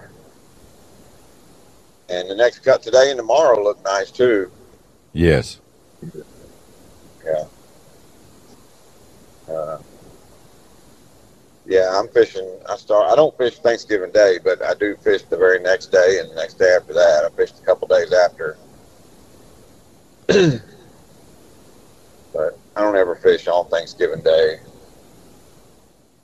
And 2.09 2.29
the 2.29 2.35
next 2.35 2.59
cut 2.59 2.81
today 2.81 3.11
and 3.11 3.17
tomorrow 3.17 3.63
look 3.63 3.83
nice 3.83 4.09
too. 4.09 4.51
yes. 5.13 5.59
Yeah. 7.23 7.43
Uh, 9.47 9.79
yeah, 11.67 11.91
I'm 11.93 12.07
fishing. 12.07 12.49
I 12.67 12.77
start. 12.77 13.11
I 13.11 13.15
don't 13.15 13.37
fish 13.37 13.59
Thanksgiving 13.59 14.11
Day, 14.11 14.39
but 14.43 14.63
I 14.63 14.73
do 14.73 14.95
fish 14.95 15.21
the 15.23 15.37
very 15.37 15.59
next 15.59 15.91
day 15.91 16.17
and 16.19 16.31
the 16.31 16.35
next 16.35 16.55
day 16.55 16.75
after 16.75 16.93
that. 16.93 17.25
I 17.25 17.35
fished 17.35 17.59
a 17.59 17.65
couple 17.65 17.87
days 17.87 18.11
after. 18.11 18.57
but 22.33 22.57
I 22.79 22.81
don't 22.81 22.95
ever 22.95 23.13
fish 23.13 23.45
on 23.49 23.67
Thanksgiving 23.67 24.21
Day. 24.21 24.57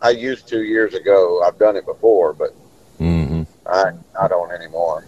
I 0.02 0.12
used 0.12 0.48
to 0.48 0.63
years 0.63 0.94
ago. 0.94 1.44
I've 1.46 1.60
done 1.60 1.76
it 1.76 1.86
before, 1.86 2.32
but 2.34 2.56
Mm-hmm. 2.98 3.44
I 3.68 3.91
I 4.18 4.30
don't 4.30 4.52
anymore. 4.54 5.06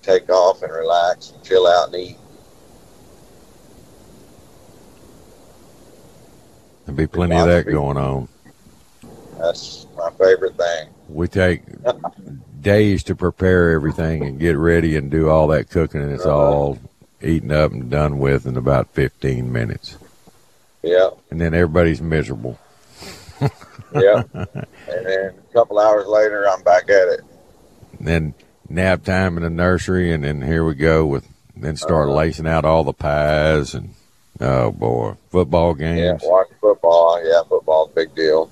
Take 0.00 0.30
off 0.30 0.62
and 0.62 0.72
relax 0.72 1.32
and 1.32 1.44
chill 1.44 1.66
out 1.66 1.88
and 1.88 1.96
eat. 1.96 2.16
There'll 6.86 6.96
be 6.96 7.06
plenty 7.06 7.36
of 7.36 7.46
that 7.48 7.66
going 7.66 7.98
on. 7.98 8.26
That's 9.38 9.86
my 9.98 10.08
favorite 10.12 10.56
thing. 10.56 10.88
We 11.10 11.28
take 11.28 11.60
days 12.62 13.02
to 13.04 13.14
prepare 13.14 13.72
everything 13.72 14.24
and 14.24 14.40
get 14.40 14.56
ready 14.56 14.96
and 14.96 15.10
do 15.10 15.28
all 15.28 15.48
that 15.48 15.68
cooking, 15.68 16.00
and 16.00 16.10
it's 16.10 16.24
all 16.24 16.78
eaten 17.24 17.50
up 17.50 17.72
and 17.72 17.90
done 17.90 18.18
with 18.18 18.46
in 18.46 18.56
about 18.56 18.88
15 18.94 19.50
minutes. 19.52 19.96
Yeah, 20.82 21.10
And 21.30 21.40
then 21.40 21.54
everybody's 21.54 22.00
miserable. 22.02 22.58
yeah. 23.94 24.22
and 24.32 25.06
then 25.06 25.34
a 25.48 25.52
couple 25.52 25.78
hours 25.78 26.06
later, 26.06 26.48
I'm 26.48 26.62
back 26.62 26.84
at 26.84 27.08
it. 27.08 27.20
And 27.98 28.06
then 28.08 28.34
nap 28.68 29.04
time 29.04 29.36
in 29.36 29.42
the 29.44 29.50
nursery, 29.50 30.12
and 30.12 30.24
then 30.24 30.42
here 30.42 30.64
we 30.64 30.74
go 30.74 31.06
with 31.06 31.26
then 31.54 31.76
start 31.76 32.08
Uh-huh. 32.08 32.16
lacing 32.16 32.46
out 32.48 32.64
all 32.64 32.82
the 32.82 32.92
pies 32.92 33.74
and 33.74 33.94
oh 34.40 34.72
boy, 34.72 35.14
football 35.30 35.74
games. 35.74 36.22
Yeah, 36.24 36.28
watch 36.28 36.48
football. 36.60 37.20
Yeah, 37.24 37.42
football's 37.48 37.90
a 37.90 37.94
big 37.94 38.14
deal. 38.16 38.50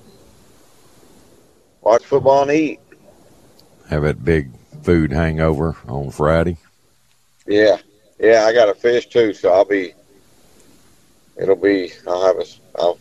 Watch 1.81 2.05
football 2.05 2.43
and 2.43 2.51
eat. 2.51 2.79
Have 3.89 4.03
that 4.03 4.23
big 4.23 4.51
food 4.83 5.11
hangover 5.11 5.75
on 5.87 6.11
Friday. 6.11 6.57
Yeah, 7.47 7.77
yeah. 8.21 8.45
I 8.45 8.53
got 8.53 8.69
a 8.69 8.73
fish 8.73 9.07
too, 9.07 9.33
so 9.33 9.51
I'll 9.51 9.65
be. 9.65 9.93
It'll 11.37 11.55
be. 11.55 11.91
I'll 12.07 12.25
have 12.25 12.37
a, 12.37 12.93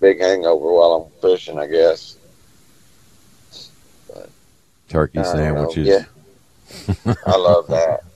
big 0.00 0.20
hangover 0.20 0.72
while 0.72 1.10
I'm 1.12 1.20
fishing. 1.20 1.58
I 1.58 1.66
guess. 1.66 2.16
Turkey 4.88 5.18
I 5.18 5.22
sandwiches. 5.22 5.86
Yeah, 5.86 7.14
I 7.26 7.36
love 7.36 7.66
that. 7.68 8.04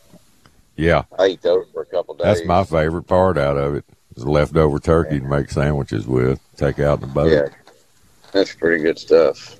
Yeah, 0.74 1.04
I 1.18 1.26
eat 1.26 1.42
those 1.42 1.66
for 1.70 1.82
a 1.82 1.86
couple 1.86 2.14
days. 2.14 2.24
that's 2.24 2.46
my 2.46 2.64
favorite 2.64 3.02
part 3.02 3.36
out 3.36 3.58
of 3.58 3.74
it. 3.74 3.84
Is 4.16 4.24
leftover 4.26 4.78
turkey 4.78 5.20
to 5.20 5.26
make 5.26 5.50
sandwiches 5.50 6.06
with. 6.06 6.40
Take 6.56 6.80
out 6.80 7.02
in 7.02 7.08
the 7.08 7.14
boat. 7.14 7.30
Yeah, 7.30 7.48
that's 8.32 8.54
pretty 8.54 8.82
good 8.82 8.98
stuff. 8.98 9.58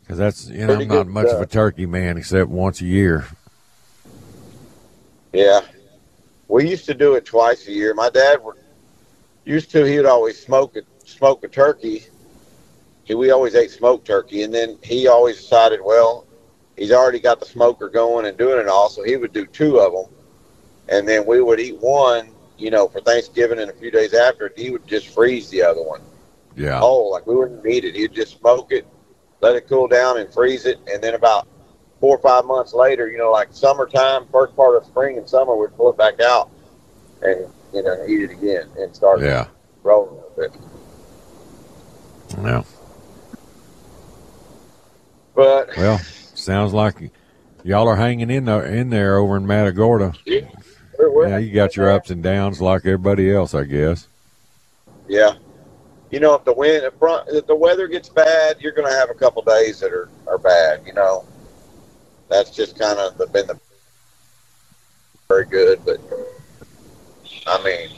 Because 0.00 0.18
that's 0.18 0.48
you 0.48 0.66
know 0.66 0.76
Pretty 0.76 0.90
I'm 0.90 0.96
not 0.96 1.06
much 1.08 1.26
of 1.26 1.40
a 1.40 1.46
turkey 1.46 1.84
man 1.84 2.16
except 2.16 2.48
once 2.48 2.80
a 2.80 2.86
year. 2.86 3.26
Yeah. 5.32 5.60
We 6.48 6.68
used 6.68 6.86
to 6.86 6.94
do 6.94 7.14
it 7.14 7.26
twice 7.26 7.66
a 7.68 7.72
year. 7.72 7.94
My 7.94 8.10
dad 8.10 8.42
would, 8.42 8.56
used 9.44 9.70
to, 9.72 9.84
he 9.84 9.96
would 9.96 10.06
always 10.06 10.40
smoke 10.40 10.76
it, 10.76 10.86
smoke 11.04 11.44
a 11.44 11.48
turkey. 11.48 12.04
He, 13.04 13.14
we 13.14 13.30
always 13.30 13.54
ate 13.54 13.70
smoked 13.70 14.06
turkey. 14.06 14.42
And 14.42 14.54
then 14.54 14.78
he 14.82 15.08
always 15.08 15.36
decided, 15.36 15.80
well, 15.82 16.26
he's 16.76 16.92
already 16.92 17.20
got 17.20 17.40
the 17.40 17.46
smoker 17.46 17.88
going 17.88 18.26
and 18.26 18.36
doing 18.36 18.58
it 18.58 18.68
all. 18.68 18.88
So 18.88 19.02
he 19.02 19.16
would 19.16 19.32
do 19.32 19.46
two 19.46 19.78
of 19.78 19.92
them. 19.92 20.14
And 20.88 21.06
then 21.06 21.26
we 21.26 21.42
would 21.42 21.60
eat 21.60 21.78
one, 21.80 22.30
you 22.56 22.70
know, 22.70 22.88
for 22.88 23.00
Thanksgiving 23.00 23.58
and 23.58 23.70
a 23.70 23.74
few 23.74 23.90
days 23.90 24.14
after. 24.14 24.46
And 24.46 24.58
he 24.58 24.70
would 24.70 24.86
just 24.86 25.08
freeze 25.08 25.50
the 25.50 25.62
other 25.62 25.82
one. 25.82 26.00
Yeah. 26.56 26.80
Oh, 26.82 27.04
like 27.04 27.26
we 27.26 27.36
wouldn't 27.36 27.64
eat 27.66 27.84
it. 27.84 27.94
He'd 27.94 28.14
just 28.14 28.38
smoke 28.38 28.72
it, 28.72 28.86
let 29.42 29.54
it 29.54 29.68
cool 29.68 29.86
down 29.86 30.18
and 30.18 30.32
freeze 30.32 30.64
it. 30.64 30.78
And 30.90 31.02
then 31.02 31.14
about 31.14 31.46
four 32.00 32.16
or 32.16 32.20
five 32.20 32.44
months 32.44 32.72
later, 32.72 33.08
you 33.08 33.18
know, 33.18 33.30
like 33.30 33.48
summertime, 33.50 34.26
first 34.30 34.54
part 34.54 34.76
of 34.76 34.84
spring 34.84 35.18
and 35.18 35.28
summer, 35.28 35.56
we'd 35.56 35.76
pull 35.76 35.90
it 35.90 35.96
back 35.96 36.20
out 36.20 36.50
and, 37.22 37.46
you 37.72 37.82
know, 37.82 38.06
eat 38.06 38.22
it 38.22 38.30
again 38.30 38.68
and 38.78 38.94
start 38.94 39.20
Yeah. 39.20 39.46
rolling 39.82 40.20
with 40.36 40.46
it. 40.46 40.60
Yeah. 42.42 42.62
But 45.34 45.76
Well, 45.76 45.98
sounds 46.34 46.72
like 46.72 47.10
y'all 47.62 47.88
are 47.88 47.96
hanging 47.96 48.30
in 48.30 48.44
there 48.44 48.64
in 48.64 48.90
there 48.90 49.18
over 49.18 49.36
in 49.36 49.46
Matagorda. 49.46 50.14
we're, 50.98 51.28
Yeah, 51.28 51.38
you 51.38 51.52
got 51.52 51.76
your 51.76 51.90
ups 51.90 52.10
and 52.10 52.22
downs 52.22 52.60
like 52.60 52.80
everybody 52.80 53.32
else, 53.32 53.54
I 53.54 53.64
guess. 53.64 54.08
yeah. 55.08 55.34
You 56.10 56.20
know, 56.20 56.34
if 56.34 56.44
the 56.44 56.54
wind, 56.54 56.84
if, 56.84 56.94
front, 56.94 57.28
if 57.28 57.46
the 57.46 57.54
weather 57.54 57.86
gets 57.86 58.08
bad, 58.08 58.56
you're 58.60 58.72
going 58.72 58.90
to 58.90 58.96
have 58.96 59.10
a 59.10 59.14
couple 59.14 59.42
days 59.42 59.78
that 59.80 59.92
are, 59.92 60.08
are 60.26 60.38
bad, 60.38 60.80
you 60.86 60.94
know. 60.94 61.24
That's 62.28 62.50
just 62.50 62.78
kind 62.78 62.98
of 62.98 63.16
been 63.32 63.46
the 63.46 63.58
very 65.28 65.44
good, 65.46 65.80
but 65.84 65.98
I 67.46 67.62
mean, 67.64 67.90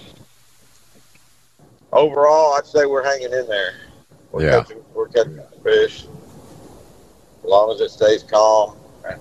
overall, 1.93 2.55
I'd 2.55 2.67
say 2.67 2.87
we're 2.87 3.05
hanging 3.05 3.33
in 3.33 3.47
there. 3.47 3.73
We're 4.33 4.43
Yeah. 4.43 4.61
catching, 4.63 4.85
we're 4.95 5.09
catching 5.09 5.41
fish 5.63 6.05
as 7.43 7.45
long 7.49 7.73
as 7.73 7.81
it 7.81 7.91
stays 7.91 8.23
calm. 8.23 8.77
And 9.05 9.21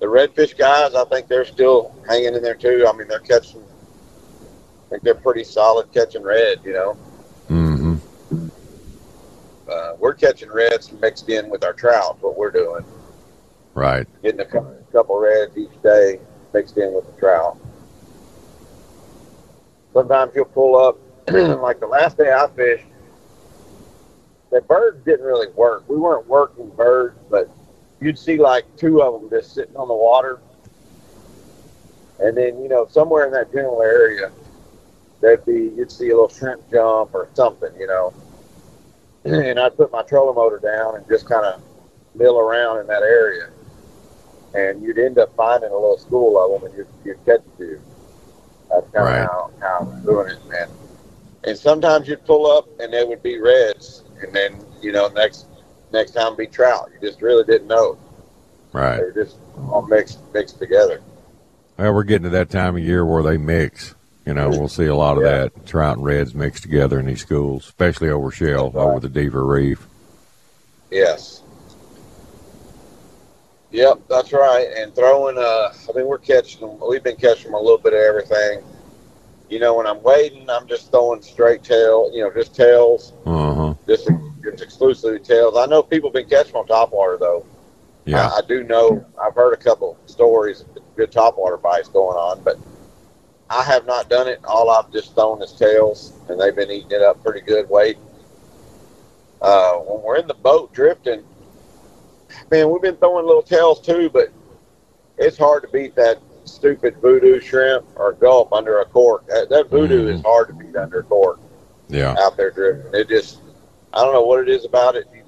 the 0.00 0.06
redfish 0.06 0.56
guys, 0.56 0.94
I 0.94 1.04
think 1.06 1.26
they're 1.28 1.44
still 1.44 1.94
hanging 2.06 2.34
in 2.34 2.42
there 2.42 2.54
too. 2.54 2.86
I 2.88 2.96
mean, 2.96 3.08
they're 3.08 3.18
catching. 3.20 3.62
I 3.62 4.90
think 4.90 5.02
they're 5.02 5.14
pretty 5.14 5.44
solid 5.44 5.92
catching 5.92 6.22
red. 6.22 6.60
You 6.64 6.72
know, 6.72 6.96
Mm-hmm. 7.48 8.48
uh, 9.68 9.94
we're 9.98 10.14
catching 10.14 10.50
reds 10.52 10.92
mixed 11.00 11.28
in 11.28 11.48
with 11.50 11.64
our 11.64 11.72
trout. 11.72 12.18
What 12.20 12.36
we're 12.36 12.50
doing, 12.52 12.84
Right. 13.74 14.06
getting 14.22 14.40
a 14.40 14.44
couple, 14.44 14.76
couple 14.92 15.18
reds 15.18 15.56
each 15.56 15.82
day 15.82 16.18
mixed 16.52 16.76
in 16.76 16.92
with 16.92 17.06
the 17.06 17.20
trout. 17.20 17.56
Sometimes 19.92 20.32
you'll 20.34 20.44
pull 20.46 20.76
up, 20.76 20.98
like 21.28 21.80
the 21.80 21.86
last 21.86 22.18
day 22.18 22.32
I 22.32 22.48
fished, 22.48 22.84
the 24.50 24.60
birds 24.62 25.04
didn't 25.04 25.24
really 25.24 25.48
work. 25.52 25.88
We 25.88 25.96
weren't 25.96 26.26
working 26.26 26.70
birds, 26.70 27.16
but 27.30 27.48
you'd 28.00 28.18
see 28.18 28.38
like 28.38 28.64
two 28.76 29.02
of 29.02 29.20
them 29.20 29.30
just 29.30 29.54
sitting 29.54 29.76
on 29.76 29.88
the 29.88 29.94
water. 29.94 30.40
And 32.18 32.36
then, 32.36 32.62
you 32.62 32.68
know, 32.68 32.86
somewhere 32.90 33.24
in 33.26 33.32
that 33.32 33.52
general 33.52 33.82
area, 33.82 34.30
there'd 35.20 35.44
be, 35.46 35.72
you'd 35.76 35.90
see 35.90 36.10
a 36.10 36.14
little 36.14 36.28
shrimp 36.28 36.68
jump 36.70 37.14
or 37.14 37.28
something, 37.34 37.72
you 37.78 37.86
know. 37.86 38.12
And 39.22 39.60
I'd 39.60 39.76
put 39.76 39.92
my 39.92 40.00
trolling 40.02 40.34
motor 40.34 40.58
down 40.58 40.96
and 40.96 41.06
just 41.06 41.28
kind 41.28 41.44
of 41.44 41.62
mill 42.14 42.38
around 42.38 42.80
in 42.80 42.86
that 42.86 43.02
area. 43.02 43.50
And 44.54 44.82
you'd 44.82 44.98
end 44.98 45.18
up 45.18 45.34
finding 45.36 45.70
a 45.70 45.74
little 45.74 45.98
school 45.98 46.36
of 46.54 46.60
them 46.62 46.70
and 46.70 46.78
you'd, 46.78 46.88
you'd 47.04 47.24
catch 47.24 47.40
a 47.40 47.56
few. 47.56 47.80
That's 48.70 48.88
kind 48.90 49.04
Right. 49.04 49.20
of 49.22 49.28
how, 49.28 49.50
how 49.60 49.78
I 49.78 49.82
was 49.84 50.04
doing 50.04 50.28
it, 50.28 50.46
man. 50.48 50.68
And 51.44 51.56
sometimes 51.56 52.08
you'd 52.08 52.24
pull 52.26 52.46
up 52.50 52.68
and 52.80 52.92
they 52.92 53.04
would 53.04 53.22
be 53.22 53.38
reds. 53.40 54.02
And 54.22 54.32
then, 54.34 54.64
you 54.82 54.92
know, 54.92 55.08
next 55.08 55.46
next 55.92 56.12
time 56.12 56.36
be 56.36 56.46
trout. 56.46 56.90
You 56.92 57.08
just 57.08 57.22
really 57.22 57.44
didn't 57.44 57.68
know. 57.68 57.96
Right. 58.72 58.96
They 58.98 59.02
were 59.04 59.24
just 59.24 59.36
all 59.70 59.82
mixed 59.82 60.18
mixed 60.34 60.58
together. 60.58 61.00
Well, 61.78 61.94
we're 61.94 62.02
getting 62.04 62.24
to 62.24 62.30
that 62.30 62.50
time 62.50 62.76
of 62.76 62.82
year 62.84 63.04
where 63.06 63.22
they 63.22 63.38
mix. 63.38 63.94
You 64.26 64.34
know, 64.34 64.50
we'll 64.50 64.68
see 64.68 64.84
a 64.86 64.94
lot 64.94 65.16
of 65.16 65.22
Yeah. 65.24 65.30
that 65.48 65.66
trout 65.66 65.96
and 65.96 66.04
reds 66.04 66.34
mixed 66.34 66.62
together 66.62 67.00
in 67.00 67.06
these 67.06 67.22
schools, 67.22 67.64
especially 67.64 68.10
over 68.10 68.30
Shell, 68.30 68.70
right. 68.72 68.82
over 68.82 69.00
the 69.00 69.08
Deaver 69.08 69.46
Reef. 69.48 69.86
Yes. 70.90 71.39
Yep, 73.72 74.00
that's 74.08 74.32
right. 74.32 74.66
And 74.76 74.94
throwing, 74.94 75.38
uh, 75.38 75.72
I 75.88 75.96
mean, 75.96 76.06
we're 76.06 76.18
catching 76.18 76.60
them. 76.60 76.78
We've 76.88 77.02
been 77.02 77.16
catching 77.16 77.52
them 77.52 77.54
a 77.54 77.60
little 77.60 77.78
bit 77.78 77.92
of 77.92 78.00
everything. 78.00 78.62
You 79.48 79.58
know, 79.60 79.74
when 79.74 79.86
I'm 79.86 80.02
waiting, 80.02 80.48
I'm 80.50 80.66
just 80.66 80.90
throwing 80.90 81.22
straight 81.22 81.62
tail. 81.62 82.10
You 82.12 82.22
know, 82.24 82.30
just 82.32 82.54
tails, 82.54 83.12
Uh 83.26 83.54
huh. 83.54 83.74
just 83.86 84.08
just 84.42 84.62
exclusively 84.62 85.18
tails. 85.20 85.56
I 85.56 85.66
know 85.66 85.82
people 85.82 86.08
have 86.08 86.14
been 86.14 86.28
catching 86.28 86.54
on 86.56 86.66
topwater 86.66 87.18
though. 87.18 87.44
Yeah. 88.06 88.28
I, 88.28 88.38
I 88.38 88.40
do 88.46 88.64
know. 88.64 89.04
I've 89.20 89.34
heard 89.34 89.52
a 89.52 89.56
couple 89.56 89.96
stories 90.06 90.62
of 90.62 90.68
good 90.96 91.12
topwater 91.12 91.60
bites 91.60 91.88
going 91.88 92.16
on, 92.16 92.42
but 92.42 92.58
I 93.50 93.62
have 93.64 93.86
not 93.86 94.08
done 94.08 94.28
it. 94.28 94.40
All 94.44 94.70
I've 94.70 94.90
just 94.92 95.14
thrown 95.14 95.42
is 95.42 95.52
tails, 95.52 96.12
and 96.28 96.40
they've 96.40 96.54
been 96.54 96.70
eating 96.70 96.92
it 96.92 97.02
up 97.02 97.22
pretty 97.22 97.40
good 97.40 97.68
weight. 97.68 97.98
Uh, 99.42 99.74
when 99.78 100.02
we're 100.02 100.16
in 100.16 100.26
the 100.26 100.34
boat 100.34 100.72
drifting, 100.72 101.24
man, 102.50 102.70
we've 102.70 102.82
been 102.82 102.96
throwing 102.96 103.26
little 103.26 103.42
tails 103.42 103.80
too, 103.80 104.10
but 104.10 104.28
it's 105.18 105.38
hard 105.38 105.62
to 105.62 105.68
beat 105.68 105.94
that 105.96 106.18
stupid 106.44 106.96
voodoo 107.00 107.40
shrimp 107.40 107.86
or 107.96 108.12
gulp 108.14 108.52
under 108.52 108.80
a 108.80 108.84
cork. 108.86 109.26
That, 109.26 109.48
that 109.50 109.70
voodoo 109.70 110.08
is 110.08 110.20
mm-hmm. 110.20 110.26
hard 110.28 110.48
to 110.48 110.54
beat 110.54 110.76
under 110.76 111.00
a 111.00 111.02
cork 111.04 111.38
Yeah. 111.88 112.16
out 112.18 112.36
there 112.36 112.50
drifting. 112.50 112.94
It 112.94 113.08
just, 113.08 113.40
I 113.92 114.02
don't 114.02 114.12
know 114.12 114.24
what 114.24 114.40
it 114.40 114.48
is 114.48 114.64
about 114.64 114.96
it. 114.96 115.06
You 115.14 115.22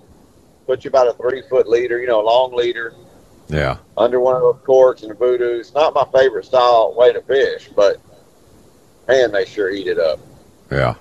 put 0.66 0.84
you 0.84 0.88
about 0.88 1.09
a 1.09 1.12
three 1.14 1.42
foot 1.48 1.68
leader, 1.68 2.00
you 2.00 2.07
know, 2.07 2.20
a 2.20 2.26
long 2.26 2.55
leader 2.55 2.94
Yeah. 3.48 3.76
under 3.96 4.20
one 4.20 4.36
of 4.36 4.42
those 4.42 4.61
corks 4.64 5.03
and 5.03 5.11
the 5.11 5.14
voodoo. 5.14 5.59
It's 5.59 5.74
not 5.74 5.94
my 5.94 6.07
favorite 6.18 6.44
style 6.44 6.94
way 6.96 7.12
to 7.12 7.20
fish, 7.22 7.68
but 7.76 8.00
man, 9.09 9.32
they 9.32 9.44
sure 9.44 9.70
eat 9.70 9.86
it 9.86 9.98
up. 9.98 10.18
Yeah. 10.70 10.94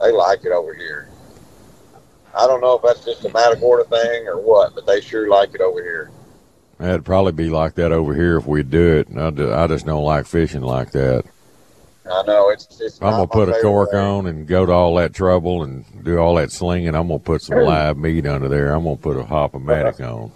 They 0.00 0.10
like 0.12 0.44
it 0.44 0.52
over 0.52 0.74
here. 0.74 1.08
I 2.34 2.46
don't 2.46 2.60
know 2.60 2.76
if 2.76 2.82
that's 2.82 3.04
just 3.04 3.24
a 3.24 3.28
Matagorda 3.28 3.84
thing 3.84 4.26
or 4.26 4.40
what, 4.40 4.74
but 4.74 4.86
they 4.86 5.00
sure 5.00 5.28
like 5.28 5.54
it 5.54 5.60
over 5.60 5.82
here. 5.82 6.10
It'd 6.80 7.04
probably 7.04 7.32
be 7.32 7.48
like 7.50 7.74
that 7.74 7.92
over 7.92 8.14
here 8.14 8.38
if 8.38 8.46
we 8.46 8.62
do 8.62 8.96
it. 8.98 9.08
I 9.16 9.30
ju- 9.30 9.52
I 9.52 9.66
just 9.66 9.86
don't 9.86 10.02
like 10.04 10.26
fishing 10.26 10.62
like 10.62 10.90
that. 10.92 11.24
I 12.10 12.22
know 12.26 12.48
it's. 12.50 12.80
it's 12.80 13.00
I'm 13.00 13.10
gonna 13.12 13.26
put 13.28 13.48
a 13.48 13.60
cork 13.62 13.90
thing. 13.92 14.00
on 14.00 14.26
and 14.26 14.46
go 14.48 14.66
to 14.66 14.72
all 14.72 14.94
that 14.96 15.14
trouble 15.14 15.62
and 15.62 15.84
do 16.02 16.18
all 16.18 16.34
that 16.36 16.50
slinging. 16.50 16.94
I'm 16.96 17.06
gonna 17.06 17.20
put 17.20 17.42
some 17.42 17.58
live 17.58 17.96
meat 17.96 18.26
under 18.26 18.48
there. 18.48 18.72
I'm 18.72 18.82
gonna 18.82 18.96
put 18.96 19.16
a 19.16 19.22
hop-o-matic 19.24 20.00
on. 20.12 20.32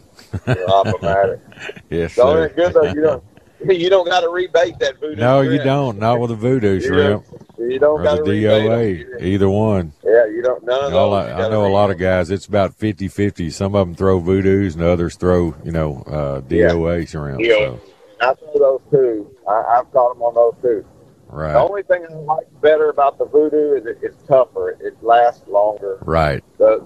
Hop-o-matic. 0.47 1.41
Yes, 1.91 2.13
So 2.15 2.33
sir. 2.33 2.49
good 2.51 2.75
though. 2.75 2.83
You 2.93 3.01
don't. 3.03 3.25
You 3.67 3.89
don't 3.89 4.07
got 4.07 4.21
to 4.21 4.27
rebait 4.27 4.79
that 4.81 5.01
voodoo. 5.01 5.17
No, 5.17 5.41
you 5.41 5.59
don't. 5.59 5.99
Not 5.99 6.21
with 6.21 6.31
a 6.31 6.35
voodoo 6.37 6.79
shrimp 6.79 7.25
You 7.59 7.79
don't 7.79 8.03
got 8.03 8.17
to 8.17 8.23
the 8.23 8.31
rebait 8.31 9.09
them. 9.09 9.19
DOA. 9.19 9.23
Either 9.23 9.49
one. 9.51 9.93
Yeah, 10.05 10.27
you 10.27 10.43
don't. 10.43 10.63
None 10.65 10.85
of 10.85 10.95
All 10.95 11.11
those. 11.13 11.31
I, 11.31 11.47
I 11.47 11.49
know 11.49 11.67
a 11.67 11.69
lot 11.73 11.91
of 11.91 11.99
guys. 11.99 12.31
It's 12.31 12.47
about 12.47 12.79
50-50. 12.79 13.53
Some 13.53 13.75
of 13.75 13.87
them 13.87 13.95
throw 13.95 14.21
voodoos 14.21 14.75
and 14.75 14.83
others 14.83 15.17
throw, 15.17 15.55
you 15.65 15.73
know, 15.73 16.03
uh, 16.07 16.41
DOA 16.43 17.09
shrimp. 17.09 17.41
Yeah. 17.41 17.55
So, 17.55 17.81
I 18.21 18.35
throw 18.35 18.53
those 18.59 18.81
too. 18.91 19.37
I, 19.49 19.79
I've 19.79 19.91
caught 19.93 20.15
them 20.15 20.23
on 20.23 20.35
those 20.35 20.55
too. 20.63 20.85
Right. 21.29 21.53
The 21.55 21.59
only 21.61 21.83
thing 21.83 22.07
I 22.09 22.13
like 22.15 22.47
better 22.61 22.89
about 22.91 23.19
the 23.19 23.25
voodoo 23.27 23.75
is 23.77 23.87
it, 23.87 23.99
it's 24.01 24.17
tougher. 24.29 24.71
It, 24.71 24.79
it 24.81 25.03
lasts 25.03 25.47
longer. 25.49 25.99
right, 26.03 26.43
The, 26.59 26.79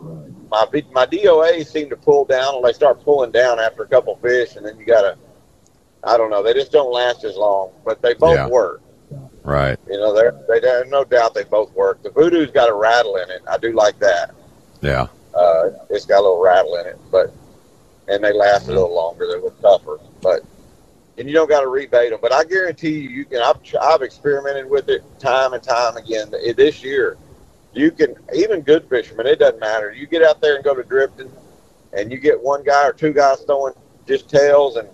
my 0.50 0.64
my 0.92 1.06
DOA 1.06 1.66
seem 1.66 1.90
to 1.90 1.96
pull 1.96 2.24
down, 2.24 2.56
and 2.56 2.64
they 2.64 2.72
start 2.72 3.04
pulling 3.04 3.32
down 3.32 3.60
after 3.60 3.82
a 3.82 3.86
couple 3.88 4.16
fish, 4.16 4.56
and 4.56 4.64
then 4.64 4.78
you 4.78 4.86
gotta. 4.86 5.16
I 6.02 6.16
don't 6.16 6.30
know. 6.30 6.42
They 6.42 6.54
just 6.54 6.72
don't 6.72 6.90
last 6.90 7.24
as 7.24 7.36
long, 7.36 7.72
but 7.84 8.00
they 8.00 8.14
both 8.14 8.34
Yeah. 8.36 8.48
work. 8.48 8.80
Right. 9.44 9.78
You 9.88 9.98
know, 9.98 10.14
they're, 10.14 10.34
they 10.48 10.60
there's 10.60 10.90
no 10.90 11.04
doubt 11.04 11.34
they 11.34 11.44
both 11.44 11.72
work. 11.74 12.02
The 12.02 12.10
voodoo's 12.10 12.50
got 12.50 12.68
a 12.68 12.74
rattle 12.74 13.16
in 13.16 13.30
it. 13.30 13.42
I 13.48 13.58
do 13.58 13.72
like 13.72 13.98
that. 14.00 14.34
Yeah, 14.80 15.08
Uh, 15.34 15.70
it's 15.90 16.06
got 16.06 16.20
a 16.20 16.22
little 16.22 16.42
rattle 16.42 16.76
in 16.76 16.86
it, 16.86 16.98
but 17.10 17.32
and 18.08 18.24
they 18.24 18.32
last 18.32 18.68
a 18.68 18.72
little 18.72 18.94
longer. 18.94 19.26
They're 19.26 19.38
a 19.38 19.42
little 19.42 19.78
tougher, 19.78 19.98
but 20.22 20.42
and 21.18 21.28
you 21.28 21.34
don't 21.34 21.48
got 21.48 21.60
to 21.60 21.68
rebate 21.68 22.10
them. 22.10 22.18
But 22.22 22.32
I 22.32 22.44
guarantee 22.44 22.98
you, 22.98 23.10
you 23.10 23.24
can. 23.24 23.42
I've 23.42 23.58
I've 23.80 24.02
experimented 24.02 24.68
with 24.68 24.88
it 24.88 25.02
time 25.18 25.52
and 25.52 25.62
time 25.62 25.96
again. 25.96 26.30
This 26.56 26.82
year, 26.82 27.18
you 27.74 27.90
can 27.90 28.14
even 28.34 28.62
good 28.62 28.88
fishermen. 28.88 29.26
It 29.26 29.38
doesn't 29.38 29.60
matter. 29.60 29.92
You 29.92 30.06
get 30.06 30.22
out 30.22 30.40
there 30.40 30.56
and 30.56 30.64
go 30.64 30.74
to 30.74 30.82
drifting, 30.82 31.30
and 31.92 32.10
you 32.10 32.18
get 32.18 32.40
one 32.40 32.64
guy 32.64 32.86
or 32.86 32.92
two 32.92 33.12
guys 33.12 33.40
throwing 33.42 33.74
just 34.06 34.30
tails 34.30 34.76
and 34.76 34.88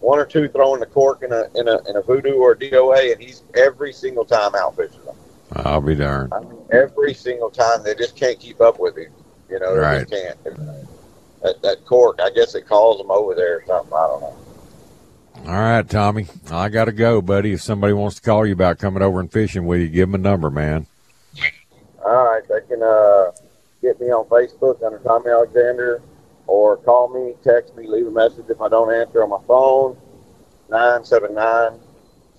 one 0.00 0.18
or 0.18 0.24
two 0.26 0.48
throwing 0.48 0.80
the 0.80 0.86
cork 0.86 1.22
in 1.22 1.32
a 1.32 1.44
in 1.54 1.68
a 1.68 1.78
in 1.88 1.96
a 1.96 2.02
voodoo 2.02 2.34
or 2.34 2.52
a 2.52 2.56
DOA, 2.56 3.12
and 3.12 3.20
he's 3.20 3.42
every 3.56 3.92
single 3.92 4.24
time 4.24 4.54
out 4.54 4.76
fishing 4.76 5.04
them. 5.04 5.16
I'll 5.52 5.80
be 5.80 5.94
darned. 5.94 6.32
I 6.34 6.40
mean, 6.40 6.58
every 6.70 7.14
single 7.14 7.50
time 7.50 7.82
they 7.82 7.94
just 7.94 8.16
can't 8.16 8.38
keep 8.38 8.60
up 8.60 8.78
with 8.78 8.96
him. 8.96 9.12
You 9.48 9.58
know, 9.58 9.74
they 9.74 9.80
Right. 9.80 10.08
just 10.08 10.12
can't. 10.12 10.44
That, 11.42 11.62
that 11.62 11.84
cork, 11.86 12.18
I 12.20 12.30
guess 12.30 12.54
it 12.56 12.66
calls 12.66 12.98
them 12.98 13.10
over 13.12 13.34
there 13.34 13.58
or 13.58 13.64
something. 13.66 13.92
I 13.92 14.06
don't 14.08 14.20
know. 14.20 14.36
All 15.46 15.54
right, 15.54 15.88
Tommy. 15.88 16.26
I 16.50 16.68
got 16.68 16.86
to 16.86 16.92
go, 16.92 17.22
buddy. 17.22 17.52
If 17.52 17.62
somebody 17.62 17.92
wants 17.92 18.16
to 18.16 18.22
call 18.22 18.44
you 18.44 18.52
about 18.54 18.78
coming 18.78 19.02
over 19.04 19.20
and 19.20 19.30
fishing 19.30 19.64
with 19.64 19.80
you, 19.80 19.88
give 19.88 20.08
them 20.10 20.16
a 20.16 20.18
number, 20.18 20.50
man. 20.50 20.86
All 22.04 22.24
right, 22.24 22.42
they 22.48 22.60
can 22.68 22.82
uh, 22.82 23.30
get 23.80 24.00
me 24.00 24.08
on 24.08 24.24
Facebook 24.26 24.82
under 24.84 24.98
Tommy 24.98 25.30
Alexander, 25.30 26.02
or 26.48 26.76
call 26.78 27.08
me, 27.08 27.34
text 27.44 27.76
me, 27.76 27.86
leave 27.86 28.06
a 28.06 28.10
message 28.10 28.46
if 28.48 28.60
I 28.60 28.68
don't 28.68 28.92
answer 28.92 29.22
on 29.22 29.30
my 29.30 29.38
phone. 29.46 29.96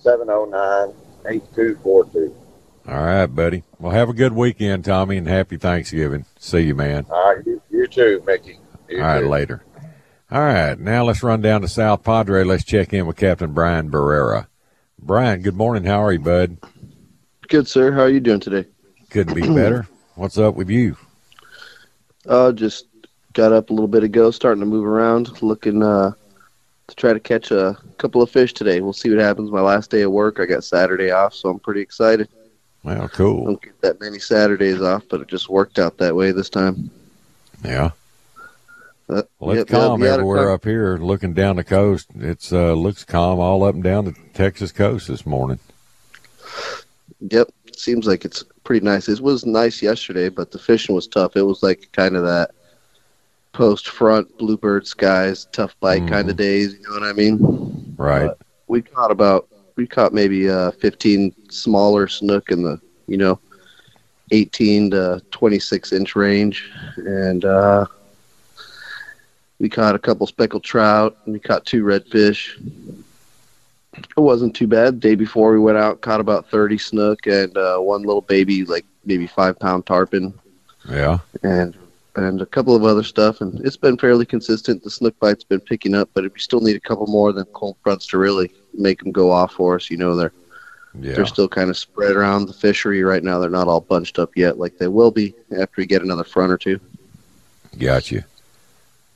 979-709-8242. 0.04 2.34
All 2.88 3.04
right, 3.04 3.26
buddy. 3.26 3.62
Well, 3.78 3.92
have 3.92 4.08
a 4.08 4.12
good 4.14 4.32
weekend, 4.32 4.84
Tommy, 4.84 5.16
and 5.16 5.28
happy 5.28 5.56
Thanksgiving. 5.56 6.24
See 6.38 6.60
you, 6.62 6.74
man. 6.74 7.06
All 7.10 7.34
right, 7.34 7.46
you, 7.46 7.62
you 7.70 7.86
too, 7.86 8.22
Mickey. 8.26 8.58
You 8.88 8.98
All 8.98 9.04
right, 9.06 9.20
too. 9.20 9.28
later. 9.28 9.62
All 10.30 10.40
right, 10.40 10.78
now 10.78 11.04
let's 11.04 11.22
run 11.22 11.40
down 11.40 11.62
to 11.62 11.68
South 11.68 12.04
Padre. 12.04 12.44
Let's 12.44 12.64
check 12.64 12.92
in 12.92 13.06
with 13.06 13.16
Captain 13.16 13.52
Brian 13.52 13.90
Barrera. 13.90 14.46
Brian, 14.98 15.42
good 15.42 15.56
morning. 15.56 15.84
How 15.84 16.02
are 16.04 16.12
you, 16.12 16.20
bud? 16.20 16.58
Good, 17.48 17.68
sir. 17.68 17.92
How 17.92 18.02
are 18.02 18.08
you 18.08 18.20
doing 18.20 18.40
today? 18.40 18.68
Couldn't 19.10 19.34
be 19.34 19.42
better. 19.42 19.86
What's 20.14 20.38
up 20.38 20.54
with 20.54 20.70
you? 20.70 20.96
Uh, 22.26 22.52
just 22.52 22.86
got 23.32 23.52
up 23.52 23.70
a 23.70 23.72
little 23.72 23.88
bit 23.88 24.02
ago, 24.02 24.30
starting 24.30 24.60
to 24.60 24.66
move 24.66 24.84
around, 24.84 25.42
looking 25.42 25.82
uh, 25.82 26.12
to 26.88 26.96
try 26.96 27.12
to 27.12 27.20
catch 27.20 27.50
a 27.50 27.76
couple 27.98 28.22
of 28.22 28.30
fish 28.30 28.52
today. 28.52 28.80
We'll 28.80 28.92
see 28.92 29.10
what 29.10 29.18
happens. 29.18 29.50
My 29.50 29.60
last 29.60 29.90
day 29.90 30.02
of 30.02 30.12
work, 30.12 30.40
I 30.40 30.46
got 30.46 30.64
Saturday 30.64 31.10
off, 31.10 31.34
so 31.34 31.50
I'm 31.50 31.58
pretty 31.58 31.80
excited. 31.80 32.28
Well, 32.82 33.08
cool. 33.08 33.44
Don't 33.44 33.62
get 33.62 33.80
that 33.82 34.00
many 34.00 34.18
Saturdays 34.18 34.80
off, 34.80 35.04
but 35.08 35.20
it 35.20 35.28
just 35.28 35.48
worked 35.48 35.78
out 35.78 35.98
that 35.98 36.16
way 36.16 36.32
this 36.32 36.48
time. 36.48 36.90
Yeah. 37.64 37.90
Uh, 39.08 39.22
Well, 39.38 39.50
it's 39.50 39.58
yep, 39.58 39.70
yep, 39.70 39.88
calm 39.88 40.02
a 40.02 40.06
everywhere 40.06 40.50
up 40.50 40.64
here. 40.64 40.96
Looking 40.96 41.34
down 41.34 41.56
the 41.56 41.64
coast, 41.64 42.08
it's 42.18 42.52
uh, 42.52 42.72
looks 42.72 43.04
calm 43.04 43.38
all 43.38 43.64
up 43.64 43.74
and 43.74 43.84
down 43.84 44.06
the 44.06 44.14
Texas 44.34 44.72
coast 44.72 45.08
this 45.08 45.26
morning. 45.26 45.58
Yep, 47.20 47.48
seems 47.76 48.06
like 48.06 48.24
it's 48.24 48.44
pretty 48.64 48.84
nice. 48.84 49.08
It 49.08 49.20
was 49.20 49.44
nice 49.44 49.82
yesterday, 49.82 50.28
but 50.28 50.52
the 50.52 50.58
fishing 50.58 50.94
was 50.94 51.06
tough. 51.06 51.36
It 51.36 51.42
was 51.42 51.62
like 51.62 51.88
kind 51.92 52.16
of 52.16 52.24
that 52.24 52.52
post 53.52 53.88
front 53.88 54.36
bluebird 54.38 54.86
skies, 54.86 55.46
tough 55.52 55.78
bite 55.80 56.06
kind 56.06 56.28
of 56.30 56.36
days. 56.36 56.74
You 56.74 56.80
know 56.88 57.00
what 57.00 57.02
I 57.08 57.12
mean? 57.12 57.94
Right. 57.96 58.26
But 58.28 58.38
we 58.68 58.82
caught 58.82 59.10
about 59.10 59.48
we 59.76 59.86
caught 59.86 60.12
maybe 60.12 60.48
uh 60.48 60.70
15 60.72 61.32
smaller 61.50 62.06
snook 62.08 62.50
in 62.50 62.62
the 62.62 62.80
you 63.06 63.16
know 63.16 63.38
18 64.32 64.90
to 64.92 65.20
26 65.30 65.92
inch 65.92 66.14
range, 66.16 66.70
and 66.96 67.44
uh 67.44 67.86
we 69.58 69.68
caught 69.68 69.94
a 69.94 69.98
couple 69.98 70.26
speckled 70.26 70.64
trout. 70.64 71.16
And 71.24 71.32
we 71.34 71.40
caught 71.40 71.66
two 71.66 71.82
redfish. 71.82 72.56
It 73.96 74.20
wasn't 74.20 74.54
too 74.54 74.66
bad. 74.66 75.00
day 75.00 75.14
before 75.14 75.52
we 75.52 75.58
went 75.58 75.76
out, 75.76 76.00
caught 76.00 76.20
about 76.20 76.48
30 76.48 76.78
snook 76.78 77.26
and 77.26 77.54
uh, 77.56 77.78
one 77.78 78.02
little 78.02 78.22
baby, 78.22 78.64
like 78.64 78.86
maybe 79.04 79.26
five 79.26 79.58
pound 79.58 79.84
tarpon, 79.84 80.32
Yeah. 80.88 81.18
and 81.42 81.76
and 82.16 82.40
a 82.42 82.46
couple 82.46 82.74
of 82.74 82.84
other 82.84 83.02
stuff. 83.02 83.40
And 83.40 83.64
it's 83.64 83.76
been 83.76 83.96
fairly 83.96 84.26
consistent. 84.26 84.82
The 84.82 84.90
snook 84.90 85.18
bite's 85.18 85.44
been 85.44 85.60
picking 85.60 85.94
up, 85.94 86.10
but 86.14 86.24
if 86.24 86.34
we 86.34 86.40
still 86.40 86.60
need 86.60 86.76
a 86.76 86.80
couple 86.80 87.06
more 87.06 87.32
than 87.32 87.44
cold 87.46 87.76
fronts 87.82 88.06
to 88.08 88.18
really 88.18 88.50
make 88.74 89.00
them 89.02 89.12
go 89.12 89.30
off 89.30 89.52
for 89.52 89.76
us. 89.76 89.90
You 89.90 89.96
know, 89.96 90.16
they're 90.16 90.32
Yeah. 91.00 91.14
they're 91.14 91.26
still 91.26 91.48
kind 91.48 91.70
of 91.70 91.76
spread 91.76 92.16
around 92.16 92.46
the 92.46 92.52
fishery 92.52 93.02
right 93.04 93.22
now. 93.22 93.38
They're 93.38 93.50
not 93.50 93.68
all 93.68 93.80
bunched 93.80 94.18
up 94.18 94.36
yet, 94.36 94.58
like 94.58 94.76
they 94.78 94.88
will 94.88 95.10
be 95.12 95.34
after 95.52 95.74
we 95.78 95.86
get 95.86 96.02
another 96.02 96.24
front 96.24 96.50
or 96.52 96.58
two. 96.58 96.80
Got 97.78 98.10
you. 98.10 98.24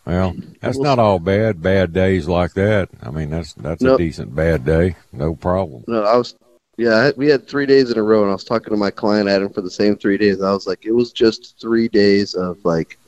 Well, 0.07 0.37
that's 0.61 0.79
not 0.79 0.99
all 0.99 1.19
bad. 1.19 1.63
Bad 1.63 1.93
days 1.93 2.29
like 2.29 2.53
that. 2.55 2.91
I 3.03 3.11
mean, 3.11 3.31
that's 3.31 3.55
that's 3.55 3.83
a 3.83 3.97
decent 3.97 4.35
bad 4.35 4.65
day. 4.65 4.97
No 5.13 5.35
problem. 5.35 5.83
No, 5.89 6.05
I 6.05 6.17
was, 6.17 6.35
yeah, 6.77 7.11
we 7.17 7.29
had 7.29 7.47
three 7.47 7.67
days 7.67 7.91
in 7.91 7.99
a 7.99 8.03
row, 8.03 8.23
and 8.23 8.31
I 8.31 8.35
was 8.35 8.45
talking 8.45 8.71
to 8.73 8.77
my 8.77 8.91
client 8.91 9.29
Adam 9.29 9.53
for 9.53 9.61
the 9.63 9.71
same 9.71 9.97
three 9.97 10.19
days. 10.19 10.41
I 10.43 10.53
was 10.53 10.67
like, 10.67 10.85
it 10.85 10.93
was 10.93 11.13
just 11.13 11.61
three 11.61 11.89
days 11.89 12.35
of 12.35 12.59
like 12.65 12.99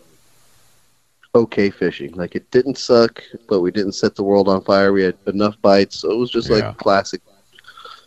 okay 1.34 1.70
fishing. 1.70 2.12
Like 2.14 2.34
it 2.34 2.50
didn't 2.50 2.78
suck, 2.78 3.22
but 3.48 3.60
we 3.60 3.70
didn't 3.70 3.92
set 3.92 4.14
the 4.14 4.22
world 4.24 4.48
on 4.48 4.62
fire. 4.62 4.92
We 4.92 5.02
had 5.02 5.16
enough 5.26 5.60
bites, 5.60 5.96
so 5.98 6.10
it 6.10 6.16
was 6.18 6.30
just 6.30 6.50
Yeah. 6.50 6.56
like 6.56 6.76
classic 6.76 7.22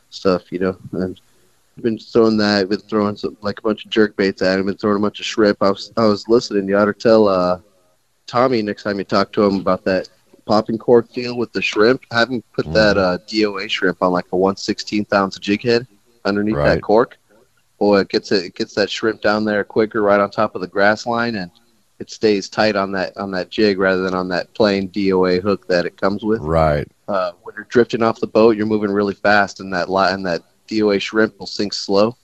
stuff, 0.10 0.52
you 0.52 0.60
know. 0.60 0.78
And 0.94 1.20
I've 1.78 1.84
been 1.84 1.98
throwing 2.00 2.38
that, 2.38 2.70
been 2.70 2.80
throwing 2.80 3.16
some 3.16 3.38
like 3.42 3.60
a 3.60 3.64
bunch 3.64 3.86
of 3.86 3.92
jerk 3.92 4.16
baits 4.16 4.42
at 4.42 4.60
him, 4.60 4.66
been 4.66 4.78
throwing 4.78 4.98
a 4.98 5.02
bunch 5.02 5.20
of 5.20 5.26
shrimp. 5.26 5.58
I 5.62 5.70
was 5.70 5.92
I 5.98 6.06
was 6.06 6.28
listening. 6.28 6.68
You 6.68 6.78
ought 6.78 6.86
to 6.86 6.94
tell 6.94 7.28
uh, 7.28 7.60
Tommy 8.28 8.62
next 8.62 8.84
time 8.84 8.98
you 9.00 9.06
talk 9.06 9.32
to 9.34 9.44
him 9.44 9.56
about 9.60 9.84
that 9.86 10.10
popping 10.50 10.80
cork 10.80 11.14
deal 11.14 11.38
with 11.38 11.54
the 11.54 11.62
shrimp. 11.62 12.02
Him 12.12 12.44
put 12.54 12.72
that 12.74 12.98
Mm-hmm. 12.98 13.00
uh, 13.00 13.18
DOA 13.30 13.70
shrimp 13.70 14.02
on 14.02 14.12
like 14.12 14.26
a 14.34 14.38
one 14.38 14.58
sixteenth 14.58 15.14
ounce 15.14 15.38
jig 15.40 15.64
head 15.64 15.88
underneath 16.26 16.56
Right. 16.56 16.76
that 16.76 16.82
cork. 16.82 17.18
Boy, 17.80 18.00
it 18.02 18.10
gets 18.10 18.32
it, 18.32 18.46
it 18.46 18.56
gets 18.56 18.74
that 18.76 18.90
shrimp 18.90 19.22
down 19.22 19.46
there 19.46 19.64
quicker, 19.64 20.02
right 20.02 20.20
on 20.20 20.30
top 20.32 20.56
of 20.56 20.62
the 20.62 20.68
grass 20.68 21.06
line, 21.06 21.36
and 21.36 21.52
it 22.00 22.10
stays 22.12 22.50
tight 22.50 22.76
on 22.76 22.92
that 22.94 23.16
on 23.18 23.32
that 23.32 23.50
jig 23.50 23.80
rather 23.80 24.02
than 24.02 24.14
on 24.16 24.28
that 24.30 24.54
plain 24.54 24.90
DOA 24.90 25.42
hook 25.42 25.68
that 25.68 25.86
it 25.86 25.96
comes 25.98 26.24
with. 26.24 26.42
Right. 26.42 26.88
Uh, 27.08 27.32
when 27.44 27.56
you're 27.56 27.66
drifting 27.70 28.04
off 28.04 28.20
the 28.20 28.28
boat, 28.28 28.58
you're 28.58 28.66
moving 28.66 28.92
really 28.92 29.16
fast, 29.16 29.60
and 29.62 29.74
that 29.74 29.90
line, 29.90 30.24
that 30.24 30.42
DOA 30.68 31.00
shrimp 31.02 31.40
will 31.40 31.48
sink 31.48 31.74
slow, 31.74 32.16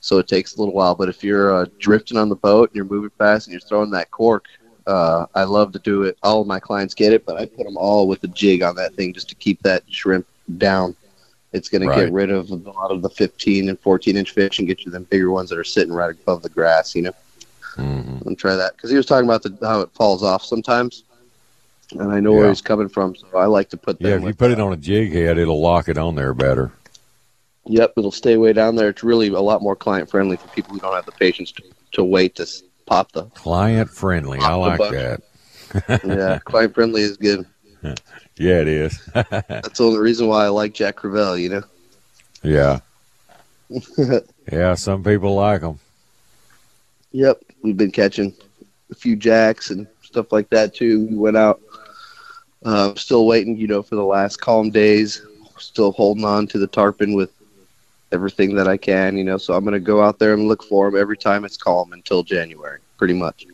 so 0.00 0.18
it 0.18 0.28
takes 0.28 0.54
a 0.56 0.58
little 0.60 0.74
while. 0.74 0.94
But 0.94 1.08
if 1.08 1.24
you're 1.24 1.54
uh, 1.54 1.66
drifting 1.78 2.18
on 2.18 2.28
the 2.28 2.36
boat 2.36 2.70
and 2.70 2.76
you're 2.76 2.84
moving 2.84 3.10
fast 3.18 3.46
and 3.46 3.52
you're 3.52 3.60
throwing 3.68 3.90
that 3.92 4.10
cork, 4.10 4.44
uh, 4.86 5.26
I 5.34 5.44
love 5.44 5.72
to 5.72 5.78
do 5.78 6.02
it. 6.04 6.16
All 6.22 6.40
of 6.40 6.46
my 6.46 6.60
clients 6.60 6.94
get 6.94 7.12
it, 7.12 7.24
but 7.24 7.36
I 7.36 7.46
put 7.46 7.64
them 7.64 7.76
all 7.76 8.08
with 8.08 8.22
a 8.24 8.28
jig 8.28 8.62
on 8.62 8.74
that 8.76 8.94
thing 8.94 9.12
just 9.12 9.28
to 9.30 9.34
keep 9.34 9.62
that 9.62 9.82
shrimp 9.90 10.26
down. 10.58 10.96
It's 11.52 11.68
going 11.68 11.86
Right. 11.86 11.96
to 11.96 12.04
get 12.06 12.12
rid 12.12 12.30
of 12.30 12.50
a 12.50 12.54
lot 12.54 12.90
of 12.90 13.02
the 13.02 13.10
15 13.10 13.68
and 13.68 13.78
14 13.80 14.16
inch 14.16 14.30
fish 14.30 14.58
and 14.58 14.66
get 14.66 14.84
you 14.84 14.90
them 14.90 15.04
bigger 15.04 15.30
ones 15.30 15.50
that 15.50 15.58
are 15.58 15.64
sitting 15.64 15.92
right 15.92 16.10
above 16.14 16.42
the 16.42 16.48
grass. 16.48 16.94
You 16.94 17.02
know, 17.02 17.12
Mhm. 17.76 18.26
and 18.26 18.38
try 18.38 18.56
that 18.56 18.76
because 18.76 18.90
he 18.90 18.96
was 18.96 19.06
talking 19.06 19.28
about 19.28 19.42
the, 19.42 19.56
how 19.66 19.80
it 19.80 19.90
falls 19.94 20.22
off 20.22 20.44
sometimes, 20.44 21.04
and 21.92 22.10
I 22.12 22.20
know 22.20 22.32
where 22.32 22.48
he's 22.48 22.60
coming 22.62 22.88
from. 22.88 23.14
So 23.14 23.26
I 23.36 23.46
like 23.46 23.68
to 23.70 23.76
put 23.76 23.98
them. 23.98 24.08
Yeah, 24.10 24.16
if 24.16 24.22
you 24.24 24.34
put 24.34 24.50
it 24.50 24.60
on 24.60 24.72
a 24.72 24.76
jig 24.76 25.12
head, 25.12 25.38
it'll 25.38 25.60
lock 25.60 25.88
it 25.88 25.98
on 25.98 26.14
there 26.14 26.34
better. 26.34 26.72
Yep, 27.66 27.92
it'll 27.96 28.10
stay 28.10 28.36
way 28.36 28.52
down 28.52 28.74
there. 28.74 28.88
It's 28.88 29.04
really 29.04 29.28
a 29.28 29.40
lot 29.40 29.62
more 29.62 29.76
client 29.76 30.10
friendly 30.10 30.36
for 30.36 30.48
people 30.48 30.74
who 30.74 30.80
don't 30.80 30.94
have 30.94 31.06
the 31.06 31.12
patience 31.12 31.52
to, 31.52 31.62
to 31.92 32.04
wait 32.04 32.34
to 32.36 32.46
pop 32.92 33.12
the. 33.12 33.24
Client 33.26 33.90
friendly. 33.90 34.38
I 34.38 34.54
like 34.54 34.78
that. 34.78 35.22
Yeah, 36.04 36.38
client 36.44 36.74
friendly 36.74 37.02
is 37.02 37.16
good. 37.16 37.46
Yeah, 38.36 38.60
it 38.60 38.68
is. 38.68 39.04
That's 39.14 39.78
the 39.78 39.84
only 39.84 39.98
reason 39.98 40.28
why 40.28 40.44
I 40.44 40.48
like 40.48 40.74
Jack 40.74 40.96
Crevalle. 40.96 41.40
You 41.40 41.48
know. 41.48 41.62
yeah. 42.42 42.80
Yeah, 44.50 44.74
some 44.74 45.04
people 45.04 45.36
like 45.36 45.60
them. 45.60 45.78
Yep, 47.12 47.42
we've 47.62 47.76
been 47.76 47.92
catching 47.92 48.34
a 48.90 48.94
few 48.94 49.14
jacks 49.14 49.70
and 49.70 49.86
stuff 50.02 50.32
like 50.32 50.50
that 50.50 50.74
too. 50.74 51.06
We 51.06 51.16
went 51.16 51.36
out. 51.36 51.60
Uh, 52.64 52.92
still 52.96 53.24
waiting, 53.26 53.56
you 53.56 53.68
know, 53.68 53.82
for 53.82 53.94
the 53.94 54.04
last 54.04 54.40
calm 54.40 54.70
days. 54.70 55.24
Still 55.58 55.92
holding 55.92 56.24
on 56.24 56.48
to 56.48 56.58
the 56.58 56.66
tarpon 56.66 57.14
with 57.14 57.30
everything 58.12 58.54
that 58.54 58.68
I 58.68 58.76
can, 58.76 59.16
you 59.16 59.24
know. 59.24 59.38
So 59.38 59.54
I'm 59.54 59.64
gonna 59.64 59.80
go 59.80 60.02
out 60.02 60.18
there 60.18 60.34
and 60.34 60.46
look 60.46 60.62
for 60.62 60.90
them 60.90 61.00
every 61.00 61.16
time 61.16 61.44
it's 61.44 61.56
calm 61.56 61.92
until 61.92 62.22
January, 62.22 62.78
pretty 63.02 63.14
much. 63.14 63.46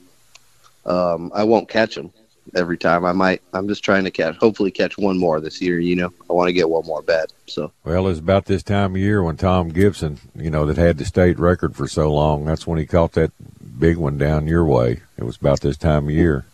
Um, 0.84 1.32
I 1.34 1.42
won't 1.42 1.70
catch 1.70 1.94
them 1.94 2.12
every 2.54 2.76
time. 2.76 3.06
I 3.06 3.12
might. 3.12 3.40
I'm 3.54 3.66
just 3.66 3.82
trying 3.82 4.04
to 4.04 4.10
catch. 4.10 4.36
Hopefully, 4.36 4.70
catch 4.70 4.98
one 4.98 5.16
more 5.16 5.40
this 5.40 5.62
year. 5.62 5.80
You 5.80 5.96
know, 5.96 6.12
I 6.28 6.34
want 6.34 6.48
to 6.48 6.52
get 6.52 6.68
one 6.68 6.84
more 6.84 7.00
bet. 7.00 7.32
So 7.46 7.72
Well, 7.82 8.08
it's 8.08 8.18
about 8.18 8.44
this 8.44 8.62
time 8.62 8.94
of 8.94 9.00
year 9.00 9.22
when 9.22 9.38
Tom 9.38 9.70
Gibson, 9.70 10.18
you 10.34 10.50
know, 10.50 10.66
that 10.66 10.76
had 10.76 10.98
the 10.98 11.06
state 11.06 11.38
record 11.38 11.74
for 11.74 11.88
so 11.88 12.12
long. 12.12 12.44
That's 12.44 12.66
when 12.66 12.78
he 12.78 12.84
caught 12.84 13.12
that 13.12 13.32
big 13.80 13.96
one 13.96 14.18
down 14.18 14.46
your 14.46 14.66
way. 14.66 15.00
It 15.16 15.24
was 15.24 15.38
about 15.38 15.60
this 15.60 15.78
time 15.78 16.08
of 16.08 16.10
year. 16.10 16.44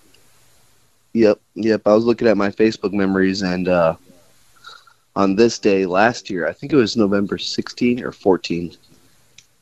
Yep, 1.15 1.41
yep. 1.57 1.83
I 1.85 1.95
was 1.95 2.05
looking 2.05 2.29
at 2.29 2.37
my 2.37 2.51
Facebook 2.51 2.93
memories, 2.93 3.43
and 3.43 3.67
uh, 3.67 3.97
on 5.17 5.35
this 5.35 5.59
day 5.59 5.85
last 5.85 6.31
year, 6.31 6.47
I 6.47 6.53
think 6.53 6.73
it 6.73 6.77
was 6.77 6.97
November 6.97 7.39
16 7.39 8.05
or 8.05 8.13
14, 8.13 8.77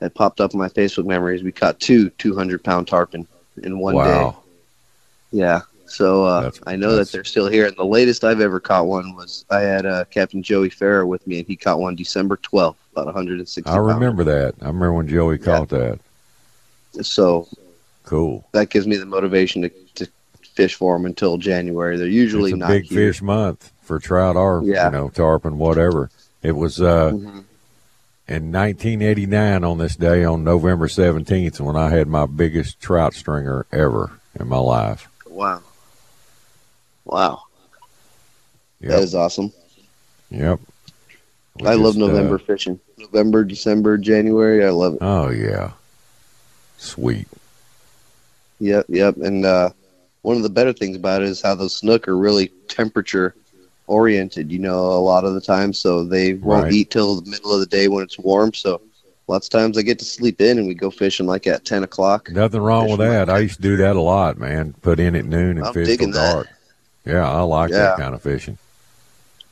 it 0.02 0.14
popped 0.14 0.40
up 0.40 0.52
in 0.52 0.58
my 0.58 0.68
Facebook 0.68 1.06
memories. 1.06 1.42
We 1.42 1.52
caught 1.52 1.78
two 1.80 2.10
200 2.10 2.62
pound 2.64 2.88
tarpon 2.88 3.26
in 3.62 3.78
one 3.78 3.94
day. 3.94 4.00
wow. 4.00 4.36
Yeah. 5.30 5.60
So 5.86 6.24
uh, 6.24 6.50
I 6.66 6.76
know 6.76 6.90
that's- 6.90 7.08
that 7.08 7.12
they're 7.16 7.24
still 7.24 7.48
here. 7.48 7.66
And 7.66 7.76
the 7.76 7.84
latest 7.84 8.24
I've 8.24 8.40
ever 8.40 8.60
caught 8.60 8.86
one 8.86 9.14
was 9.14 9.44
I 9.50 9.60
had 9.60 9.84
uh, 9.86 10.04
Captain 10.06 10.42
Joey 10.42 10.70
Farrer 10.70 11.04
with 11.06 11.26
me, 11.26 11.38
and 11.38 11.46
he 11.46 11.54
caught 11.56 11.80
one 11.80 11.94
December 11.96 12.36
12th, 12.38 12.76
about 12.92 13.06
160 13.06 13.68
I 13.70 13.76
remember 13.76 14.24
that. 14.24 14.54
I 14.62 14.66
remember 14.66 14.94
when 14.94 15.06
Joey 15.08 15.38
caught 15.38 15.68
that. 15.70 15.98
pounds. 16.94 17.08
So 17.08 17.46
Cool. 18.04 18.46
that 18.52 18.70
gives 18.70 18.86
me 18.86 18.96
the 18.96 19.06
motivation 19.06 19.62
to, 19.62 19.68
to 19.96 20.08
fish 20.54 20.74
for 20.74 20.96
them 20.96 21.06
until 21.06 21.36
January. 21.38 21.96
They're 21.96 22.06
usually 22.08 22.50
it's 22.52 22.56
a 22.56 22.58
not 22.58 22.68
big 22.68 22.84
here. 22.84 23.12
fish 23.12 23.22
month 23.22 23.70
for 23.82 23.98
trout 23.98 24.36
or 24.36 24.62
Yeah. 24.64 24.86
you 24.86 24.92
know 24.92 25.08
tarpon, 25.10 25.58
whatever. 25.58 26.10
It 26.42 26.52
was 26.52 26.80
uh, 26.80 27.12
Mhm. 27.12 27.44
In 28.32 28.50
1989 28.50 29.62
on 29.62 29.76
this 29.76 29.94
day 29.94 30.24
on 30.24 30.42
November 30.42 30.86
17th 30.86 31.60
when 31.60 31.76
I 31.76 31.90
had 31.90 32.08
my 32.08 32.24
biggest 32.24 32.80
trout 32.80 33.12
stringer 33.12 33.66
ever 33.70 34.10
in 34.40 34.48
my 34.48 34.56
life. 34.56 35.06
Wow. 35.26 35.60
Wow. 37.04 37.42
Yep. 38.80 38.90
That 38.90 39.02
is 39.02 39.14
awesome. 39.14 39.52
Yep. 40.30 40.60
We 41.60 41.66
I 41.66 41.74
love 41.74 41.94
just, 41.94 42.04
uh, 42.04 42.06
November 42.06 42.38
fishing. 42.38 42.80
November, 42.96 43.44
December, 43.44 43.98
January. 43.98 44.64
I 44.64 44.70
love 44.70 44.94
it. 44.94 44.98
oh 45.02 45.28
yeah, 45.28 45.72
sweet. 46.78 47.28
Yep, 48.60 48.86
yep. 48.88 49.18
And 49.18 49.44
uh, 49.44 49.70
one 50.22 50.38
of 50.38 50.42
the 50.42 50.48
better 50.48 50.72
things 50.72 50.96
about 50.96 51.20
it 51.20 51.28
is 51.28 51.42
how 51.42 51.54
those 51.54 51.76
snook 51.76 52.08
are 52.08 52.16
really 52.16 52.48
temperature 52.68 53.34
oriented, 53.92 54.50
you 54.50 54.58
know, 54.58 54.78
a 54.78 55.02
lot 55.12 55.24
of 55.24 55.34
the 55.34 55.40
time. 55.40 55.72
So 55.72 56.02
they 56.04 56.34
won't 56.34 56.64
Right. 56.64 56.72
eat 56.72 56.90
till 56.90 57.20
the 57.20 57.30
middle 57.30 57.52
of 57.52 57.60
the 57.60 57.66
day 57.66 57.88
when 57.88 58.02
it's 58.02 58.18
warm. 58.18 58.54
So 58.54 58.80
lots 59.28 59.46
of 59.46 59.50
times 59.50 59.76
I 59.76 59.82
get 59.82 59.98
to 59.98 60.04
sleep 60.04 60.40
in 60.40 60.58
and 60.58 60.66
we 60.66 60.74
go 60.74 60.90
fishing 60.90 61.26
like 61.26 61.46
at 61.46 61.64
10 61.64 61.82
o'clock. 61.84 62.30
Nothing 62.30 62.60
wrong 62.62 62.88
with 62.90 63.00
that. 63.00 63.28
I 63.28 63.38
used 63.40 63.56
to 63.56 63.62
do 63.62 63.76
that 63.76 63.94
a 63.96 64.00
lot, 64.00 64.38
man. 64.38 64.74
Put 64.82 64.98
in 64.98 65.14
at 65.14 65.26
noon 65.26 65.58
and 65.58 65.66
I'm 65.66 65.74
fish 65.74 65.96
till 65.98 66.10
that. 66.12 66.32
dark. 66.32 66.48
Yeah, 67.04 67.28
I 67.30 67.42
like 67.42 67.70
Yeah. 67.70 67.78
that 67.78 67.98
kind 67.98 68.14
of 68.14 68.22
fishing. 68.22 68.56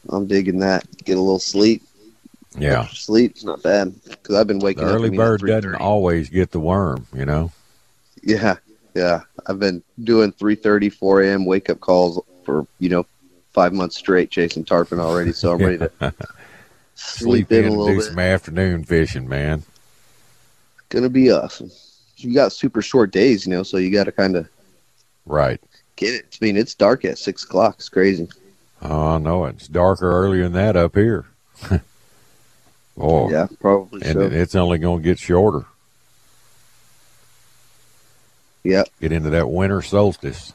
I'm 0.09 0.27
digging 0.27 0.61
that. 0.61 0.85
Get 1.05 1.19
a 1.19 1.21
little 1.21 1.39
sleep. 1.39 1.83
Yeah. 2.59 2.81
Extra 2.81 2.97
Sleep's 2.97 3.45
not 3.45 3.63
bad 3.63 3.95
because 4.09 4.35
I've 4.37 4.47
been 4.47 4.59
The 4.59 4.65
waking 4.65 4.85
up. 4.85 4.91
early 4.91 5.09
I 5.09 5.11
mean, 5.11 5.21
at 5.21 5.25
bird 5.25 5.41
doesn't 5.47 5.75
always 5.77 6.29
get 6.31 6.51
the 6.51 6.59
worm, 6.61 7.07
you 7.15 7.25
know. 7.27 7.53
Yeah, 8.23 8.57
yeah. 8.95 9.21
I've 9.47 9.61
been 9.61 9.83
doing 10.03 10.33
3:30, 10.33 10.89
4 10.93 11.23
a.m. 11.23 11.45
wake 11.45 11.71
up 11.71 11.79
calls 11.81 12.21
for 12.45 12.67
you 12.81 12.89
know 12.89 13.07
five 13.53 13.73
months 13.73 13.97
straight 13.97 14.31
chasing 14.31 14.65
tarpon 14.65 15.01
already. 15.01 15.33
So 15.33 15.53
I'm 15.53 15.59
ready 15.59 15.79
to 15.79 15.91
Sleep 16.95 17.49
sleep 17.49 17.53
in 17.53 17.59
in 17.59 17.65
a 17.65 17.67
and 17.69 17.77
little 17.79 17.95
do 17.95 18.01
bit. 18.01 18.05
some 18.09 18.19
afternoon 18.19 18.85
fishing, 18.85 19.29
man. 19.29 19.61
It's 19.61 20.87
Gonna 20.91 21.09
be 21.09 21.31
awesome. 21.31 21.71
You 22.17 22.35
got 22.35 22.53
super 22.53 22.83
short 22.83 23.11
days, 23.11 23.47
you 23.47 23.53
know, 23.53 23.63
so 23.63 23.79
you 23.79 23.91
got 23.91 24.05
to 24.05 24.13
kind 24.13 24.37
of 24.37 24.47
Right. 25.25 25.61
get 25.97 26.15
it. 26.15 26.39
I 26.41 26.45
mean, 26.45 26.57
it's 26.59 26.75
dark 26.75 27.05
at 27.07 27.17
six 27.19 27.45
o'clock. 27.45 27.77
It's 27.79 27.89
crazy. 27.89 28.29
Oh, 28.83 29.09
I 29.15 29.19
know. 29.19 29.45
It's 29.47 29.69
darker 29.69 30.11
earlier 30.11 30.43
than 30.45 30.53
that 30.53 30.77
up 30.77 30.95
here. 30.95 31.25
oh, 32.99 33.31
Yeah, 33.31 33.47
probably 33.61 34.03
and 34.03 34.15
so. 34.15 34.21
it's 34.21 34.55
only 34.55 34.79
going 34.79 34.99
to 35.03 35.05
get 35.05 35.19
shorter. 35.19 35.65
Yep. 38.65 38.89
Get 39.01 39.13
into 39.13 39.31
that 39.31 39.49
winter 39.51 39.81
solstice. 39.83 40.53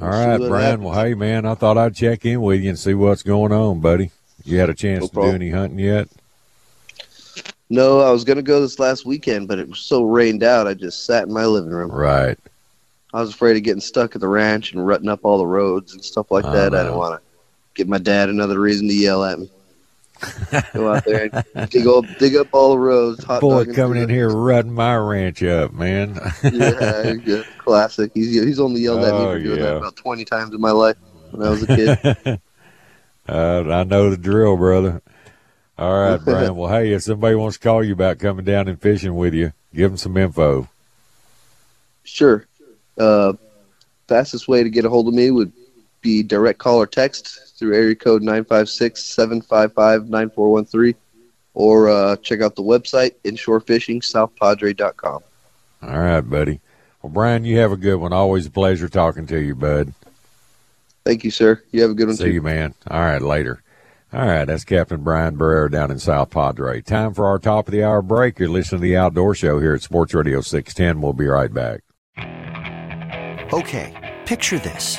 All 0.00 0.08
We'll 0.08 0.18
right, 0.26 0.38
Brian. 0.48 0.64
happens. 0.80 0.84
Well, 0.84 1.04
hey, 1.04 1.14
man, 1.14 1.46
I 1.46 1.54
thought 1.54 1.78
I'd 1.78 1.94
check 1.94 2.24
in 2.24 2.40
with 2.40 2.60
you 2.62 2.70
and 2.70 2.78
see 2.78 2.94
what's 2.94 3.22
going 3.22 3.52
on, 3.52 3.80
buddy. 3.80 4.10
You 4.44 4.58
had 4.58 4.70
a 4.70 4.74
chance 4.74 5.02
No 5.02 5.06
to 5.08 5.12
problem. 5.12 5.32
do 5.32 5.36
any 5.36 5.50
hunting 5.50 5.78
yet? 5.78 6.08
No, 7.70 8.00
I 8.00 8.10
was 8.10 8.24
gonna 8.24 8.42
go 8.42 8.60
this 8.60 8.78
last 8.78 9.06
weekend, 9.06 9.48
but 9.48 9.58
it 9.58 9.68
was 9.68 9.78
so 9.78 10.02
rained 10.02 10.42
out. 10.42 10.66
I 10.66 10.74
just 10.74 11.06
sat 11.06 11.26
in 11.26 11.32
my 11.32 11.46
living 11.46 11.70
room. 11.70 11.90
Right. 11.90 12.38
I 13.14 13.20
was 13.20 13.30
afraid 13.30 13.56
of 13.56 13.62
getting 13.62 13.80
stuck 13.80 14.14
at 14.14 14.20
the 14.20 14.28
ranch 14.28 14.72
and 14.72 14.86
rutting 14.86 15.08
up 15.08 15.20
all 15.22 15.38
the 15.38 15.46
roads 15.46 15.92
and 15.94 16.04
stuff 16.04 16.30
like 16.30 16.44
that. 16.44 16.74
I 16.74 16.82
didn't 16.82 16.96
want 16.98 17.20
to 17.20 17.28
give 17.74 17.88
my 17.88 17.98
dad 17.98 18.28
another 18.28 18.58
reason 18.58 18.88
to 18.88 18.94
yell 18.94 19.24
at 19.24 19.38
me. 19.38 19.50
go 20.74 20.92
out 20.92 21.04
there 21.04 21.28
and 21.54 21.70
dig 21.70 21.86
up, 21.86 22.04
dig 22.18 22.36
up 22.36 22.48
all 22.52 22.70
the 22.72 22.78
roads. 22.78 23.24
Hot 23.24 23.40
Boy, 23.40 23.64
coming 23.66 24.02
in 24.02 24.08
here 24.08 24.28
rutting 24.28 24.72
my 24.72 24.96
ranch 24.96 25.42
up, 25.42 25.72
man. 25.72 26.18
yeah, 26.44 27.14
yeah, 27.24 27.42
classic. 27.58 28.12
He's 28.14 28.32
he's 28.32 28.60
only 28.60 28.80
yelled 28.82 29.04
at 29.04 29.12
me 29.12 29.20
Oh, 29.20 29.32
for 29.32 29.38
doing 29.38 29.58
yeah. 29.58 29.64
that 29.64 29.76
about 29.78 29.96
twenty 29.96 30.24
times 30.24 30.54
in 30.54 30.60
my 30.60 30.70
life 30.70 30.96
when 31.30 31.46
I 31.46 31.50
was 31.50 31.62
a 31.62 31.66
kid. 31.66 31.98
uh, 33.28 33.70
I 33.70 33.84
know 33.84 34.10
the 34.10 34.16
drill, 34.16 34.56
brother. 34.56 35.02
All 35.78 35.98
right, 36.00 36.20
Brian. 36.22 36.54
Well, 36.54 36.70
hey, 36.70 36.92
if 36.92 37.02
somebody 37.02 37.34
wants 37.34 37.56
to 37.56 37.62
call 37.62 37.82
you 37.82 37.94
about 37.94 38.18
coming 38.18 38.44
down 38.44 38.68
and 38.68 38.80
fishing 38.80 39.16
with 39.16 39.34
you, 39.34 39.52
give 39.74 39.90
them 39.90 39.96
some 39.96 40.16
info. 40.16 40.68
Sure. 42.04 42.46
Uh, 42.98 43.32
fastest 44.06 44.46
way 44.48 44.62
to 44.62 44.70
get 44.70 44.84
a 44.84 44.88
hold 44.90 45.08
of 45.08 45.14
me 45.14 45.30
would 45.30 45.52
be 46.02 46.22
direct 46.22 46.58
call 46.58 46.80
or 46.82 46.86
text 46.86 47.56
through 47.58 47.74
area 47.74 47.94
code 47.94 48.22
956-755-9413 48.22 50.94
or 51.54 51.88
uh, 51.90 52.16
check 52.16 52.40
out 52.40 52.56
the 52.56 52.62
website 52.62 53.12
inshorefishingsouthpadre.com. 53.24 55.22
All 55.82 55.98
right, 56.00 56.20
buddy. 56.20 56.60
Well, 57.02 57.12
Brian, 57.12 57.44
you 57.44 57.58
have 57.58 57.72
a 57.72 57.76
good 57.76 57.96
one. 57.96 58.12
Always 58.12 58.46
a 58.46 58.50
pleasure 58.50 58.88
talking 58.88 59.26
to 59.28 59.40
you, 59.40 59.54
bud. 59.54 59.92
Thank 61.04 61.24
you, 61.24 61.30
sir. 61.32 61.60
You 61.72 61.82
have 61.82 61.90
a 61.90 61.94
good 61.94 62.06
one 62.06 62.16
See 62.16 62.24
too. 62.24 62.30
you, 62.32 62.42
man. 62.42 62.74
All 62.88 63.00
right, 63.00 63.20
later. 63.20 63.62
All 64.12 64.26
right, 64.26 64.44
that's 64.44 64.64
Captain 64.64 65.02
Brian 65.02 65.36
Barrera 65.38 65.70
down 65.70 65.90
in 65.90 65.98
South 65.98 66.30
Padre. 66.30 66.80
Time 66.82 67.14
for 67.14 67.26
our 67.26 67.38
top 67.38 67.66
of 67.66 67.72
the 67.72 67.82
hour 67.82 68.02
break. 68.02 68.38
You're 68.38 68.50
listening 68.50 68.82
to 68.82 68.86
the 68.86 68.96
Outdoor 68.96 69.34
Show 69.34 69.58
here 69.58 69.74
at 69.74 69.82
Sports 69.82 70.12
Radio 70.14 70.40
610. 70.42 71.00
We'll 71.00 71.14
be 71.14 71.26
right 71.26 71.52
back. 71.52 71.80
Okay, 73.52 74.20
picture 74.26 74.58
this. 74.58 74.98